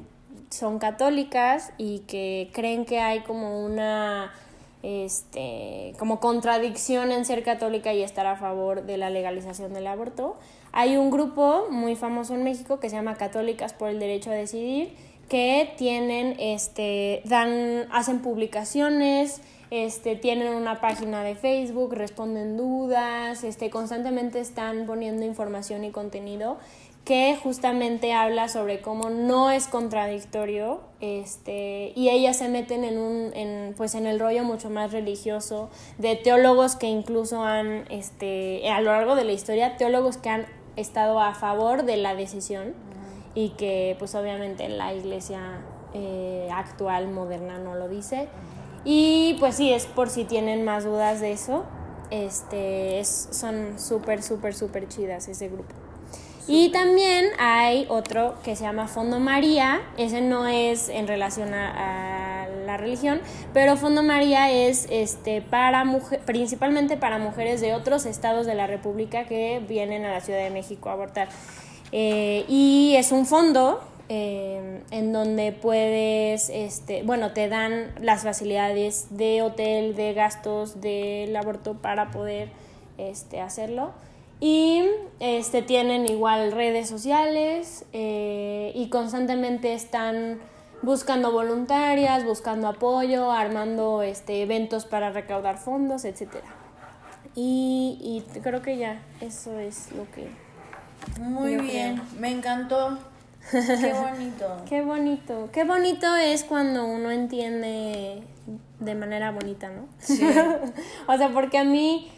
son 0.49 0.79
católicas 0.79 1.73
y 1.77 1.99
que 1.99 2.49
creen 2.53 2.85
que 2.85 3.01
hay 3.01 3.21
como 3.21 3.65
una 3.65 4.33
este 4.83 5.93
como 5.99 6.21
contradicción 6.21 7.11
en 7.11 7.25
ser 7.25 7.43
católica 7.43 7.93
y 7.93 8.03
estar 8.03 8.25
a 8.25 8.37
favor 8.37 8.83
de 8.83 8.95
la 8.95 9.09
legalización 9.09 9.73
del 9.73 9.87
aborto. 9.87 10.37
Hay 10.71 10.97
un 10.97 11.09
grupo 11.09 11.67
muy 11.69 11.95
famoso 11.95 12.35
en 12.35 12.43
México 12.43 12.79
que 12.79 12.89
se 12.89 12.95
llama 12.95 13.15
Católicas 13.15 13.73
por 13.73 13.89
el 13.89 13.99
Derecho 13.99 14.31
a 14.31 14.33
Decidir 14.33 14.93
que 15.29 15.73
tienen 15.77 16.35
este 16.39 17.21
dan 17.25 17.87
hacen 17.91 18.19
publicaciones, 18.19 19.41
este 19.71 20.15
tienen 20.15 20.53
una 20.53 20.79
página 20.79 21.23
de 21.23 21.35
Facebook, 21.35 21.93
responden 21.93 22.55
dudas, 22.55 23.43
este 23.43 23.69
constantemente 23.69 24.39
están 24.39 24.85
poniendo 24.85 25.25
información 25.25 25.83
y 25.83 25.91
contenido 25.91 26.57
que 27.03 27.37
justamente 27.41 28.11
habla 28.11 28.49
sobre 28.49 28.81
cómo 28.81 29.09
no 29.09 29.49
es 29.49 29.67
contradictorio 29.67 30.81
este 30.99 31.93
y 31.95 32.09
ellas 32.09 32.37
se 32.37 32.49
meten 32.49 32.83
en 32.83 32.97
un 32.97 33.31
en, 33.33 33.73
pues 33.77 33.95
en 33.95 34.07
el 34.07 34.19
rollo 34.19 34.43
mucho 34.43 34.69
más 34.69 34.91
religioso 34.91 35.69
de 35.97 36.17
teólogos 36.17 36.75
que 36.75 36.87
incluso 36.87 37.43
han 37.43 37.85
este 37.89 38.69
a 38.69 38.81
lo 38.81 38.91
largo 38.91 39.15
de 39.15 39.23
la 39.23 39.31
historia 39.31 39.77
teólogos 39.77 40.17
que 40.17 40.27
han 40.27 40.47
estado 40.77 41.19
a 41.19 41.33
favor 41.33 41.83
de 41.83 41.97
la 41.97 42.15
decisión 42.15 42.73
y 43.35 43.49
que 43.49 43.95
pues 43.99 44.15
obviamente 44.15 44.69
la 44.69 44.93
iglesia 44.93 45.59
eh, 45.93 46.47
actual 46.53 47.09
moderna 47.09 47.57
no 47.57 47.75
lo 47.75 47.89
dice. 47.89 48.29
Y 48.85 49.35
pues 49.39 49.55
sí 49.55 49.73
es 49.73 49.85
por 49.85 50.09
si 50.09 50.23
tienen 50.23 50.63
más 50.63 50.85
dudas 50.85 51.19
de 51.19 51.33
eso 51.33 51.65
este 52.11 52.99
es, 52.99 53.29
son 53.31 53.79
súper 53.79 54.23
súper 54.23 54.53
súper 54.53 54.87
chidas 54.87 55.27
ese 55.27 55.49
grupo. 55.49 55.73
Y 56.47 56.69
también 56.69 57.25
hay 57.39 57.85
otro 57.89 58.35
que 58.43 58.55
se 58.55 58.63
llama 58.63 58.87
Fondo 58.87 59.19
María, 59.19 59.81
ese 59.97 60.21
no 60.21 60.47
es 60.47 60.87
en 60.87 61.07
relación 61.07 61.53
a, 61.53 61.73
a 61.75 62.26
religión, 62.77 63.19
pero 63.53 63.75
Fondo 63.77 64.03
María 64.03 64.51
es 64.51 64.87
este 64.89 65.41
para 65.41 65.83
mujer, 65.85 66.19
principalmente 66.21 66.97
para 66.97 67.17
mujeres 67.17 67.61
de 67.61 67.73
otros 67.73 68.05
estados 68.05 68.45
de 68.45 68.55
la 68.55 68.67
República 68.67 69.25
que 69.25 69.61
vienen 69.67 70.05
a 70.05 70.11
la 70.11 70.21
Ciudad 70.21 70.39
de 70.39 70.49
México 70.49 70.89
a 70.89 70.93
abortar. 70.93 71.29
Eh, 71.91 72.45
y 72.47 72.95
es 72.97 73.11
un 73.11 73.25
fondo 73.25 73.81
eh, 74.09 74.81
en 74.91 75.11
donde 75.11 75.51
puedes, 75.51 76.49
este, 76.49 77.03
bueno, 77.03 77.33
te 77.33 77.49
dan 77.49 77.93
las 78.01 78.23
facilidades 78.23 79.07
de 79.09 79.41
hotel, 79.41 79.95
de 79.95 80.13
gastos 80.13 80.79
del 80.79 81.35
aborto 81.35 81.73
para 81.75 82.11
poder 82.11 82.49
este, 82.97 83.41
hacerlo. 83.41 83.91
Y 84.39 84.83
este, 85.19 85.61
tienen 85.61 86.07
igual 86.07 86.51
redes 86.51 86.87
sociales 86.87 87.85
eh, 87.91 88.71
y 88.75 88.87
constantemente 88.89 89.73
están 89.73 90.39
buscando 90.81 91.31
voluntarias, 91.31 92.23
buscando 92.23 92.67
apoyo, 92.67 93.31
armando 93.31 94.01
este, 94.01 94.41
eventos 94.41 94.85
para 94.85 95.11
recaudar 95.11 95.57
fondos, 95.57 96.05
etc. 96.05 96.27
Y, 97.35 97.97
y 98.01 98.39
creo 98.41 98.61
que 98.61 98.77
ya, 98.77 99.01
eso 99.21 99.59
es 99.59 99.91
lo 99.91 100.09
que... 100.11 100.27
Muy 101.19 101.57
bien, 101.57 102.01
me 102.19 102.31
encantó. 102.31 102.97
Qué 103.51 103.93
bonito. 103.93 104.61
Qué 104.69 104.81
bonito, 104.81 105.49
qué 105.53 105.63
bonito 105.63 106.15
es 106.15 106.43
cuando 106.43 106.85
uno 106.85 107.11
entiende 107.11 108.23
de 108.79 108.95
manera 108.95 109.31
bonita, 109.31 109.69
¿no? 109.69 109.87
Sí. 109.99 110.21
o 111.07 111.17
sea, 111.17 111.29
porque 111.29 111.57
a 111.57 111.63
mí, 111.63 112.11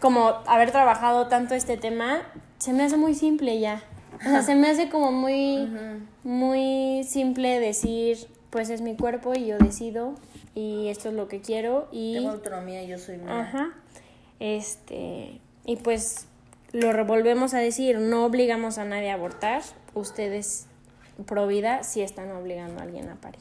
como 0.00 0.34
haber 0.46 0.70
trabajado 0.70 1.28
tanto 1.28 1.54
este 1.54 1.76
tema, 1.76 2.20
se 2.58 2.72
me 2.72 2.84
hace 2.84 2.96
muy 2.96 3.14
simple 3.14 3.58
ya. 3.60 3.82
O 4.20 4.24
sea, 4.24 4.42
se 4.42 4.54
me 4.56 4.68
hace 4.68 4.88
como 4.88 5.12
muy, 5.12 5.68
muy 6.28 7.04
simple 7.04 7.58
decir, 7.58 8.18
pues 8.50 8.68
es 8.68 8.82
mi 8.82 8.94
cuerpo 8.96 9.32
y 9.34 9.46
yo 9.46 9.56
decido 9.56 10.14
y 10.54 10.88
esto 10.88 11.08
es 11.08 11.14
lo 11.14 11.26
que 11.26 11.40
quiero 11.40 11.88
y 11.90 12.16
Tengo 12.16 12.32
autonomía 12.32 12.82
y 12.82 12.88
yo 12.88 12.98
soy 12.98 13.16
mía. 13.16 13.40
Ajá. 13.40 13.70
Este, 14.38 15.40
y 15.64 15.76
pues 15.76 16.26
lo 16.72 16.92
revolvemos 16.92 17.54
a 17.54 17.60
decir, 17.60 17.98
no 17.98 18.26
obligamos 18.26 18.76
a 18.76 18.84
nadie 18.84 19.10
a 19.10 19.14
abortar. 19.14 19.62
Ustedes, 19.94 20.66
pro 21.24 21.46
vida, 21.46 21.82
sí 21.82 22.02
están 22.02 22.30
obligando 22.32 22.80
a 22.80 22.82
alguien 22.82 23.08
a 23.08 23.14
parir. 23.14 23.40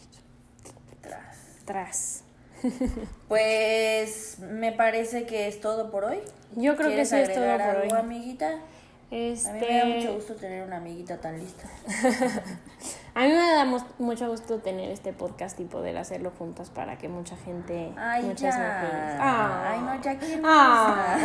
Tras. 1.01 1.37
Tras. 1.65 2.23
Pues 3.27 4.39
me 4.39 4.71
parece 4.71 5.25
que 5.25 5.49
es 5.49 5.59
todo 5.59 5.91
por 5.91 6.05
hoy. 6.05 6.19
Yo 6.55 6.77
creo 6.77 6.87
que 6.87 6.95
¿Quieres 7.03 7.09
sí 7.09 7.17
es 7.17 7.33
todo 7.33 7.43
por 7.43 7.61
algo, 7.61 7.93
hoy. 7.93 7.99
amiguita? 7.99 8.61
A 9.09 9.13
mí 9.15 9.19
me 9.21 9.67
da 9.67 9.83
Este, 9.83 9.85
mucho 9.85 10.13
gusto 10.15 10.35
tener 10.35 10.63
una 10.67 10.77
amiguita 10.77 11.17
tan 11.21 11.39
lista. 11.39 11.63
a 13.15 13.21
mí 13.21 13.27
me 13.29 13.53
da 13.53 13.63
mu- 13.63 13.79
mucho 13.99 14.27
gusto 14.29 14.57
tener 14.59 14.91
este 14.91 15.13
podcast 15.13 15.57
y 15.61 15.63
poder 15.63 15.97
hacerlo 15.97 16.33
juntos 16.37 16.69
para 16.69 16.97
que 16.97 17.07
mucha 17.07 17.37
gente, 17.37 17.93
Ay, 17.97 18.23
muchas 18.23 18.53
ya. 18.55 18.81
mujeres. 18.81 19.15
Ah. 19.19 19.69
Ay, 19.71 19.79
no, 19.79 20.01
ya 20.01 20.17
quiero. 20.19 20.43
Ah. 20.45 21.17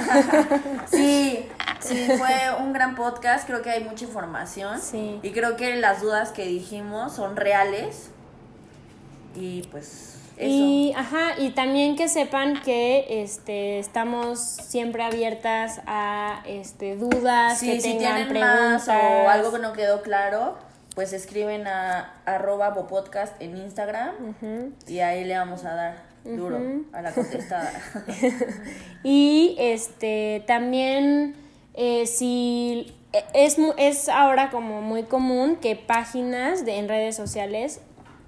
sí, 0.86 1.48
sí, 1.80 2.06
fue 2.18 2.54
un 2.60 2.72
gran 2.72 2.94
podcast. 2.94 3.46
Creo 3.48 3.62
que 3.62 3.70
hay 3.70 3.82
mucha 3.82 4.04
información. 4.04 4.80
Sí. 4.80 5.18
Y 5.20 5.30
creo 5.32 5.56
que 5.56 5.74
las 5.76 6.00
dudas 6.02 6.30
que 6.30 6.46
dijimos 6.46 7.12
son 7.14 7.34
reales. 7.34 8.10
Y 9.34 9.62
pues, 9.72 10.18
eso. 10.42 10.50
Y, 10.54 10.92
ajá, 10.96 11.38
y 11.38 11.50
también 11.50 11.96
que 11.96 12.08
sepan 12.08 12.60
que 12.62 13.22
este, 13.22 13.78
estamos 13.78 14.38
siempre 14.40 15.02
abiertas 15.02 15.80
a 15.86 16.42
este, 16.46 16.96
dudas, 16.96 17.58
Sí, 17.58 17.66
que 17.66 17.80
si 17.80 17.92
tengan 17.98 18.14
tienen 18.16 18.28
preguntas. 18.28 18.86
más 18.86 18.88
o 18.88 19.28
algo 19.28 19.52
que 19.52 19.58
no 19.58 19.72
quedó 19.72 20.02
claro, 20.02 20.56
pues 20.94 21.12
escriben 21.12 21.66
a 21.66 22.12
arroba 22.26 22.70
bopodcast 22.70 23.40
en 23.40 23.56
Instagram 23.56 24.12
y 24.86 24.98
ahí 25.00 25.24
le 25.24 25.36
vamos 25.38 25.64
a 25.64 25.74
dar 25.74 26.02
duro 26.24 26.60
a 26.92 27.02
la 27.02 27.12
contestada. 27.12 27.72
Y 29.02 29.56
este 29.58 30.44
también 30.46 31.34
eh, 31.74 32.06
si 32.06 32.94
e- 33.12 33.24
es, 33.34 33.56
es 33.78 34.08
ahora 34.08 34.50
como 34.50 34.80
muy 34.82 35.02
común 35.04 35.56
que 35.56 35.74
páginas 35.76 36.64
de, 36.64 36.78
en 36.78 36.88
redes 36.88 37.16
sociales 37.16 37.80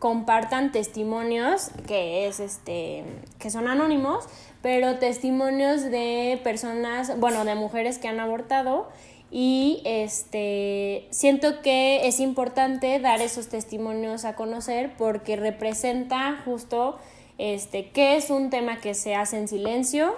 compartan 0.04 0.70
testimonios 0.70 1.70
que 1.86 2.26
es 2.26 2.38
este 2.38 3.04
que 3.38 3.48
son 3.48 3.68
anónimos 3.68 4.26
pero 4.60 4.98
testimonios 4.98 5.82
de 5.84 6.38
personas 6.44 7.18
bueno 7.18 7.46
de 7.46 7.54
mujeres 7.54 7.96
que 7.96 8.08
han 8.08 8.20
abortado 8.20 8.90
y 9.30 9.80
este 9.86 11.08
siento 11.08 11.62
que 11.62 12.06
es 12.06 12.20
importante 12.20 13.00
dar 13.00 13.22
esos 13.22 13.48
testimonios 13.48 14.26
a 14.26 14.36
conocer 14.36 14.92
porque 14.98 15.36
representa 15.36 16.38
justo 16.44 16.98
este 17.38 17.88
que 17.88 18.18
es 18.18 18.28
un 18.28 18.50
tema 18.50 18.82
que 18.82 18.92
se 18.92 19.14
hace 19.14 19.38
en 19.38 19.48
silencio 19.48 20.14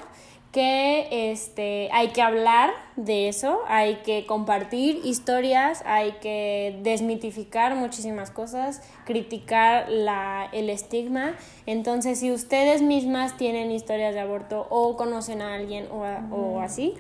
que 0.56 1.08
este, 1.32 1.90
hay 1.92 2.08
que 2.08 2.22
hablar 2.22 2.70
de 2.96 3.28
eso, 3.28 3.60
hay 3.68 3.96
que 3.96 4.24
compartir 4.24 5.02
historias, 5.04 5.82
hay 5.84 6.12
que 6.22 6.78
desmitificar 6.82 7.74
muchísimas 7.74 8.30
cosas, 8.30 8.80
criticar 9.04 9.90
la, 9.90 10.48
el 10.52 10.70
estigma. 10.70 11.34
Entonces, 11.66 12.20
si 12.20 12.32
ustedes 12.32 12.80
mismas 12.80 13.36
tienen 13.36 13.70
historias 13.70 14.14
de 14.14 14.20
aborto 14.20 14.66
o 14.70 14.96
conocen 14.96 15.42
a 15.42 15.52
alguien 15.56 15.88
o, 15.92 16.04
a- 16.04 16.22
o 16.32 16.60
así, 16.62 16.94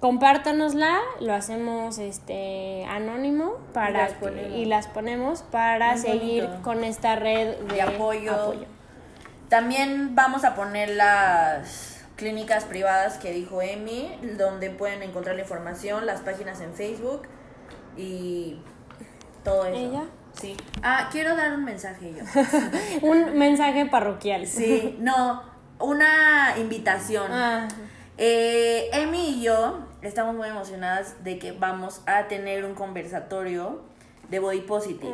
compártanosla, 0.00 0.98
lo 1.20 1.34
hacemos 1.34 1.98
este, 1.98 2.86
anónimo 2.86 3.56
para 3.74 3.90
las 4.04 4.12
que- 4.14 4.20
ponemos. 4.20 4.58
y 4.58 4.64
las 4.64 4.86
ponemos 4.86 5.42
para 5.42 5.92
Muy 5.92 6.00
seguir 6.00 6.44
bonito. 6.44 6.62
con 6.62 6.82
esta 6.82 7.16
red 7.16 7.56
de, 7.58 7.74
de 7.74 7.82
apoyo. 7.82 8.54
También 9.50 10.14
vamos 10.14 10.44
a 10.44 10.54
poner 10.54 10.88
las 10.96 11.91
clínicas 12.22 12.64
privadas 12.66 13.18
que 13.18 13.32
dijo 13.32 13.60
Emi, 13.60 14.16
donde 14.38 14.70
pueden 14.70 15.02
encontrar 15.02 15.34
la 15.34 15.42
información, 15.42 16.06
las 16.06 16.20
páginas 16.20 16.60
en 16.60 16.72
Facebook 16.72 17.22
y 17.96 18.60
todo 19.42 19.66
eso. 19.66 19.76
¿Ella? 19.76 20.04
Sí. 20.40 20.56
Ah, 20.84 21.08
quiero 21.10 21.34
dar 21.34 21.52
un 21.52 21.64
mensaje 21.64 22.14
yo. 22.14 22.22
Un 23.02 23.36
mensaje 23.36 23.86
parroquial. 23.86 24.46
Sí, 24.46 24.96
no, 25.00 25.42
una 25.80 26.54
invitación. 26.58 27.26
Ah. 27.32 27.66
Eh, 28.18 28.88
Emi 28.92 29.40
y 29.40 29.42
yo 29.42 29.80
estamos 30.00 30.36
muy 30.36 30.48
emocionadas 30.48 31.24
de 31.24 31.40
que 31.40 31.50
vamos 31.50 32.02
a 32.06 32.28
tener 32.28 32.64
un 32.64 32.74
conversatorio 32.74 33.82
de 34.28 34.38
Body 34.38 34.60
Positive. 34.60 35.12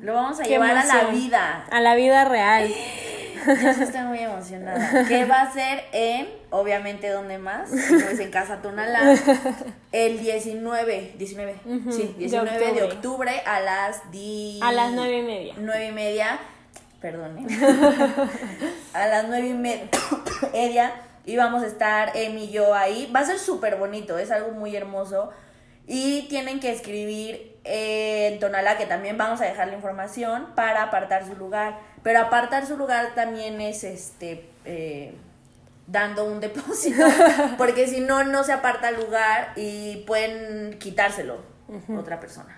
Lo 0.00 0.14
vamos 0.14 0.38
a 0.38 0.44
Qué 0.44 0.50
llevar 0.50 0.76
a 0.76 0.84
la 0.84 1.06
vida. 1.06 1.66
A 1.72 1.80
la 1.80 1.96
vida 1.96 2.24
real. 2.24 2.72
Yo 3.46 3.74
sí 3.74 3.82
estoy 3.82 4.02
muy 4.02 4.18
emocionada. 4.18 5.06
Que 5.08 5.24
va 5.24 5.42
a 5.42 5.52
ser 5.52 5.84
en, 5.92 6.28
obviamente, 6.50 7.08
¿dónde 7.08 7.38
más? 7.38 7.70
No 7.70 8.08
es 8.08 8.18
en 8.20 8.30
Casa 8.30 8.62
Tonalá. 8.62 9.16
El 9.92 10.20
19, 10.20 11.14
19, 11.16 11.54
sí, 11.90 12.14
de 12.18 12.18
19 12.18 12.58
de 12.58 12.82
octubre, 12.82 12.82
octubre. 12.84 13.42
a 13.46 13.60
las 13.60 14.10
10. 14.10 14.62
A 14.62 14.72
las 14.72 14.92
nueve 14.92 15.18
y 15.18 15.22
media. 15.22 15.54
Nueve 15.58 15.86
y 15.86 15.92
media, 15.92 16.38
perdón, 17.00 17.38
¿eh? 17.38 17.46
a 18.94 19.06
las 19.06 19.28
nueve 19.28 19.48
y 19.48 19.54
media 19.54 20.92
y 21.24 21.36
vamos 21.36 21.62
a 21.62 21.66
estar 21.66 22.16
Emi 22.16 22.44
y 22.44 22.50
yo 22.50 22.74
ahí. 22.74 23.10
Va 23.14 23.20
a 23.20 23.24
ser 23.24 23.38
súper 23.38 23.76
bonito, 23.76 24.18
es 24.18 24.30
algo 24.30 24.52
muy 24.52 24.74
hermoso. 24.74 25.30
Y 25.86 26.22
tienen 26.28 26.60
que 26.60 26.72
escribir 26.72 27.58
en 27.64 28.38
Tonalá, 28.38 28.76
que 28.76 28.86
también 28.86 29.18
vamos 29.18 29.40
a 29.40 29.44
dejar 29.44 29.68
la 29.68 29.74
información, 29.74 30.48
para 30.54 30.84
apartar 30.84 31.26
su 31.26 31.36
lugar. 31.36 31.78
Pero 32.02 32.20
apartar 32.20 32.66
su 32.66 32.76
lugar 32.76 33.14
también 33.14 33.60
es 33.60 33.84
este 33.84 34.48
eh, 34.64 35.14
dando 35.86 36.24
un 36.24 36.40
depósito, 36.40 37.04
porque 37.58 37.86
si 37.88 38.00
no, 38.00 38.24
no 38.24 38.42
se 38.44 38.52
aparta 38.52 38.88
el 38.90 38.96
lugar 38.96 39.52
y 39.56 39.98
pueden 40.06 40.78
quitárselo 40.78 41.38
otra 41.98 42.18
persona. 42.20 42.56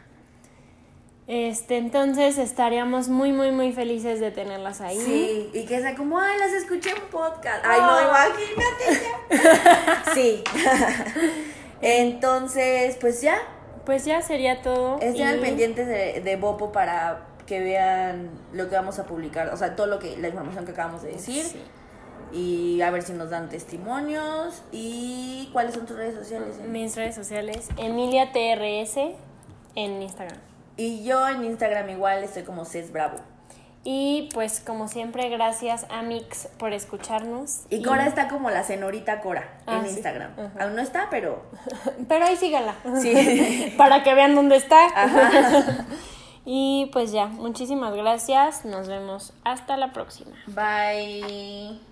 Este, 1.29 1.77
entonces 1.79 2.37
estaríamos 2.37 3.09
muy, 3.09 3.33
muy, 3.33 3.53
muy 3.53 3.73
felices 3.73 4.19
de 4.21 4.31
tenerlas 4.33 4.81
ahí. 4.81 4.99
Sí, 5.01 5.51
y 5.55 5.65
que 5.67 5.81
sea 5.81 5.95
como, 5.95 6.19
ay, 6.21 6.37
las 6.39 6.53
escuché 6.53 6.91
en 6.91 7.01
podcast. 7.11 7.65
Ay, 7.65 7.81
no, 7.81 7.91
Ah. 7.91 8.27
imagínate 8.29 9.07
ya. 9.35 10.03
sí. 10.15 10.43
Entonces, 11.81 12.97
pues 13.01 13.21
ya, 13.23 13.37
Pues 13.85 14.05
ya 14.05 14.23
sería 14.23 14.63
todo. 14.63 14.99
estén 15.01 15.27
al 15.27 15.39
y- 15.39 15.41
pendientes 15.43 15.87
de, 15.87 16.21
de 16.21 16.37
Bopo 16.37 16.71
para 16.73 17.27
que 17.47 17.61
vean 17.61 18.31
lo 18.53 18.69
que 18.69 18.75
vamos 18.77 18.99
a 18.99 19.05
publicar, 19.05 19.49
o 19.51 19.57
sea, 19.57 19.77
todo 19.77 19.87
lo 19.87 19.99
que, 19.99 20.17
la 20.17 20.29
información 20.29 20.65
que 20.65 20.73
acabamos 20.73 21.03
de 21.03 21.13
decir. 21.13 21.45
Sí. 21.45 21.63
Y 22.35 22.81
a 22.81 22.91
ver 22.91 23.03
si 23.03 23.13
nos 23.13 23.29
dan 23.31 23.49
testimonios. 23.51 24.63
¿Y 24.73 25.51
cuáles 25.53 25.75
son 25.75 25.85
tus 25.87 25.97
redes 25.97 26.15
sociales? 26.15 26.59
Mis 26.67 26.97
redes 26.97 27.15
sociales, 27.15 27.69
Emilia 27.77 28.33
TRS 28.33 28.97
en 29.75 30.03
Instagram. 30.03 30.39
Y 30.79 31.05
yo 31.05 31.29
en 31.29 31.45
Instagram 31.45 31.91
igual 31.91 32.25
estoy 32.25 32.45
como 32.45 32.65
Cés 32.65 32.91
Bravo. 32.93 33.19
Y 33.85 34.29
pues 34.33 34.61
como 34.61 34.87
siempre, 34.87 35.29
gracias 35.29 35.87
a 35.91 36.03
Mix 36.03 36.47
por 36.57 36.73
escucharnos. 36.73 37.63
Y 37.69 37.83
Cora 37.83 38.07
está 38.07 38.29
como 38.29 38.49
la 38.49 38.63
senorita 38.63 39.21
Cora 39.21 39.59
Ah, 39.67 39.79
en 39.79 39.87
sí. 39.89 39.95
Instagram. 39.97 40.31
Ajá. 40.39 40.65
Aún 40.65 40.77
no 40.77 40.83
está, 40.83 41.09
pero 41.11 41.43
Pero 42.09 42.25
ahí 42.25 42.37
síganla. 42.37 42.77
sí. 43.03 43.75
Para 43.77 44.03
que 44.05 44.15
vean 44.15 44.35
dónde 44.37 44.57
está. 44.57 44.87
Ajá. 44.87 45.85
Y 46.45 46.91
pues 46.93 47.13
ya, 47.13 47.27
muchísimas 47.27 47.95
gracias. 47.95 48.65
Nos 48.65 48.89
vemos 48.89 49.33
hasta 49.45 49.77
la 49.77 49.93
próxima. 49.93 50.37
Bye. 50.47 51.92